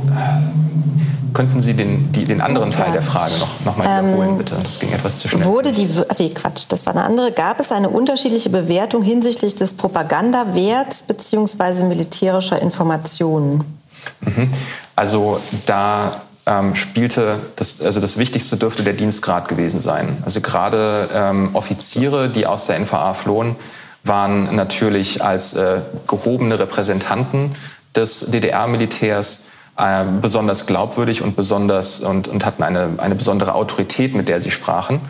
könnten 1.33 1.59
Sie 1.59 1.73
den, 1.73 2.11
die, 2.11 2.23
den 2.23 2.41
anderen 2.41 2.71
Teil 2.71 2.91
der 2.91 3.01
Frage 3.01 3.33
noch, 3.39 3.65
noch 3.65 3.77
mal 3.77 3.83
wiederholen, 3.83 4.29
ähm, 4.29 4.37
bitte? 4.37 4.55
Das 4.61 4.79
ging 4.79 4.91
etwas 4.91 5.19
zu 5.19 5.29
schnell. 5.29 5.45
Wurde 5.45 5.71
die, 5.71 5.87
nee, 6.17 6.29
Quatsch, 6.29 6.65
das 6.69 6.85
war 6.85 6.93
eine 6.93 7.03
andere. 7.03 7.31
Gab 7.31 7.59
es 7.59 7.71
eine 7.71 7.89
unterschiedliche 7.89 8.49
Bewertung 8.49 9.01
hinsichtlich 9.01 9.55
des 9.55 9.73
Propagandawerts 9.73 11.03
bzw. 11.03 11.83
militärischer 11.83 12.61
Informationen? 12.61 13.78
Mhm. 14.21 14.51
Also 14.95 15.39
da 15.65 16.21
ähm, 16.45 16.75
spielte, 16.75 17.39
das, 17.55 17.81
also 17.81 17.99
das 17.99 18.17
Wichtigste 18.17 18.57
dürfte 18.57 18.83
der 18.83 18.93
Dienstgrad 18.93 19.47
gewesen 19.47 19.79
sein. 19.79 20.17
Also 20.25 20.41
gerade 20.41 21.09
ähm, 21.13 21.49
Offiziere, 21.53 22.29
die 22.29 22.47
aus 22.47 22.65
der 22.65 22.79
NVA 22.79 23.13
flohen, 23.13 23.55
waren 24.03 24.55
natürlich 24.55 25.23
als 25.23 25.53
äh, 25.53 25.81
gehobene 26.07 26.59
Repräsentanten 26.59 27.55
des 27.95 28.31
DDR-Militärs 28.31 29.45
äh, 29.77 30.05
besonders 30.21 30.65
glaubwürdig 30.65 31.21
und 31.21 31.35
besonders 31.35 31.99
und, 31.99 32.27
und 32.27 32.45
hatten 32.45 32.63
eine, 32.63 32.89
eine 32.97 33.15
besondere 33.15 33.53
Autorität, 33.53 34.15
mit 34.15 34.27
der 34.27 34.41
sie 34.41 34.51
sprachen 34.51 35.01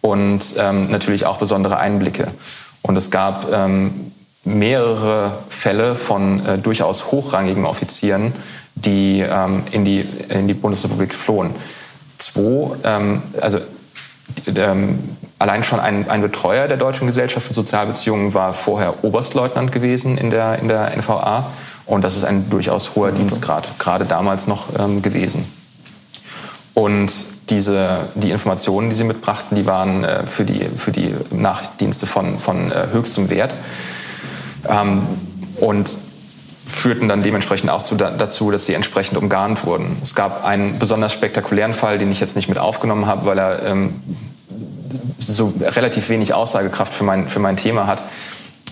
und 0.00 0.54
ähm, 0.58 0.90
natürlich 0.90 1.26
auch 1.26 1.38
besondere 1.38 1.78
Einblicke. 1.78 2.28
Und 2.82 2.96
es 2.96 3.10
gab 3.10 3.52
ähm, 3.52 4.12
mehrere 4.48 5.38
Fälle 5.48 5.94
von 5.94 6.44
äh, 6.44 6.58
durchaus 6.58 7.10
hochrangigen 7.12 7.64
Offizieren, 7.64 8.32
die 8.74 9.20
ähm, 9.20 9.64
in, 9.70 9.84
die, 9.84 10.06
in 10.28 10.48
die 10.48 10.54
Bundesrepublik 10.54 11.14
flohen. 11.14 11.54
Zwei, 12.18 12.76
ähm, 12.84 13.22
also 13.40 13.60
ähm, 14.46 14.98
allein 15.38 15.64
schon 15.64 15.80
ein, 15.80 16.08
ein 16.08 16.22
Betreuer 16.22 16.68
der 16.68 16.76
Deutschen 16.76 17.06
Gesellschaft 17.06 17.46
für 17.46 17.54
Sozialbeziehungen 17.54 18.34
war 18.34 18.54
vorher 18.54 19.04
Oberstleutnant 19.04 19.72
gewesen 19.72 20.18
in 20.18 20.30
der, 20.30 20.58
in 20.58 20.68
der 20.68 20.96
NVA. 20.96 21.50
Und 21.86 22.02
das 22.02 22.16
ist 22.16 22.24
ein 22.24 22.50
durchaus 22.50 22.94
hoher 22.94 23.12
Dienstgrad, 23.12 23.78
gerade 23.78 24.04
damals 24.04 24.46
noch 24.46 24.66
ähm, 24.78 25.00
gewesen. 25.00 25.50
Und 26.74 27.10
diese, 27.50 28.08
die 28.14 28.30
Informationen, 28.30 28.90
die 28.90 28.96
sie 28.96 29.04
mitbrachten, 29.04 29.56
die 29.56 29.66
waren 29.66 30.04
äh, 30.04 30.26
für, 30.26 30.44
die, 30.44 30.68
für 30.76 30.92
die 30.92 31.14
Nachrichtendienste 31.30 32.06
von, 32.06 32.38
von 32.38 32.70
äh, 32.70 32.88
höchstem 32.92 33.30
Wert. 33.30 33.56
Ähm, 34.66 35.02
und 35.60 35.98
führten 36.66 37.08
dann 37.08 37.22
dementsprechend 37.22 37.70
auch 37.70 37.82
zu, 37.82 37.94
dazu, 37.96 38.50
dass 38.50 38.66
sie 38.66 38.74
entsprechend 38.74 39.16
umgarnt 39.16 39.64
wurden. 39.64 39.96
Es 40.02 40.14
gab 40.14 40.44
einen 40.44 40.78
besonders 40.78 41.12
spektakulären 41.12 41.74
Fall, 41.74 41.98
den 41.98 42.12
ich 42.12 42.20
jetzt 42.20 42.36
nicht 42.36 42.48
mit 42.48 42.58
aufgenommen 42.58 43.06
habe, 43.06 43.24
weil 43.24 43.38
er 43.38 43.62
ähm, 43.64 43.94
so 45.18 45.52
relativ 45.60 46.08
wenig 46.10 46.34
Aussagekraft 46.34 46.92
für 46.92 47.04
mein, 47.04 47.28
für 47.28 47.40
mein 47.40 47.56
Thema 47.56 47.86
hat. 47.86 48.02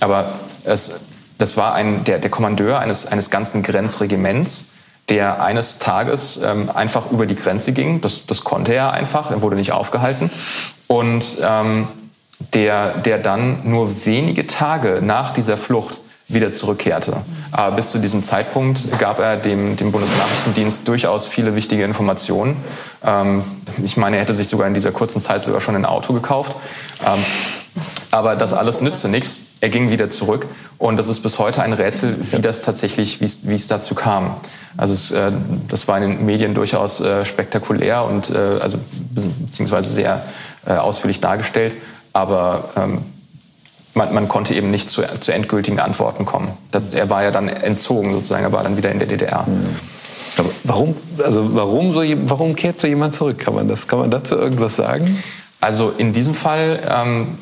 Aber 0.00 0.34
es, 0.64 1.06
das 1.38 1.56
war 1.56 1.74
ein, 1.74 2.04
der, 2.04 2.18
der 2.18 2.30
Kommandeur 2.30 2.80
eines, 2.80 3.06
eines 3.06 3.30
ganzen 3.30 3.62
Grenzregiments, 3.62 4.66
der 5.08 5.42
eines 5.42 5.78
Tages 5.78 6.40
ähm, 6.42 6.68
einfach 6.70 7.10
über 7.10 7.26
die 7.26 7.36
Grenze 7.36 7.72
ging. 7.72 8.00
Das, 8.00 8.26
das 8.26 8.44
konnte 8.44 8.74
er 8.74 8.92
einfach, 8.92 9.30
er 9.30 9.40
wurde 9.40 9.56
nicht 9.56 9.72
aufgehalten. 9.72 10.30
Und 10.86 11.38
ähm, 11.42 11.88
der, 12.38 12.98
der 12.98 13.18
dann 13.18 13.60
nur 13.64 14.06
wenige 14.06 14.46
Tage 14.46 15.00
nach 15.02 15.32
dieser 15.32 15.56
Flucht 15.56 16.00
wieder 16.28 16.50
zurückkehrte. 16.50 17.18
Aber 17.52 17.76
bis 17.76 17.92
zu 17.92 17.98
diesem 17.98 18.24
Zeitpunkt 18.24 18.98
gab 18.98 19.20
er 19.20 19.36
dem, 19.36 19.76
dem 19.76 19.92
Bundesnachrichtendienst 19.92 20.86
durchaus 20.88 21.26
viele 21.26 21.54
wichtige 21.54 21.84
Informationen. 21.84 22.56
Ähm, 23.04 23.44
ich 23.82 23.96
meine, 23.96 24.16
er 24.16 24.22
hätte 24.22 24.34
sich 24.34 24.48
sogar 24.48 24.66
in 24.66 24.74
dieser 24.74 24.90
kurzen 24.90 25.20
Zeit 25.20 25.44
sogar 25.44 25.60
schon 25.60 25.76
ein 25.76 25.84
Auto 25.84 26.12
gekauft. 26.12 26.56
Ähm, 27.06 27.22
aber 28.10 28.34
das 28.34 28.54
alles 28.54 28.80
nützte 28.80 29.08
nichts. 29.08 29.42
Er 29.60 29.68
ging 29.68 29.90
wieder 29.90 30.10
zurück. 30.10 30.46
Und 30.78 30.96
das 30.96 31.08
ist 31.08 31.20
bis 31.20 31.38
heute 31.38 31.62
ein 31.62 31.72
Rätsel, 31.72 32.16
wie 32.32 32.40
das 32.40 32.62
tatsächlich, 32.62 33.20
wie 33.20 33.54
es 33.54 33.68
dazu 33.68 33.94
kam. 33.94 34.36
Also 34.76 34.94
es, 34.94 35.12
äh, 35.12 35.30
das 35.68 35.86
war 35.86 35.98
in 35.98 36.10
den 36.10 36.26
Medien 36.26 36.54
durchaus 36.54 37.00
äh, 37.00 37.24
spektakulär 37.24 38.04
und 38.04 38.30
äh, 38.30 38.58
also 38.60 38.78
beziehungsweise 39.10 39.90
sehr 39.90 40.24
äh, 40.66 40.72
ausführlich 40.72 41.20
dargestellt. 41.20 41.76
Aber 42.16 42.70
ähm, 42.76 43.02
man, 43.92 44.14
man, 44.14 44.26
konnte 44.26 44.54
eben 44.54 44.70
nicht 44.70 44.88
zu, 44.88 45.02
zu 45.20 45.32
endgültigen 45.34 45.80
Antworten 45.80 46.24
kommen. 46.24 46.48
Das, 46.70 46.88
er 46.88 47.10
war 47.10 47.22
ja 47.22 47.30
dann 47.30 47.50
entzogen 47.50 48.14
sozusagen, 48.14 48.42
er 48.42 48.52
war 48.52 48.62
dann 48.62 48.78
wieder 48.78 48.90
in 48.90 48.98
der 48.98 49.06
DDR. 49.06 49.44
Mhm. 49.46 49.66
Aber 50.38 50.48
warum, 50.64 50.96
also 51.22 51.54
warum, 51.54 51.92
so, 51.92 52.00
warum 52.24 52.56
kehrt 52.56 52.78
so 52.78 52.86
jemand 52.86 53.14
zurück? 53.14 53.38
Kann 53.38 53.54
man, 53.54 53.68
das, 53.68 53.86
kann 53.86 53.98
man 53.98 54.10
dazu 54.10 54.34
irgendwas 54.34 54.76
sagen? 54.76 55.22
Also 55.60 55.90
in 55.90 56.14
diesem 56.14 56.32
Fall, 56.32 56.78
ähm, 56.88 57.38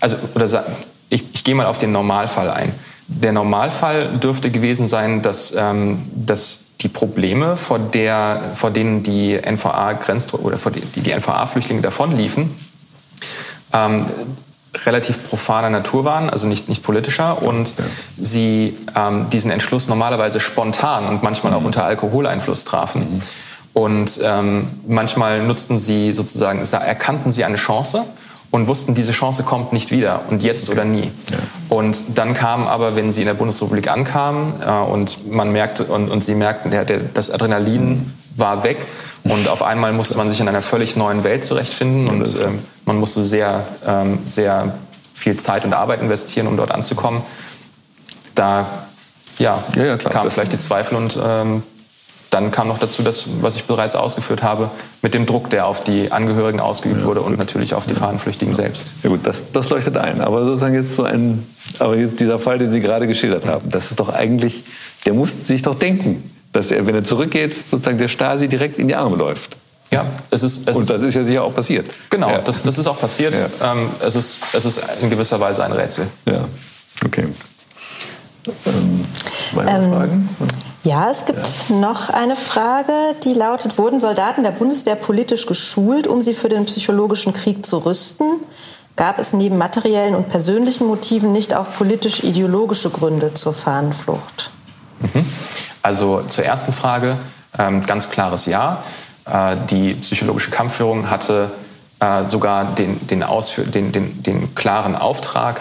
also 0.00 0.16
oder 0.34 0.64
ich, 1.08 1.24
ich 1.32 1.44
gehe 1.44 1.54
mal 1.54 1.66
auf 1.66 1.78
den 1.78 1.92
Normalfall 1.92 2.50
ein. 2.50 2.72
Der 3.06 3.30
Normalfall 3.30 4.08
dürfte 4.08 4.50
gewesen 4.50 4.88
sein, 4.88 5.22
dass, 5.22 5.54
ähm, 5.56 6.02
dass 6.16 6.64
die 6.80 6.88
Probleme, 6.88 7.56
vor, 7.56 7.78
der, 7.78 8.40
vor 8.54 8.72
denen 8.72 9.04
die 9.04 9.38
NVA 9.38 10.00
oder 10.42 10.58
vor 10.58 10.72
die, 10.72 10.80
die 10.80 11.12
NVA-Flüchtlinge 11.12 11.82
davonliefen, 11.82 12.50
ähm, 13.72 14.06
relativ 14.84 15.28
profaner 15.28 15.70
Natur 15.70 16.04
waren, 16.04 16.28
also 16.28 16.46
nicht, 16.46 16.68
nicht 16.68 16.82
politischer, 16.82 17.42
und 17.42 17.70
ja. 17.78 17.84
sie 18.18 18.76
ähm, 18.94 19.30
diesen 19.30 19.50
Entschluss 19.50 19.88
normalerweise 19.88 20.40
spontan 20.40 21.06
und 21.06 21.22
manchmal 21.22 21.54
auch 21.54 21.60
mhm. 21.60 21.66
unter 21.66 21.84
Alkoholeinfluss 21.84 22.64
trafen. 22.64 23.14
Mhm. 23.14 23.22
Und 23.72 24.20
ähm, 24.22 24.68
manchmal 24.86 25.42
nutzten 25.42 25.76
sie 25.76 26.12
sozusagen, 26.12 26.60
erkannten 26.60 27.30
sie 27.30 27.44
eine 27.44 27.56
Chance 27.56 28.04
und 28.50 28.68
wussten, 28.68 28.94
diese 28.94 29.12
Chance 29.12 29.42
kommt 29.42 29.72
nicht 29.72 29.90
wieder 29.90 30.22
und 30.30 30.42
jetzt 30.42 30.70
oder 30.70 30.84
nie. 30.84 31.10
Ja. 31.30 31.38
Und 31.68 32.04
dann 32.14 32.32
kam 32.32 32.66
aber, 32.66 32.96
wenn 32.96 33.12
sie 33.12 33.20
in 33.20 33.26
der 33.26 33.34
Bundesrepublik 33.34 33.90
ankamen 33.90 34.54
äh, 34.66 34.70
und 34.70 35.30
man 35.30 35.52
merkte 35.52 35.84
und, 35.84 36.10
und 36.10 36.24
sie 36.24 36.34
merkten, 36.34 36.70
der, 36.70 36.84
der, 36.84 37.00
das 37.00 37.30
Adrenalin 37.30 37.88
mhm. 37.88 38.12
War 38.36 38.64
weg 38.64 38.78
und 39.24 39.48
auf 39.48 39.62
einmal 39.62 39.92
musste 39.92 40.16
man 40.18 40.28
sich 40.28 40.40
in 40.40 40.48
einer 40.48 40.62
völlig 40.62 40.96
neuen 40.96 41.24
Welt 41.24 41.44
zurechtfinden 41.44 42.08
und 42.08 42.40
ähm, 42.40 42.58
man 42.84 42.96
musste 42.98 43.22
sehr, 43.22 43.66
ähm, 43.86 44.18
sehr 44.26 44.78
viel 45.14 45.36
Zeit 45.36 45.64
und 45.64 45.72
Arbeit 45.72 46.02
investieren, 46.02 46.46
um 46.46 46.56
dort 46.56 46.70
anzukommen. 46.70 47.22
Da 48.34 48.86
ja, 49.38 49.62
ja, 49.74 49.84
ja 49.84 49.96
kamen 49.96 50.30
vielleicht 50.30 50.52
die 50.52 50.58
Zweifel 50.58 50.96
und 50.96 51.18
ähm, 51.22 51.62
dann 52.30 52.50
kam 52.50 52.68
noch 52.68 52.78
dazu 52.78 53.02
das, 53.02 53.26
was 53.40 53.56
ich 53.56 53.64
bereits 53.64 53.96
ausgeführt 53.96 54.42
habe, 54.42 54.70
mit 55.00 55.14
dem 55.14 55.26
Druck, 55.26 55.48
der 55.48 55.66
auf 55.66 55.84
die 55.84 56.12
Angehörigen 56.12 56.60
ausgeübt 56.60 57.02
ja, 57.02 57.06
wurde 57.06 57.22
und 57.22 57.38
natürlich 57.38 57.72
auf 57.72 57.86
die 57.86 57.94
Fahnenflüchtigen 57.94 58.52
ja. 58.52 58.62
selbst. 58.62 58.92
Ja 59.02 59.10
gut, 59.10 59.20
das, 59.26 59.52
das 59.52 59.70
leuchtet 59.70 59.96
ein. 59.96 60.20
Aber 60.20 60.44
sozusagen 60.44 60.74
jetzt 60.74 60.94
so 60.94 61.04
ein, 61.04 61.46
aber 61.78 61.96
jetzt 61.96 62.20
dieser 62.20 62.38
Fall, 62.38 62.58
den 62.58 62.70
Sie 62.70 62.80
gerade 62.80 63.06
geschildert 63.06 63.46
haben, 63.46 63.70
das 63.70 63.90
ist 63.90 64.00
doch 64.00 64.08
eigentlich, 64.08 64.64
der 65.06 65.14
muss 65.14 65.46
sich 65.46 65.62
doch 65.62 65.76
denken, 65.76 66.30
dass 66.56 66.70
er, 66.70 66.86
wenn 66.86 66.94
er 66.94 67.04
zurückgeht, 67.04 67.54
sozusagen 67.54 67.98
der 67.98 68.08
Stasi 68.08 68.48
direkt 68.48 68.78
in 68.78 68.88
die 68.88 68.94
Arme 68.94 69.16
läuft. 69.16 69.56
Ja, 69.92 70.06
es 70.30 70.42
ist. 70.42 70.68
Es 70.68 70.76
und 70.76 70.90
das 70.90 71.02
ist 71.02 71.14
ja 71.14 71.22
sicher 71.22 71.44
auch 71.44 71.54
passiert. 71.54 71.88
Genau, 72.10 72.28
ja. 72.28 72.38
das, 72.38 72.62
das 72.62 72.78
ist 72.78 72.88
auch 72.88 72.98
passiert. 72.98 73.34
Ja. 73.34 73.72
Ähm, 73.72 73.90
es, 74.00 74.16
ist, 74.16 74.38
es 74.52 74.64
ist 74.64 74.82
in 75.00 75.10
gewisser 75.10 75.38
Weise 75.38 75.62
ein 75.64 75.72
Rätsel. 75.72 76.08
Ja, 76.24 76.48
okay. 77.04 77.26
Ähm, 78.66 79.02
meine 79.54 79.70
ähm, 79.70 79.92
Fragen? 79.92 80.28
Ja, 80.82 81.10
es 81.10 81.24
gibt 81.24 81.46
ja. 81.68 81.76
noch 81.76 82.10
eine 82.10 82.36
Frage, 82.36 82.92
die 83.22 83.34
lautet, 83.34 83.78
wurden 83.78 84.00
Soldaten 84.00 84.42
der 84.42 84.50
Bundeswehr 84.50 84.96
politisch 84.96 85.46
geschult, 85.46 86.06
um 86.06 86.22
sie 86.22 86.34
für 86.34 86.48
den 86.48 86.64
psychologischen 86.64 87.32
Krieg 87.32 87.64
zu 87.64 87.78
rüsten? 87.78 88.26
Gab 88.96 89.18
es 89.18 89.32
neben 89.32 89.58
materiellen 89.58 90.14
und 90.14 90.28
persönlichen 90.30 90.86
Motiven 90.86 91.32
nicht 91.32 91.54
auch 91.54 91.66
politisch-ideologische 91.76 92.90
Gründe 92.90 93.34
zur 93.34 93.52
Fahnenflucht? 93.52 94.50
Mhm. 95.00 95.26
Also 95.86 96.22
zur 96.26 96.44
ersten 96.44 96.72
Frage, 96.72 97.16
ähm, 97.56 97.86
ganz 97.86 98.10
klares 98.10 98.46
Ja. 98.46 98.82
Äh, 99.24 99.54
die 99.70 99.94
psychologische 99.94 100.50
Kampfführung 100.50 101.10
hatte 101.10 101.52
äh, 102.00 102.24
sogar 102.24 102.74
den, 102.74 103.06
den, 103.06 103.24
den, 103.72 103.92
den, 103.92 104.22
den 104.24 104.54
klaren 104.56 104.96
Auftrag, 104.96 105.60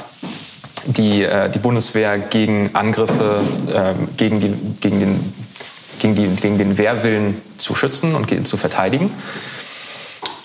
die, 0.88 1.21
äh, 1.21 1.51
die 1.51 1.59
Bundeswehr 1.59 2.17
gegen 2.17 2.71
Angriffe, 2.73 3.39
äh, 3.71 3.93
gegen, 4.17 4.39
die, 4.39 4.49
gegen, 4.82 4.99
den, 4.99 5.34
gegen, 5.99 6.15
die, 6.15 6.28
gegen 6.28 6.57
den 6.57 6.80
Wehrwillen 6.80 7.39
zu 7.59 7.76
schützen 7.76 8.15
und 8.15 8.47
zu 8.47 8.57
verteidigen. 8.57 9.11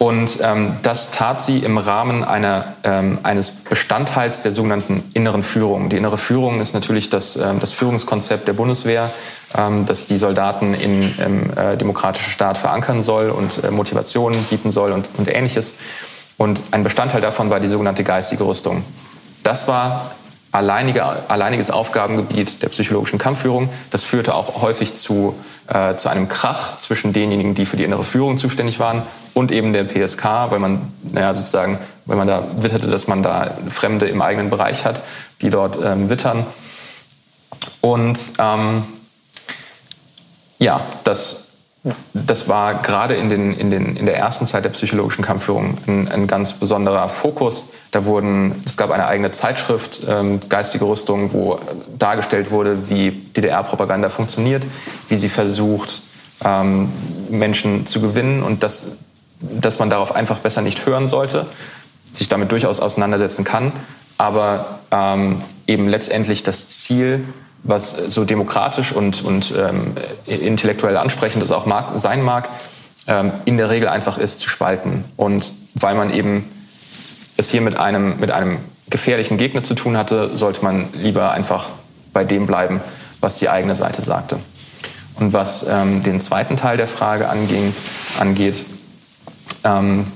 Und 0.02 0.38
ähm, 0.42 0.76
das 0.80 1.10
tat 1.10 1.42
sie 1.42 1.58
im 1.58 1.76
Rahmen 1.76 2.24
einer, 2.24 2.72
ähm, 2.84 3.18
eines 3.22 3.50
Bestandteils 3.50 4.40
der 4.40 4.50
sogenannten 4.50 5.02
inneren 5.12 5.42
Führung. 5.42 5.90
Die 5.90 5.98
innere 5.98 6.16
Führung 6.16 6.58
ist 6.58 6.72
natürlich 6.72 7.10
das, 7.10 7.36
ähm, 7.36 7.60
das 7.60 7.72
Führungskonzept 7.72 8.48
der 8.48 8.54
Bundeswehr, 8.54 9.10
ähm, 9.54 9.84
das 9.84 10.06
die 10.06 10.16
Soldaten 10.16 10.72
in, 10.72 11.02
im 11.18 11.50
äh, 11.54 11.76
demokratischen 11.76 12.30
Staat 12.30 12.56
verankern 12.56 13.02
soll 13.02 13.28
und 13.28 13.62
äh, 13.62 13.70
Motivationen 13.70 14.42
bieten 14.44 14.70
soll 14.70 14.92
und, 14.92 15.10
und 15.18 15.28
ähnliches. 15.28 15.74
Und 16.38 16.62
ein 16.70 16.82
Bestandteil 16.82 17.20
davon 17.20 17.50
war 17.50 17.60
die 17.60 17.68
sogenannte 17.68 18.02
geistige 18.02 18.44
Rüstung. 18.44 18.82
Das 19.42 19.68
war 19.68 20.12
alleinige, 20.52 21.04
alleiniges 21.28 21.70
Aufgabengebiet 21.70 22.62
der 22.62 22.68
psychologischen 22.68 23.18
Kampfführung. 23.18 23.68
Das 23.90 24.02
führte 24.02 24.34
auch 24.34 24.62
häufig 24.62 24.94
zu, 24.94 25.34
äh, 25.68 25.94
zu 25.94 26.08
einem 26.08 26.28
Krach 26.28 26.76
zwischen 26.76 27.12
denjenigen, 27.12 27.54
die 27.54 27.66
für 27.66 27.76
die 27.76 27.84
innere 27.84 28.04
Führung 28.04 28.36
zuständig 28.36 28.80
waren 28.80 29.02
und 29.34 29.52
eben 29.52 29.72
der 29.72 29.84
PSK, 29.84 30.50
weil 30.50 30.58
man 30.58 30.92
naja, 31.02 31.34
sozusagen, 31.34 31.78
weil 32.06 32.16
man 32.16 32.26
da 32.26 32.44
witterte, 32.56 32.88
dass 32.88 33.06
man 33.06 33.22
da 33.22 33.56
Fremde 33.68 34.06
im 34.08 34.22
eigenen 34.22 34.50
Bereich 34.50 34.84
hat, 34.84 35.02
die 35.42 35.50
dort 35.50 35.78
ähm, 35.82 36.10
wittern. 36.10 36.46
Und 37.80 38.32
ähm, 38.38 38.82
ja, 40.58 40.80
das 41.04 41.49
das 42.12 42.48
war 42.48 42.82
gerade 42.82 43.14
in, 43.14 43.30
den, 43.30 43.54
in, 43.54 43.70
den, 43.70 43.96
in 43.96 44.04
der 44.04 44.18
ersten 44.18 44.46
Zeit 44.46 44.64
der 44.64 44.70
psychologischen 44.70 45.24
Kampfführung 45.24 45.78
ein, 45.86 46.08
ein 46.08 46.26
ganz 46.26 46.52
besonderer 46.52 47.08
Fokus. 47.08 47.70
Da 47.90 48.04
wurden, 48.04 48.62
es 48.66 48.76
gab 48.76 48.90
eine 48.90 49.06
eigene 49.06 49.30
Zeitschrift, 49.30 50.02
ähm, 50.06 50.40
Geistige 50.48 50.84
Rüstung, 50.84 51.32
wo 51.32 51.58
dargestellt 51.98 52.50
wurde, 52.50 52.90
wie 52.90 53.10
DDR-Propaganda 53.10 54.10
funktioniert, 54.10 54.66
wie 55.08 55.16
sie 55.16 55.30
versucht, 55.30 56.02
ähm, 56.44 56.90
Menschen 57.30 57.86
zu 57.86 58.00
gewinnen 58.00 58.42
und 58.42 58.62
dass, 58.62 58.98
dass 59.40 59.78
man 59.78 59.88
darauf 59.88 60.14
einfach 60.14 60.38
besser 60.40 60.60
nicht 60.60 60.84
hören 60.84 61.06
sollte, 61.06 61.46
sich 62.12 62.28
damit 62.28 62.52
durchaus 62.52 62.80
auseinandersetzen 62.80 63.44
kann, 63.44 63.72
aber 64.18 64.80
ähm, 64.90 65.42
eben 65.66 65.88
letztendlich 65.88 66.42
das 66.42 66.68
Ziel, 66.68 67.24
was 67.62 67.90
so 67.90 68.24
demokratisch 68.24 68.92
und, 68.92 69.22
und 69.24 69.54
ähm, 69.56 69.92
intellektuell 70.26 70.96
ansprechend 70.96 71.42
es 71.42 71.50
auch 71.50 71.66
mag, 71.66 71.92
sein 71.96 72.22
mag, 72.22 72.48
ähm, 73.06 73.32
in 73.44 73.58
der 73.58 73.70
Regel 73.70 73.88
einfach 73.88 74.18
ist 74.18 74.40
zu 74.40 74.48
spalten. 74.48 75.04
Und 75.16 75.52
weil 75.74 75.94
man 75.94 76.12
eben 76.12 76.44
es 77.36 77.50
hier 77.50 77.60
mit 77.60 77.76
einem, 77.76 78.18
mit 78.18 78.30
einem 78.30 78.58
gefährlichen 78.88 79.36
Gegner 79.36 79.62
zu 79.62 79.74
tun 79.74 79.96
hatte, 79.96 80.36
sollte 80.36 80.62
man 80.62 80.88
lieber 80.94 81.32
einfach 81.32 81.70
bei 82.12 82.24
dem 82.24 82.46
bleiben, 82.46 82.80
was 83.20 83.36
die 83.36 83.48
eigene 83.48 83.74
Seite 83.74 84.02
sagte. 84.02 84.38
Und 85.16 85.32
was 85.32 85.66
ähm, 85.68 86.02
den 86.02 86.18
zweiten 86.18 86.56
Teil 86.56 86.76
der 86.76 86.88
Frage 86.88 87.28
anging, 87.28 87.74
angeht, 88.18 88.64
ähm, 89.64 90.06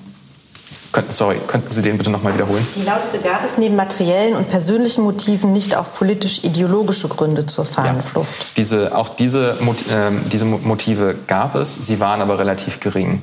sorry, 1.08 1.36
könnten 1.46 1.70
Sie 1.70 1.82
den 1.82 1.98
bitte 1.98 2.10
nochmal 2.10 2.34
wiederholen? 2.34 2.66
Die 2.76 2.82
lautete, 2.82 3.18
gab 3.22 3.44
es 3.44 3.58
neben 3.58 3.76
materiellen 3.76 4.36
und 4.36 4.48
persönlichen 4.48 5.02
Motiven 5.02 5.52
nicht 5.52 5.76
auch 5.76 5.92
politisch-ideologische 5.92 7.08
Gründe 7.08 7.46
zur 7.46 7.64
Fahnenflucht? 7.64 8.28
Ja. 8.28 8.46
Diese, 8.56 8.96
auch 8.96 9.08
diese, 9.08 9.56
äh, 9.60 10.10
diese 10.32 10.44
Motive 10.44 11.16
gab 11.26 11.54
es, 11.54 11.74
sie 11.74 12.00
waren 12.00 12.20
aber 12.20 12.38
relativ 12.38 12.80
gering. 12.80 13.22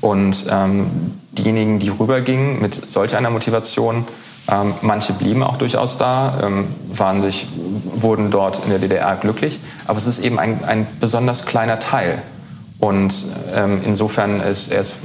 Und 0.00 0.46
ähm, 0.50 0.90
diejenigen, 1.32 1.78
die 1.78 1.88
rübergingen 1.88 2.60
mit 2.60 2.90
solch 2.90 3.14
einer 3.14 3.30
Motivation, 3.30 4.04
ähm, 4.48 4.74
manche 4.82 5.12
blieben 5.12 5.44
auch 5.44 5.56
durchaus 5.56 5.96
da, 5.96 6.40
ähm, 6.42 6.66
waren 6.92 7.20
sich, 7.20 7.46
wurden 7.94 8.30
dort 8.30 8.64
in 8.64 8.70
der 8.70 8.80
DDR 8.80 9.14
glücklich, 9.16 9.60
aber 9.86 9.98
es 9.98 10.06
ist 10.06 10.18
eben 10.18 10.40
ein, 10.40 10.64
ein 10.64 10.86
besonders 10.98 11.46
kleiner 11.46 11.78
Teil. 11.78 12.20
Und 12.80 13.26
ähm, 13.54 13.80
insofern 13.86 14.40
ist 14.40 14.72
er 14.72 14.80
ist 14.80 14.96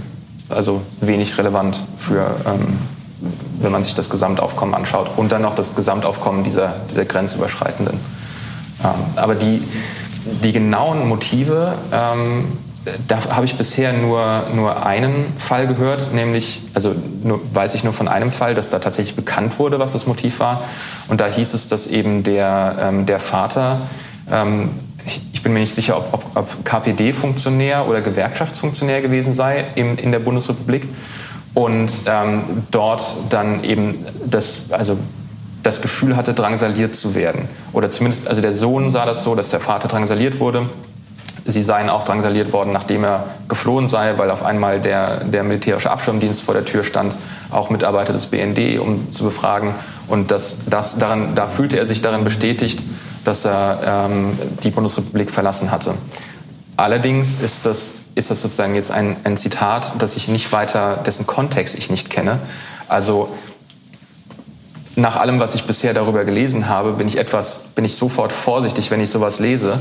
also 0.50 0.82
wenig 1.02 1.38
relevant 1.38 1.82
für, 1.98 2.36
ähm, 2.45 2.78
wenn 3.60 3.72
man 3.72 3.84
sich 3.84 3.93
das 3.93 4.10
Gesamtaufkommen 4.10 4.76
anschaut 4.76 5.10
und 5.18 5.32
dann 5.32 5.41
noch 5.41 5.56
das 5.56 5.76
Gesamtaufkommen 5.76 6.43
dieser, 6.43 6.76
dieser 6.89 7.06
grenzüberschreitenden. 7.06 8.00
Ähm, 8.84 8.89
aber 9.16 9.36
die, 9.36 9.64
die 10.43 10.52
genauen 10.52 11.08
Motive, 11.08 11.74
ähm, 11.91 12.45
da 13.08 13.20
habe 13.36 13.45
ich 13.45 13.56
bisher 13.56 13.91
nur, 13.93 14.45
nur 14.54 14.86
einen 14.86 15.34
Fall 15.38 15.68
gehört, 15.68 16.14
nämlich, 16.14 16.62
also 16.74 16.95
nur, 17.24 17.41
weiß 17.54 17.76
ich 17.76 17.84
nur 17.84 17.93
von 17.93 18.08
einem 18.08 18.32
Fall, 18.32 18.54
dass 18.54 18.70
da 18.70 18.80
tatsächlich 18.80 19.16
bekannt 19.16 19.60
wurde, 19.60 19.80
was 19.80 19.91
das 19.91 20.08
Motiv 20.08 20.39
war. 20.39 20.64
Und 21.08 21.20
da 21.20 21.28
hieß 21.28 21.54
es, 21.54 21.68
dass 21.68 21.88
eben 21.88 22.24
der, 22.24 22.78
ähm, 22.80 23.06
der 23.06 23.20
Vater 23.20 23.82
ähm, 24.32 24.70
ich 25.38 25.44
bin 25.44 25.54
mir 25.54 25.60
nicht 25.60 25.76
sicher, 25.76 25.98
ob, 25.98 26.14
ob, 26.14 26.26
ob 26.36 26.66
KPD-Funktionär 26.66 27.88
oder 27.88 28.02
Gewerkschaftsfunktionär 28.02 29.04
gewesen 29.04 29.36
sei 29.36 29.66
in, 29.76 29.96
in 30.00 30.12
der 30.12 30.18
Bundesrepublik 30.18 30.88
und 31.54 31.92
ähm, 32.08 32.42
dort 32.72 33.14
dann 33.30 33.64
eben 33.64 34.04
das, 34.26 34.72
also 34.72 34.98
das 35.62 35.84
Gefühl 35.84 36.16
hatte, 36.16 36.34
drangsaliert 36.34 36.96
zu 36.96 37.14
werden. 37.14 37.48
Oder 37.72 37.92
zumindest, 37.92 38.28
also 38.28 38.42
der 38.42 38.52
Sohn 38.52 38.90
sah 38.90 39.06
das 39.06 39.24
so, 39.24 39.36
dass 39.36 39.52
der 39.52 39.60
Vater 39.60 39.88
drangsaliert 39.88 40.40
wurde. 40.40 40.68
Sie 41.46 41.62
seien 41.62 41.92
auch 41.92 42.04
drangsaliert 42.04 42.52
worden, 42.52 42.74
nachdem 42.74 43.04
er 43.04 43.26
geflohen 43.48 43.88
sei, 43.88 44.18
weil 44.18 44.32
auf 44.32 44.44
einmal 44.44 44.82
der, 44.82 45.24
der 45.24 45.44
militärische 45.44 45.92
Abschirmdienst 45.92 46.42
vor 46.42 46.56
der 46.56 46.66
Tür 46.66 46.84
stand, 46.84 47.16
auch 47.52 47.70
Mitarbeiter 47.70 48.12
des 48.12 48.26
BND, 48.26 48.80
um 48.80 49.12
zu 49.12 49.24
befragen. 49.24 49.76
Und 50.08 50.32
das, 50.32 50.66
das 50.68 50.98
daran, 50.98 51.36
da 51.36 51.46
fühlte 51.46 51.78
er 51.78 51.86
sich 51.86 52.02
darin 52.02 52.24
bestätigt, 52.24 52.82
dass 53.28 53.46
er 53.46 54.08
ähm, 54.10 54.38
die 54.64 54.72
Bundesrepublik 54.72 55.30
verlassen 55.30 55.70
hatte. 55.72 55.96
Allerdings 56.78 57.36
ist 57.36 57.66
das, 57.66 57.94
ist 58.16 58.32
das 58.32 58.42
sozusagen 58.42 58.76
jetzt 58.76 58.92
ein, 58.92 59.18
ein 59.24 59.36
Zitat, 59.36 59.94
das 59.98 60.16
ich 60.16 60.28
nicht 60.28 60.52
weiter, 60.52 60.98
dessen 61.06 61.28
Kontext 61.28 61.76
ich 61.76 61.90
nicht 61.90 62.10
kenne. 62.10 62.40
Also 62.88 63.30
nach 64.96 65.16
allem, 65.16 65.40
was 65.40 65.54
ich 65.54 65.66
bisher 65.66 65.94
darüber 65.94 66.26
gelesen 66.26 66.70
habe, 66.70 66.94
bin 66.94 67.08
ich 67.08 67.18
etwas, 67.18 67.66
bin 67.76 67.86
ich 67.86 67.96
sofort 67.96 68.34
vorsichtig, 68.34 68.90
wenn 68.90 69.00
ich 69.00 69.12
sowas 69.12 69.40
lese 69.40 69.80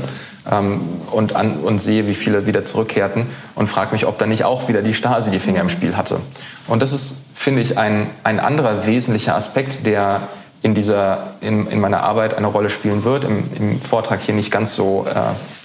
ähm, 0.51 0.81
und, 1.11 1.35
an, 1.35 1.57
und 1.59 1.79
sehe, 1.79 2.07
wie 2.07 2.13
viele 2.13 2.45
wieder 2.45 2.63
zurückkehrten 2.63 3.25
und 3.55 3.67
frage 3.67 3.93
mich, 3.93 4.05
ob 4.05 4.19
da 4.19 4.27
nicht 4.27 4.43
auch 4.43 4.67
wieder 4.67 4.83
die 4.83 4.93
Stasi 4.93 5.31
die 5.31 5.39
Finger 5.39 5.61
im 5.61 5.69
Spiel 5.69 5.97
hatte. 5.97 6.19
Und 6.67 6.83
das 6.83 6.93
ist, 6.93 7.25
finde 7.33 7.63
ich, 7.63 7.79
ein, 7.79 8.07
ein 8.23 8.39
anderer 8.39 8.85
wesentlicher 8.85 9.35
Aspekt, 9.35 9.87
der 9.87 10.27
in, 10.61 10.73
dieser, 10.73 11.35
in, 11.41 11.67
in 11.67 11.79
meiner 11.79 12.03
Arbeit 12.03 12.33
eine 12.33 12.47
Rolle 12.47 12.69
spielen 12.69 13.03
wird, 13.03 13.25
im, 13.25 13.49
im 13.55 13.81
Vortrag 13.81 14.21
hier 14.21 14.33
nicht 14.33 14.51
ganz 14.51 14.75
so 14.75 15.05
äh, 15.07 15.13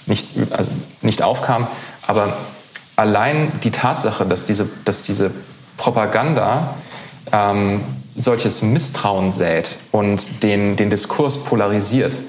nicht, 0.05 0.27
also 0.51 0.69
nicht 1.01 1.21
aufkam. 1.21 1.67
Aber 2.05 2.37
allein 2.95 3.51
die 3.63 3.71
Tatsache, 3.71 4.25
dass 4.25 4.45
diese, 4.45 4.69
dass 4.85 5.03
diese 5.03 5.31
Propaganda 5.77 6.75
ähm, 7.31 7.81
solches 8.15 8.61
Misstrauen 8.61 9.31
sät 9.31 9.77
und 9.91 10.43
den, 10.43 10.75
den 10.75 10.89
Diskurs 10.89 11.43
polarisiert, 11.43 12.19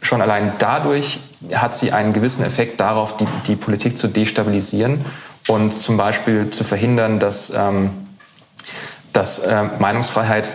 schon 0.00 0.22
allein 0.22 0.52
dadurch 0.58 1.20
hat 1.54 1.74
sie 1.74 1.92
einen 1.92 2.12
gewissen 2.12 2.44
Effekt 2.44 2.80
darauf, 2.80 3.16
die, 3.16 3.26
die 3.46 3.56
Politik 3.56 3.98
zu 3.98 4.08
destabilisieren 4.08 5.04
und 5.48 5.74
zum 5.74 5.96
Beispiel 5.96 6.50
zu 6.50 6.64
verhindern, 6.64 7.18
dass, 7.18 7.50
ähm, 7.50 7.90
dass 9.12 9.40
äh, 9.40 9.64
Meinungsfreiheit 9.78 10.52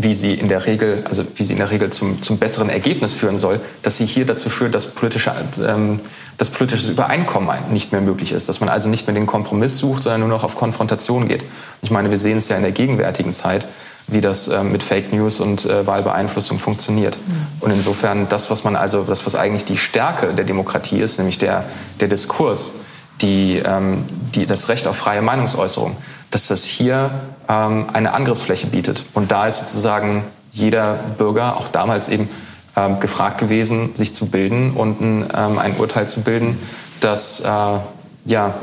wie 0.00 0.14
sie 0.14 0.34
in 0.34 0.46
der 0.46 0.64
Regel, 0.64 1.02
also 1.08 1.24
wie 1.34 1.42
sie 1.42 1.54
in 1.54 1.58
der 1.58 1.72
Regel 1.72 1.90
zum, 1.90 2.22
zum 2.22 2.38
besseren 2.38 2.70
Ergebnis 2.70 3.14
führen 3.14 3.36
soll, 3.36 3.60
dass 3.82 3.96
sie 3.96 4.06
hier 4.06 4.24
dazu 4.24 4.48
führt, 4.48 4.72
dass 4.72 4.86
politische, 4.86 5.34
ähm, 5.66 5.98
das 6.36 6.50
politische 6.50 6.92
Übereinkommen 6.92 7.50
nicht 7.72 7.90
mehr 7.90 8.00
möglich 8.00 8.30
ist, 8.30 8.48
dass 8.48 8.60
man 8.60 8.68
also 8.68 8.88
nicht 8.88 9.08
mehr 9.08 9.14
den 9.14 9.26
Kompromiss 9.26 9.76
sucht, 9.76 10.04
sondern 10.04 10.20
nur 10.20 10.28
noch 10.28 10.44
auf 10.44 10.56
Konfrontation 10.56 11.26
geht. 11.26 11.44
Ich 11.82 11.90
meine, 11.90 12.10
wir 12.10 12.18
sehen 12.18 12.38
es 12.38 12.48
ja 12.48 12.56
in 12.56 12.62
der 12.62 12.70
gegenwärtigen 12.70 13.32
Zeit, 13.32 13.66
wie 14.06 14.20
das 14.20 14.46
äh, 14.46 14.62
mit 14.62 14.84
Fake 14.84 15.12
News 15.12 15.40
und 15.40 15.66
äh, 15.66 15.84
Wahlbeeinflussung 15.84 16.60
funktioniert. 16.60 17.18
Mhm. 17.18 17.46
Und 17.58 17.72
insofern 17.72 18.28
das, 18.28 18.52
was 18.52 18.62
man 18.62 18.76
also, 18.76 19.02
das, 19.02 19.26
was 19.26 19.34
eigentlich 19.34 19.64
die 19.64 19.76
Stärke 19.76 20.32
der 20.32 20.44
Demokratie 20.44 21.00
ist, 21.00 21.18
nämlich 21.18 21.38
der, 21.38 21.64
der 21.98 22.06
Diskurs, 22.06 22.74
die, 23.20 23.60
ähm, 23.64 24.04
die, 24.32 24.46
das 24.46 24.68
Recht 24.68 24.86
auf 24.86 24.96
freie 24.96 25.22
Meinungsäußerung, 25.22 25.96
dass 26.30 26.48
das 26.48 26.64
hier 26.64 27.10
ähm, 27.48 27.86
eine 27.92 28.14
Angriffsfläche 28.14 28.66
bietet. 28.66 29.06
Und 29.14 29.30
da 29.30 29.46
ist 29.46 29.60
sozusagen 29.60 30.24
jeder 30.52 30.94
Bürger, 31.18 31.56
auch 31.56 31.68
damals 31.68 32.08
eben, 32.08 32.28
ähm, 32.76 33.00
gefragt 33.00 33.38
gewesen, 33.38 33.94
sich 33.94 34.14
zu 34.14 34.26
bilden 34.26 34.72
und 34.72 35.00
ein, 35.00 35.28
ähm, 35.34 35.58
ein 35.58 35.76
Urteil 35.76 36.06
zu 36.06 36.20
bilden, 36.20 36.58
das, 37.00 37.40
äh, 37.40 37.78
ja, 38.24 38.54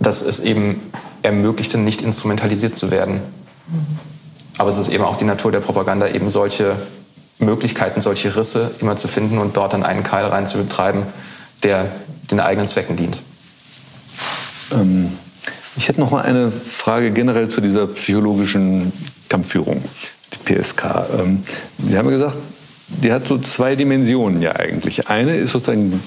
dass 0.00 0.22
es 0.22 0.40
eben 0.40 0.80
ermöglichte, 1.22 1.78
nicht 1.78 2.02
instrumentalisiert 2.02 2.74
zu 2.74 2.90
werden. 2.90 3.20
Aber 4.58 4.68
es 4.68 4.78
ist 4.78 4.88
eben 4.88 5.04
auch 5.04 5.16
die 5.16 5.24
Natur 5.24 5.52
der 5.52 5.60
Propaganda, 5.60 6.08
eben 6.08 6.30
solche 6.30 6.76
Möglichkeiten, 7.38 8.00
solche 8.00 8.36
Risse 8.36 8.72
immer 8.80 8.96
zu 8.96 9.08
finden 9.08 9.38
und 9.38 9.56
dort 9.56 9.72
dann 9.72 9.84
einen 9.84 10.02
Keil 10.02 10.26
rein 10.26 10.46
zu 10.46 10.58
betreiben, 10.58 11.06
der 11.62 11.90
den 12.30 12.40
eigenen 12.40 12.66
Zwecken 12.66 12.96
dient. 12.96 13.20
Ähm, 14.72 15.18
ich 15.76 15.88
hätte 15.88 16.00
noch 16.00 16.10
mal 16.10 16.22
eine 16.22 16.50
Frage 16.50 17.10
generell 17.10 17.48
zu 17.48 17.60
dieser 17.60 17.86
psychologischen 17.88 18.92
Kampfführung, 19.28 19.82
die 20.32 20.54
PSK. 20.54 20.84
Ähm, 21.18 21.42
Sie 21.78 21.96
haben 21.96 22.06
ja 22.06 22.12
gesagt, 22.12 22.36
die 22.88 23.12
hat 23.12 23.26
so 23.26 23.38
zwei 23.38 23.74
Dimensionen 23.76 24.42
ja 24.42 24.52
eigentlich. 24.56 25.08
Eine 25.08 25.36
ist 25.36 25.52
sozusagen 25.52 26.00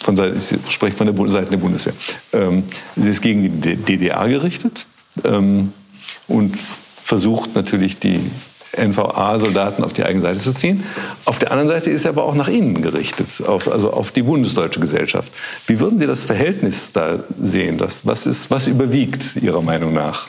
von 0.00 0.16
Seite, 0.16 0.36
ich 0.36 0.72
spreche 0.72 0.96
von 0.96 1.06
der 1.06 1.30
Seite 1.30 1.50
der 1.50 1.56
Bundeswehr. 1.58 1.94
Ähm, 2.32 2.64
sie 2.96 3.10
ist 3.10 3.20
gegen 3.20 3.60
die 3.60 3.76
DDR 3.76 4.28
gerichtet 4.28 4.86
ähm, 5.24 5.72
und 6.28 6.56
versucht 6.56 7.54
natürlich 7.54 7.98
die 7.98 8.20
NVA-Soldaten 8.76 9.84
auf 9.84 9.92
die 9.92 10.04
eigene 10.04 10.22
Seite 10.22 10.40
zu 10.40 10.52
ziehen. 10.52 10.84
Auf 11.24 11.38
der 11.38 11.50
anderen 11.52 11.68
Seite 11.68 11.90
ist 11.90 12.04
er 12.04 12.10
aber 12.10 12.24
auch 12.24 12.34
nach 12.34 12.48
innen 12.48 12.82
gerichtet, 12.82 13.28
auf, 13.46 13.70
also 13.70 13.92
auf 13.92 14.10
die 14.10 14.22
bundesdeutsche 14.22 14.80
Gesellschaft. 14.80 15.32
Wie 15.66 15.80
würden 15.80 15.98
Sie 15.98 16.06
das 16.06 16.24
Verhältnis 16.24 16.92
da 16.92 17.20
sehen? 17.40 17.78
Das, 17.78 18.06
was, 18.06 18.26
ist, 18.26 18.50
was 18.50 18.66
überwiegt 18.66 19.36
Ihrer 19.36 19.62
Meinung 19.62 19.92
nach? 19.94 20.26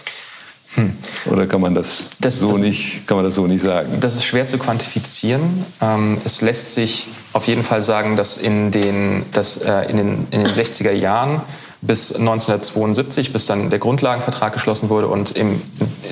Hm. 0.76 0.94
Oder 1.26 1.48
kann 1.48 1.62
man 1.62 1.74
das, 1.74 2.18
das, 2.22 2.40
so 2.40 2.50
das, 2.50 2.60
nicht, 2.60 3.08
kann 3.08 3.18
man 3.18 3.26
das 3.26 3.36
so 3.36 3.48
nicht 3.48 3.64
sagen? 3.64 4.00
Das 4.00 4.16
ist 4.16 4.26
schwer 4.26 4.46
zu 4.46 4.60
quantifizieren. 4.60 5.66
Ähm, 5.82 6.20
es 6.24 6.42
lässt 6.42 6.76
sich 6.76 7.08
auf 7.34 7.48
jeden 7.48 7.64
Fall 7.64 7.82
sagen, 7.82 8.16
dass 8.16 8.38
in 8.38 8.70
den, 8.70 9.26
dass, 9.34 9.58
äh, 9.58 9.90
in 9.90 9.98
den, 9.98 10.28
in 10.30 10.44
den 10.44 10.54
60er 10.54 10.92
Jahren 10.92 11.42
bis 11.82 12.14
1972, 12.14 13.34
bis 13.34 13.46
dann 13.46 13.70
der 13.70 13.80
Grundlagenvertrag 13.80 14.54
geschlossen 14.54 14.90
wurde 14.90 15.08
und 15.08 15.32
im, 15.32 15.62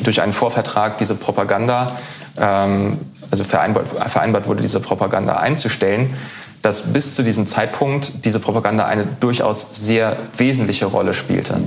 durch 0.01 0.21
einen 0.21 0.33
Vorvertrag 0.33 0.97
diese 0.97 1.15
Propaganda, 1.15 1.97
also 2.39 3.43
vereinbart, 3.43 3.87
vereinbart 3.87 4.47
wurde, 4.47 4.61
diese 4.61 4.79
Propaganda 4.79 5.33
einzustellen, 5.37 6.15
dass 6.61 6.93
bis 6.93 7.15
zu 7.15 7.23
diesem 7.23 7.45
Zeitpunkt 7.45 8.25
diese 8.25 8.39
Propaganda 8.39 8.85
eine 8.85 9.05
durchaus 9.05 9.67
sehr 9.71 10.17
wesentliche 10.37 10.85
Rolle 10.85 11.13
spielte. 11.13 11.61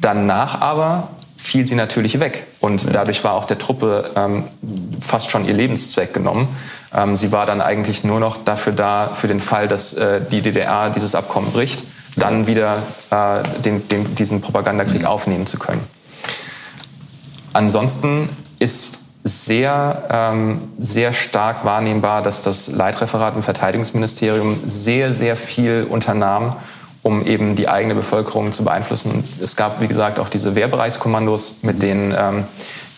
Danach 0.00 0.60
aber 0.60 1.08
fiel 1.36 1.66
sie 1.66 1.74
natürlich 1.74 2.20
weg 2.20 2.46
und 2.60 2.94
dadurch 2.94 3.24
war 3.24 3.34
auch 3.34 3.44
der 3.44 3.58
Truppe 3.58 4.10
ähm, 4.14 4.44
fast 5.00 5.30
schon 5.30 5.46
ihr 5.46 5.54
Lebenszweck 5.54 6.12
genommen. 6.12 6.48
Ähm, 6.94 7.16
sie 7.16 7.32
war 7.32 7.46
dann 7.46 7.60
eigentlich 7.60 8.04
nur 8.04 8.20
noch 8.20 8.36
dafür 8.36 8.72
da, 8.72 9.10
für 9.14 9.26
den 9.26 9.40
Fall, 9.40 9.66
dass 9.66 9.94
äh, 9.94 10.20
die 10.20 10.42
DDR 10.42 10.90
dieses 10.90 11.14
Abkommen 11.14 11.52
bricht, 11.52 11.84
dann 12.16 12.46
wieder 12.46 12.82
äh, 13.10 13.42
den, 13.60 13.88
den, 13.88 14.14
diesen 14.14 14.40
Propagandakrieg 14.40 15.04
aufnehmen 15.04 15.46
zu 15.46 15.58
können. 15.58 15.82
Ansonsten 17.52 18.28
ist 18.58 19.00
sehr, 19.22 20.04
ähm, 20.10 20.60
sehr 20.78 21.12
stark 21.12 21.64
wahrnehmbar, 21.64 22.22
dass 22.22 22.42
das 22.42 22.68
Leitreferat 22.68 23.34
im 23.36 23.42
Verteidigungsministerium 23.42 24.60
sehr, 24.64 25.12
sehr 25.12 25.36
viel 25.36 25.86
unternahm, 25.88 26.56
um 27.02 27.26
eben 27.26 27.54
die 27.54 27.68
eigene 27.68 27.94
Bevölkerung 27.94 28.52
zu 28.52 28.64
beeinflussen. 28.64 29.24
Es 29.42 29.56
gab, 29.56 29.80
wie 29.80 29.88
gesagt, 29.88 30.18
auch 30.18 30.28
diese 30.28 30.54
Wehrbereichskommandos, 30.54 31.56
mit 31.62 31.82
denen, 31.82 32.14
ähm, 32.16 32.44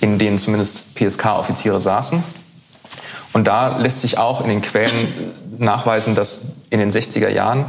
in 0.01 0.19
denen 0.19 0.39
zumindest 0.39 0.95
PSK-Offiziere 0.95 1.81
saßen. 1.81 2.23
Und 3.33 3.47
da 3.47 3.79
lässt 3.79 4.01
sich 4.03 4.19
auch 4.19 4.43
in 4.43 4.49
den 4.49 4.63
Quellen 4.63 5.33
nachweisen, 5.59 6.15
dass 6.15 6.55
in 6.71 6.79
den 6.79 6.91
60er 6.91 7.29
Jahren 7.29 7.65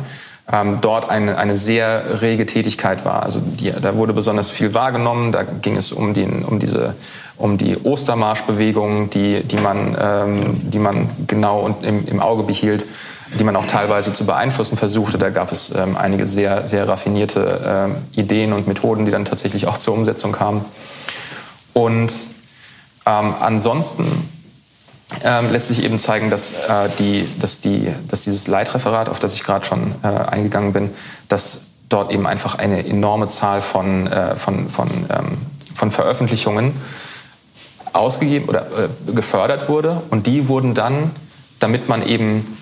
ähm, 0.51 0.79
dort 0.81 1.09
eine, 1.09 1.37
eine 1.37 1.55
sehr 1.55 2.21
rege 2.21 2.45
Tätigkeit 2.45 3.05
war. 3.05 3.23
Also 3.23 3.39
die, 3.39 3.71
da 3.71 3.95
wurde 3.95 4.13
besonders 4.13 4.49
viel 4.49 4.73
wahrgenommen. 4.73 5.31
Da 5.31 5.43
ging 5.43 5.77
es 5.77 5.91
um, 5.91 6.13
den, 6.13 6.43
um 6.43 6.59
diese 6.59 6.95
um 7.43 7.57
die 7.57 7.75
Ostermarschbewegung, 7.77 9.09
die, 9.09 9.43
die, 9.43 9.57
man, 9.57 9.97
ähm, 9.99 10.61
die 10.63 10.79
man 10.79 11.09
genau 11.27 11.75
im, 11.81 12.07
im 12.07 12.21
Auge 12.21 12.43
behielt, 12.43 12.85
die 13.37 13.43
man 13.43 13.57
auch 13.57 13.65
teilweise 13.65 14.13
zu 14.13 14.25
beeinflussen 14.25 14.77
versuchte. 14.77 15.17
Da 15.17 15.29
gab 15.29 15.51
es 15.51 15.69
ähm, 15.75 15.97
einige 15.97 16.25
sehr, 16.25 16.65
sehr 16.67 16.87
raffinierte 16.87 17.91
äh, 18.15 18.19
Ideen 18.19 18.53
und 18.53 18.67
Methoden, 18.67 19.03
die 19.03 19.11
dann 19.11 19.25
tatsächlich 19.25 19.67
auch 19.67 19.77
zur 19.77 19.93
Umsetzung 19.93 20.31
kamen. 20.31 20.63
Und 21.73 22.13
ähm, 23.05 23.35
ansonsten 23.37 24.29
ähm, 25.21 25.51
lässt 25.51 25.67
sich 25.67 25.83
eben 25.83 25.97
zeigen, 25.97 26.29
dass, 26.29 26.53
äh, 26.53 26.87
die, 26.97 27.27
dass, 27.39 27.59
die, 27.59 27.93
dass 28.07 28.23
dieses 28.23 28.47
Leitreferat, 28.47 29.09
auf 29.09 29.19
das 29.19 29.33
ich 29.33 29.43
gerade 29.43 29.65
schon 29.65 29.95
äh, 30.01 30.07
eingegangen 30.07 30.71
bin, 30.71 30.91
dass 31.27 31.63
dort 31.89 32.09
eben 32.09 32.25
einfach 32.25 32.57
eine 32.57 32.87
enorme 32.87 33.27
Zahl 33.27 33.61
von, 33.61 34.07
äh, 34.07 34.37
von, 34.37 34.69
von, 34.69 34.87
ähm, 35.09 35.37
von 35.73 35.91
Veröffentlichungen 35.91 36.71
ausgegeben 37.93 38.49
oder 38.49 38.67
äh, 38.67 39.11
gefördert 39.13 39.69
wurde. 39.69 40.01
Und 40.09 40.27
die 40.27 40.47
wurden 40.47 40.73
dann, 40.73 41.11
damit 41.59 41.87
man 41.87 42.05
eben 42.05 42.57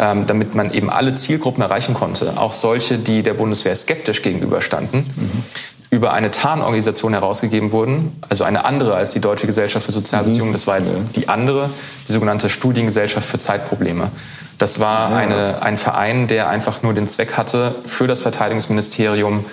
ähm, 0.00 0.26
damit 0.26 0.54
man 0.54 0.72
eben 0.72 0.90
alle 0.90 1.12
Zielgruppen 1.12 1.60
erreichen 1.60 1.92
konnte, 1.92 2.34
auch 2.38 2.52
solche, 2.52 2.98
die 2.98 3.24
der 3.24 3.34
Bundeswehr 3.34 3.74
skeptisch 3.74 4.22
gegenüberstanden, 4.22 5.00
mhm 5.00 5.42
über 5.90 6.12
eine 6.12 6.30
Tarnorganisation 6.30 7.14
herausgegeben 7.14 7.72
wurden, 7.72 8.16
also 8.28 8.44
eine 8.44 8.66
andere 8.66 8.94
als 8.94 9.12
die 9.12 9.20
Deutsche 9.20 9.46
Gesellschaft 9.46 9.86
für 9.86 9.92
Sozialbeziehungen. 9.92 10.50
Mhm. 10.50 10.52
Das 10.52 10.66
war 10.66 10.76
jetzt 10.76 10.92
ja. 10.92 10.98
die 11.16 11.28
andere, 11.28 11.70
die 12.06 12.12
sogenannte 12.12 12.50
Studiengesellschaft 12.50 13.26
für 13.26 13.38
Zeitprobleme. 13.38 14.10
Das 14.58 14.80
war 14.80 15.10
ja. 15.10 15.16
eine, 15.16 15.62
ein 15.62 15.78
Verein, 15.78 16.26
der 16.26 16.50
einfach 16.50 16.82
nur 16.82 16.92
den 16.92 17.08
Zweck 17.08 17.38
hatte, 17.38 17.76
für 17.86 18.06
das 18.06 18.20
Verteidigungsministerium 18.20 19.46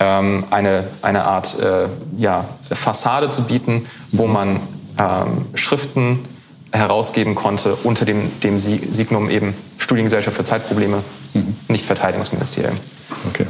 ähm, 0.00 0.44
eine, 0.50 0.88
eine 1.02 1.24
Art 1.24 1.58
äh, 1.60 1.86
ja, 2.16 2.46
Fassade 2.62 3.28
zu 3.28 3.44
bieten, 3.44 3.86
wo 4.12 4.26
man 4.26 4.60
ähm, 4.98 5.46
Schriften 5.54 6.24
herausgeben 6.72 7.34
konnte 7.34 7.76
unter 7.84 8.04
dem, 8.04 8.40
dem 8.40 8.58
Signum 8.58 9.28
eben 9.28 9.54
Studiengesellschaft 9.78 10.36
für 10.36 10.44
Zeitprobleme, 10.44 11.02
mhm. 11.34 11.56
nicht 11.68 11.84
Verteidigungsministerium. 11.84 12.78
Okay. 13.28 13.46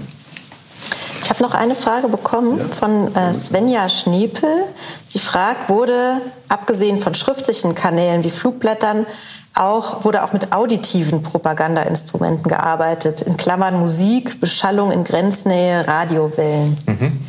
Ich 1.22 1.28
habe 1.28 1.42
noch 1.42 1.54
eine 1.54 1.76
Frage 1.76 2.08
bekommen 2.08 2.58
ja. 2.58 2.64
von 2.74 3.14
äh, 3.14 3.32
Svenja 3.34 3.88
Schnepel. 3.88 4.64
Sie 5.06 5.20
fragt, 5.20 5.68
wurde 5.68 6.22
abgesehen 6.48 6.98
von 6.98 7.14
schriftlichen 7.14 7.74
Kanälen 7.76 8.24
wie 8.24 8.30
Flugblättern 8.30 9.06
auch, 9.54 10.04
wurde 10.04 10.22
auch 10.22 10.32
mit 10.32 10.52
auditiven 10.52 11.22
Propagandainstrumenten 11.22 12.44
gearbeitet, 12.44 13.22
in 13.22 13.36
Klammern 13.36 13.78
Musik, 13.78 14.40
Beschallung 14.40 14.92
in 14.92 15.04
Grenznähe, 15.04 15.86
Radiowellen? 15.86 16.78
Mhm. 16.86 17.20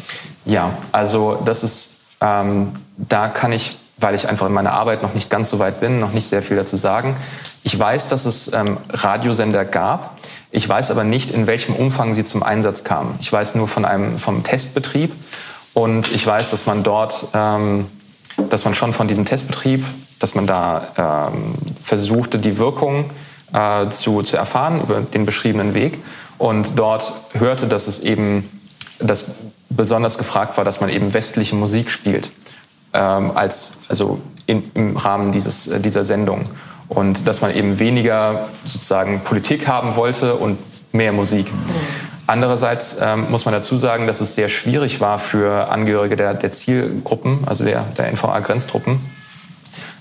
Ja, 0.45 0.71
also 0.91 1.37
das 1.43 1.63
ist, 1.63 2.01
ähm, 2.21 2.71
da 2.97 3.27
kann 3.27 3.51
ich 3.51 3.77
weil 4.01 4.15
ich 4.15 4.27
einfach 4.27 4.47
in 4.47 4.53
meiner 4.53 4.73
Arbeit 4.73 5.03
noch 5.03 5.13
nicht 5.13 5.29
ganz 5.29 5.49
so 5.49 5.59
weit 5.59 5.79
bin, 5.79 5.99
noch 5.99 6.11
nicht 6.11 6.27
sehr 6.27 6.41
viel 6.41 6.57
dazu 6.57 6.75
sagen. 6.75 7.15
Ich 7.63 7.77
weiß, 7.77 8.07
dass 8.07 8.25
es 8.25 8.51
ähm, 8.53 8.77
Radiosender 8.89 9.63
gab. 9.63 10.17
Ich 10.49 10.67
weiß 10.67 10.91
aber 10.91 11.03
nicht, 11.03 11.31
in 11.31 11.47
welchem 11.47 11.75
Umfang 11.75 12.13
sie 12.13 12.23
zum 12.23 12.43
Einsatz 12.43 12.83
kamen. 12.83 13.15
Ich 13.21 13.31
weiß 13.31 13.55
nur 13.55 13.67
von 13.67 13.85
einem 13.85 14.17
vom 14.17 14.43
Testbetrieb 14.43 15.13
und 15.73 16.11
ich 16.11 16.25
weiß, 16.25 16.49
dass 16.49 16.65
man 16.65 16.83
dort, 16.83 17.27
ähm, 17.33 17.87
dass 18.49 18.65
man 18.65 18.73
schon 18.73 18.93
von 18.93 19.07
diesem 19.07 19.25
Testbetrieb, 19.25 19.85
dass 20.19 20.35
man 20.35 20.47
da 20.47 21.31
ähm, 21.33 21.55
versuchte, 21.79 22.39
die 22.39 22.57
Wirkung 22.57 23.09
äh, 23.53 23.89
zu, 23.89 24.21
zu 24.21 24.37
erfahren 24.37 24.81
über 24.81 25.01
den 25.01 25.25
beschriebenen 25.25 25.73
Weg. 25.73 25.97
Und 26.37 26.73
dort 26.77 27.13
hörte, 27.33 27.67
dass 27.67 27.87
es 27.87 27.99
eben, 27.99 28.49
dass 28.99 29.25
besonders 29.69 30.17
gefragt 30.17 30.57
war, 30.57 30.63
dass 30.63 30.81
man 30.81 30.89
eben 30.89 31.13
westliche 31.13 31.55
Musik 31.55 31.89
spielt 31.91 32.31
ähm, 32.93 33.31
als 33.35 33.79
also 33.87 34.21
in, 34.45 34.69
im 34.73 34.97
Rahmen 34.97 35.31
dieses, 35.31 35.67
äh, 35.67 35.79
dieser 35.79 36.03
Sendung. 36.03 36.49
Und 36.87 37.27
dass 37.27 37.41
man 37.41 37.55
eben 37.55 37.79
weniger 37.79 38.49
sozusagen 38.65 39.21
Politik 39.21 39.67
haben 39.67 39.95
wollte 39.95 40.35
und 40.35 40.57
mehr 40.91 41.13
Musik. 41.13 41.47
Andererseits 42.31 42.95
ähm, 43.01 43.29
muss 43.29 43.43
man 43.43 43.53
dazu 43.53 43.77
sagen, 43.77 44.07
dass 44.07 44.21
es 44.21 44.35
sehr 44.35 44.47
schwierig 44.47 45.01
war 45.01 45.19
für 45.19 45.69
Angehörige 45.69 46.15
der, 46.15 46.33
der 46.33 46.49
Zielgruppen, 46.49 47.39
also 47.45 47.65
der, 47.65 47.83
der 47.97 48.09
NVA-Grenztruppen, 48.09 49.01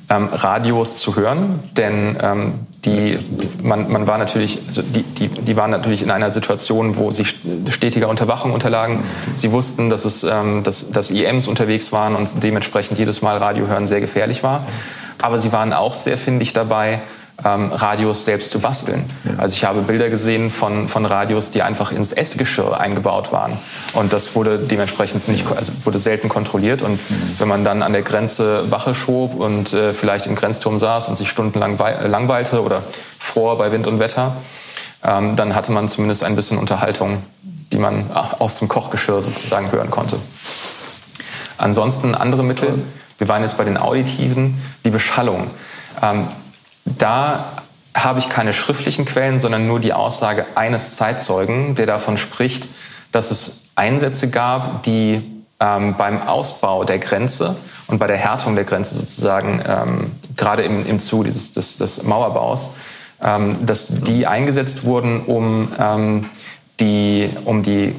ähm, 0.09 0.28
Radios 0.31 1.01
zu 1.01 1.16
hören, 1.16 1.59
denn 1.76 2.16
ähm, 2.22 2.53
die, 2.85 3.18
man, 3.61 3.91
man 3.91 4.07
war 4.07 4.16
natürlich, 4.16 4.61
also 4.64 4.81
die, 4.81 5.03
die, 5.03 5.26
die 5.26 5.57
waren 5.57 5.72
natürlich 5.72 6.05
in 6.05 6.12
einer 6.12 6.31
Situation, 6.31 6.97
wo 6.99 7.11
sie 7.11 7.24
stetiger 7.24 8.09
Unterwachung 8.09 8.53
unterlagen. 8.53 9.03
Sie 9.35 9.51
wussten, 9.51 9.91
dass, 9.91 10.05
es, 10.05 10.22
ähm, 10.22 10.62
dass, 10.62 10.93
dass 10.93 11.11
IMs 11.11 11.49
unterwegs 11.49 11.91
waren 11.91 12.14
und 12.14 12.31
dementsprechend 12.45 12.97
jedes 13.01 13.22
Mal 13.22 13.39
Radio 13.39 13.66
hören 13.66 13.89
sehr 13.89 14.01
gefährlich 14.01 14.45
war. 14.45 14.64
Aber 15.20 15.41
sie 15.41 15.51
waren 15.51 15.72
auch 15.72 15.95
sehr 15.95 16.16
findig 16.16 16.53
dabei, 16.53 17.01
ähm, 17.45 17.72
Radios 17.72 18.24
selbst 18.24 18.51
zu 18.51 18.61
basteln. 18.61 19.05
Also 19.38 19.55
ich 19.55 19.64
habe 19.64 19.82
Bilder 19.82 20.11
gesehen 20.11 20.51
von, 20.51 20.88
von 20.88 21.07
Radios, 21.07 21.51
die 21.51 21.62
einfach 21.62 21.93
ins 21.93 22.12
Essgeschirr 22.12 22.78
eingebaut 22.78 23.32
waren. 23.32 23.53
Und 23.95 24.12
das 24.12 24.34
wurde 24.34 24.59
dementsprechend 24.59 25.28
nicht, 25.28 25.47
also 25.51 25.72
wurde 25.84 25.99
selten 25.99 26.28
kontrolliert. 26.28 26.82
Und 26.82 27.01
wenn 27.38 27.49
man 27.49 27.64
dann 27.64 27.82
an 27.82 27.93
der 27.93 28.03
Grenze 28.03 28.70
Wache 28.70 28.95
schob 28.95 29.34
und 29.34 29.72
äh, 29.72 29.93
vielleicht 29.93 30.26
im 30.26 30.34
Grenzturm 30.34 30.78
saß 30.78 31.09
und 31.09 31.16
sich 31.16 31.28
stundenlang 31.30 31.78
langweilte 31.78 32.62
oder 32.62 32.82
fror 33.18 33.59
bei 33.59 33.72
Wind 33.72 33.86
und 33.86 33.99
Wetter, 33.99 34.36
ähm, 35.03 35.36
dann 35.36 35.55
hatte 35.55 35.72
man 35.72 35.88
zumindest 35.88 36.24
ein 36.24 36.36
bisschen 36.36 36.59
Unterhaltung, 36.59 37.22
die 37.72 37.78
man 37.78 38.11
aus 38.11 38.59
dem 38.59 38.68
Kochgeschirr 38.68 39.22
sozusagen 39.22 39.72
hören 39.72 39.91
konnte. 39.91 40.18
Ansonsten 41.57 42.14
andere 42.14 42.43
Mittel. 42.43 42.84
Wir 43.18 43.28
waren 43.28 43.43
jetzt 43.43 43.59
bei 43.59 43.64
den 43.64 43.76
Auditiven, 43.76 44.61
die 44.84 44.91
Beschallung. 44.91 45.51
Ähm, 46.03 46.26
da 46.99 47.45
habe 47.95 48.18
ich 48.20 48.28
keine 48.28 48.53
schriftlichen 48.53 49.05
Quellen, 49.05 49.41
sondern 49.41 49.66
nur 49.66 49.80
die 49.80 49.93
Aussage 49.93 50.47
eines 50.55 50.97
Zeitzeugen, 50.97 51.74
der 51.74 51.86
davon 51.86 52.18
spricht, 52.18 52.68
dass 53.12 53.30
es 53.30 53.70
Einsätze 53.74 54.30
gab, 54.30 54.82
die 54.84 55.22
ähm, 55.59 55.95
beim 55.97 56.22
Ausbau 56.22 56.84
der 56.84 56.99
Grenze 56.99 57.57
und 57.88 57.99
bei 57.99 58.07
der 58.07 58.16
Härtung 58.16 58.55
der 58.55 58.64
Grenze 58.64 58.95
sozusagen, 58.95 59.62
ähm, 59.66 60.12
gerade 60.36 60.62
im, 60.62 60.86
im 60.86 60.99
Zuge 60.99 61.24
dieses, 61.24 61.53
des, 61.53 61.78
des 61.78 62.03
Mauerbaus, 62.03 62.70
ähm, 63.22 63.59
dass 63.66 63.88
die 63.88 64.26
eingesetzt 64.26 64.84
wurden, 64.84 65.22
um, 65.22 65.72
ähm, 65.78 66.26
die, 66.78 67.28
um 67.45 67.62
die 67.62 67.95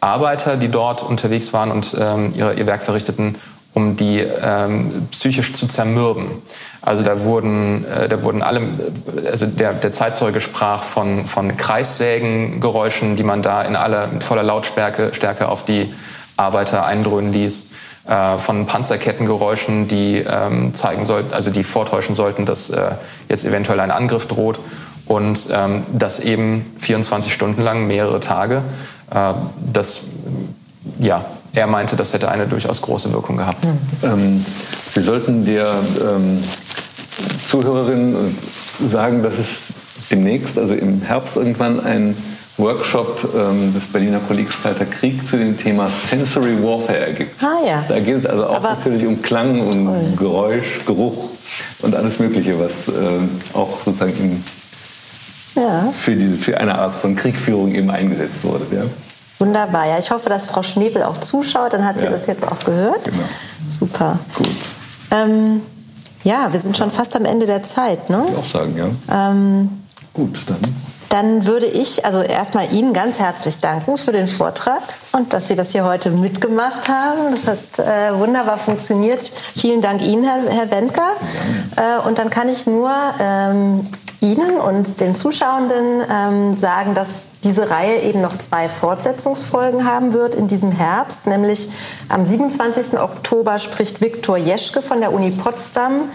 Arbeiter, 0.00 0.56
die 0.56 0.68
dort 0.68 1.02
unterwegs 1.02 1.52
waren 1.52 1.70
und 1.70 1.96
ähm, 1.98 2.32
ihr, 2.34 2.54
ihr 2.54 2.66
Werk 2.66 2.82
verrichteten, 2.82 3.36
um 3.78 3.96
die 3.96 4.18
ähm, 4.18 5.06
psychisch 5.12 5.52
zu 5.52 5.68
zermürben. 5.68 6.26
Also 6.82 7.04
da 7.04 7.22
wurden, 7.22 7.84
äh, 7.84 8.08
da 8.08 8.22
wurden 8.24 8.42
alle, 8.42 8.60
also 9.30 9.46
der, 9.46 9.72
der 9.72 9.92
Zeitzeuge 9.92 10.40
sprach 10.40 10.82
von, 10.82 11.26
von 11.26 11.56
Kreissägengeräuschen, 11.56 13.14
die 13.14 13.22
man 13.22 13.40
da 13.40 13.62
in 13.62 13.76
aller, 13.76 14.08
mit 14.08 14.24
voller 14.24 14.42
Lautstärke 14.42 15.14
Stärke 15.14 15.48
auf 15.48 15.64
die 15.64 15.94
Arbeiter 16.36 16.84
eindröhnen 16.86 17.32
ließ, 17.32 17.70
äh, 18.08 18.38
von 18.38 18.66
Panzerkettengeräuschen, 18.66 19.86
die 19.86 20.24
ähm, 20.28 20.74
zeigen 20.74 21.04
sollten, 21.04 21.32
also 21.32 21.50
die 21.50 21.62
vortäuschen 21.62 22.16
sollten, 22.16 22.46
dass 22.46 22.70
äh, 22.70 22.90
jetzt 23.28 23.44
eventuell 23.44 23.78
ein 23.78 23.92
Angriff 23.92 24.26
droht 24.26 24.58
und 25.06 25.48
ähm, 25.52 25.84
das 25.92 26.18
eben 26.18 26.74
24 26.80 27.32
Stunden 27.32 27.62
lang, 27.62 27.86
mehrere 27.86 28.18
Tage. 28.18 28.62
Äh, 29.12 29.34
das 29.72 30.02
ja, 30.98 31.24
er 31.58 31.66
meinte, 31.66 31.96
das 31.96 32.12
hätte 32.12 32.30
eine 32.30 32.46
durchaus 32.46 32.80
große 32.80 33.12
Wirkung 33.12 33.36
gehabt. 33.36 33.66
Ähm, 34.02 34.44
Sie 34.90 35.02
sollten 35.02 35.44
der 35.44 35.74
ähm, 36.00 36.42
Zuhörerin 37.46 38.36
sagen, 38.88 39.22
dass 39.22 39.38
es 39.38 39.72
demnächst, 40.10 40.58
also 40.58 40.74
im 40.74 41.02
Herbst 41.02 41.36
irgendwann, 41.36 41.80
ein 41.80 42.16
Workshop 42.56 43.28
ähm, 43.36 43.72
des 43.74 43.86
Berliner 43.86 44.20
Kollegs 44.20 44.62
Kalter 44.62 44.86
Krieg 44.86 45.26
zu 45.26 45.36
dem 45.36 45.56
Thema 45.56 45.90
Sensory 45.90 46.62
Warfare 46.62 47.12
gibt. 47.12 47.42
Ah, 47.42 47.66
ja. 47.66 47.84
Da 47.88 48.00
geht 48.00 48.16
es 48.16 48.26
also 48.26 48.46
auch 48.46 48.56
Aber 48.56 48.70
natürlich 48.70 49.06
um 49.06 49.20
Klang 49.22 49.60
und 49.60 49.86
toll. 49.86 50.12
Geräusch, 50.16 50.80
Geruch 50.86 51.30
und 51.80 51.94
alles 51.94 52.18
Mögliche, 52.18 52.58
was 52.58 52.88
äh, 52.88 52.92
auch 53.52 53.78
sozusagen 53.84 54.14
im, 54.18 55.62
ja. 55.62 55.90
für, 55.92 56.16
diese, 56.16 56.36
für 56.36 56.58
eine 56.58 56.78
Art 56.78 56.96
von 56.96 57.14
Kriegführung 57.14 57.74
eben 57.74 57.90
eingesetzt 57.90 58.42
wurde. 58.44 58.66
Ja? 58.72 58.82
Wunderbar. 59.38 59.86
Ja, 59.86 59.98
ich 59.98 60.10
hoffe, 60.10 60.28
dass 60.28 60.46
Frau 60.46 60.62
Schnebel 60.62 61.02
auch 61.02 61.16
zuschaut. 61.16 61.72
Dann 61.72 61.84
hat 61.84 61.98
sie 61.98 62.04
ja. 62.04 62.10
das 62.10 62.26
jetzt 62.26 62.44
auch 62.44 62.58
gehört. 62.64 63.04
Genau. 63.04 63.18
Super. 63.70 64.18
Gut. 64.34 64.48
Ähm, 65.10 65.62
ja, 66.24 66.52
wir 66.52 66.60
sind 66.60 66.76
schon 66.76 66.90
fast 66.90 67.14
am 67.14 67.24
Ende 67.24 67.46
der 67.46 67.62
Zeit. 67.62 68.10
Ne? 68.10 68.26
Ich 68.30 68.36
auch 68.36 68.44
sagen, 68.44 68.76
ja. 68.76 69.30
Ähm, 69.30 69.82
Gut, 70.12 70.40
dann. 70.46 70.58
Dann 71.08 71.46
würde 71.46 71.66
ich 71.66 72.04
also 72.04 72.20
erstmal 72.20 72.72
Ihnen 72.72 72.92
ganz 72.92 73.18
herzlich 73.18 73.58
danken 73.58 73.96
für 73.96 74.12
den 74.12 74.28
Vortrag 74.28 74.82
und 75.12 75.32
dass 75.32 75.48
Sie 75.48 75.54
das 75.54 75.72
hier 75.72 75.84
heute 75.84 76.10
mitgemacht 76.10 76.88
haben. 76.88 77.30
Das 77.30 77.46
hat 77.46 77.78
äh, 77.78 78.18
wunderbar 78.18 78.58
funktioniert. 78.58 79.30
Vielen 79.56 79.80
Dank 79.80 80.02
Ihnen, 80.02 80.24
Herr, 80.24 80.42
Herr 80.50 80.70
Wendker. 80.70 81.12
Äh, 81.76 82.06
und 82.06 82.18
dann 82.18 82.28
kann 82.28 82.48
ich 82.50 82.66
nur 82.66 82.90
ähm, 83.20 83.86
Ihnen 84.20 84.58
und 84.58 85.00
den 85.00 85.14
Zuschauenden 85.14 86.02
ähm, 86.10 86.56
sagen, 86.56 86.94
dass 86.94 87.24
diese 87.44 87.70
Reihe 87.70 88.02
eben 88.02 88.20
noch 88.20 88.36
zwei 88.36 88.68
Fortsetzungsfolgen 88.68 89.84
haben 89.84 90.12
wird 90.12 90.34
in 90.34 90.48
diesem 90.48 90.72
Herbst, 90.72 91.26
nämlich 91.26 91.68
am 92.08 92.24
27. 92.24 92.98
Oktober 92.98 93.58
spricht 93.60 94.00
Viktor 94.00 94.36
Jeschke 94.36 94.82
von 94.82 95.00
der 95.00 95.12
Uni 95.12 95.30
Potsdam 95.30 96.08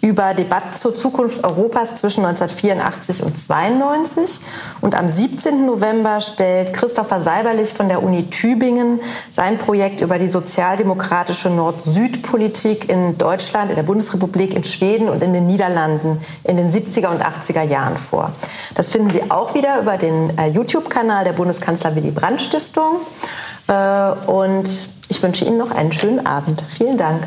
über 0.00 0.32
Debatten 0.34 0.72
zur 0.72 0.94
Zukunft 0.94 1.44
Europas 1.44 1.96
zwischen 1.96 2.24
1984 2.24 3.22
und 3.22 3.36
92. 3.36 4.40
Und 4.80 4.94
am 4.94 5.08
17. 5.08 5.66
November 5.66 6.20
stellt 6.20 6.72
Christopher 6.72 7.18
Seiberlich 7.18 7.72
von 7.72 7.88
der 7.88 8.02
Uni 8.02 8.30
Tübingen 8.30 9.00
sein 9.30 9.58
Projekt 9.58 10.00
über 10.00 10.18
die 10.18 10.28
sozialdemokratische 10.28 11.50
Nord-Süd-Politik 11.50 12.88
in 12.88 13.18
Deutschland, 13.18 13.70
in 13.70 13.76
der 13.76 13.82
Bundesrepublik, 13.82 14.54
in 14.54 14.64
Schweden 14.64 15.08
und 15.08 15.22
in 15.22 15.32
den 15.32 15.46
Niederlanden 15.46 16.20
in 16.44 16.56
den 16.56 16.70
70er 16.70 17.08
und 17.08 17.22
80er 17.22 17.62
Jahren 17.62 17.96
vor. 17.96 18.32
Das 18.74 18.88
finden 18.88 19.10
Sie 19.10 19.30
auch 19.30 19.54
wieder 19.54 19.80
über 19.80 19.96
den 19.96 20.36
äh, 20.38 20.48
YouTube-Kanal 20.48 21.24
der 21.24 21.32
Bundeskanzler 21.32 21.96
Willy 21.96 22.12
Brandt 22.12 22.40
Stiftung. 22.40 23.00
Äh, 23.66 24.30
und 24.30 24.68
ich 25.08 25.22
wünsche 25.22 25.44
Ihnen 25.44 25.58
noch 25.58 25.70
einen 25.70 25.92
schönen 25.92 26.24
Abend. 26.24 26.62
Vielen 26.68 26.98
Dank. 26.98 27.26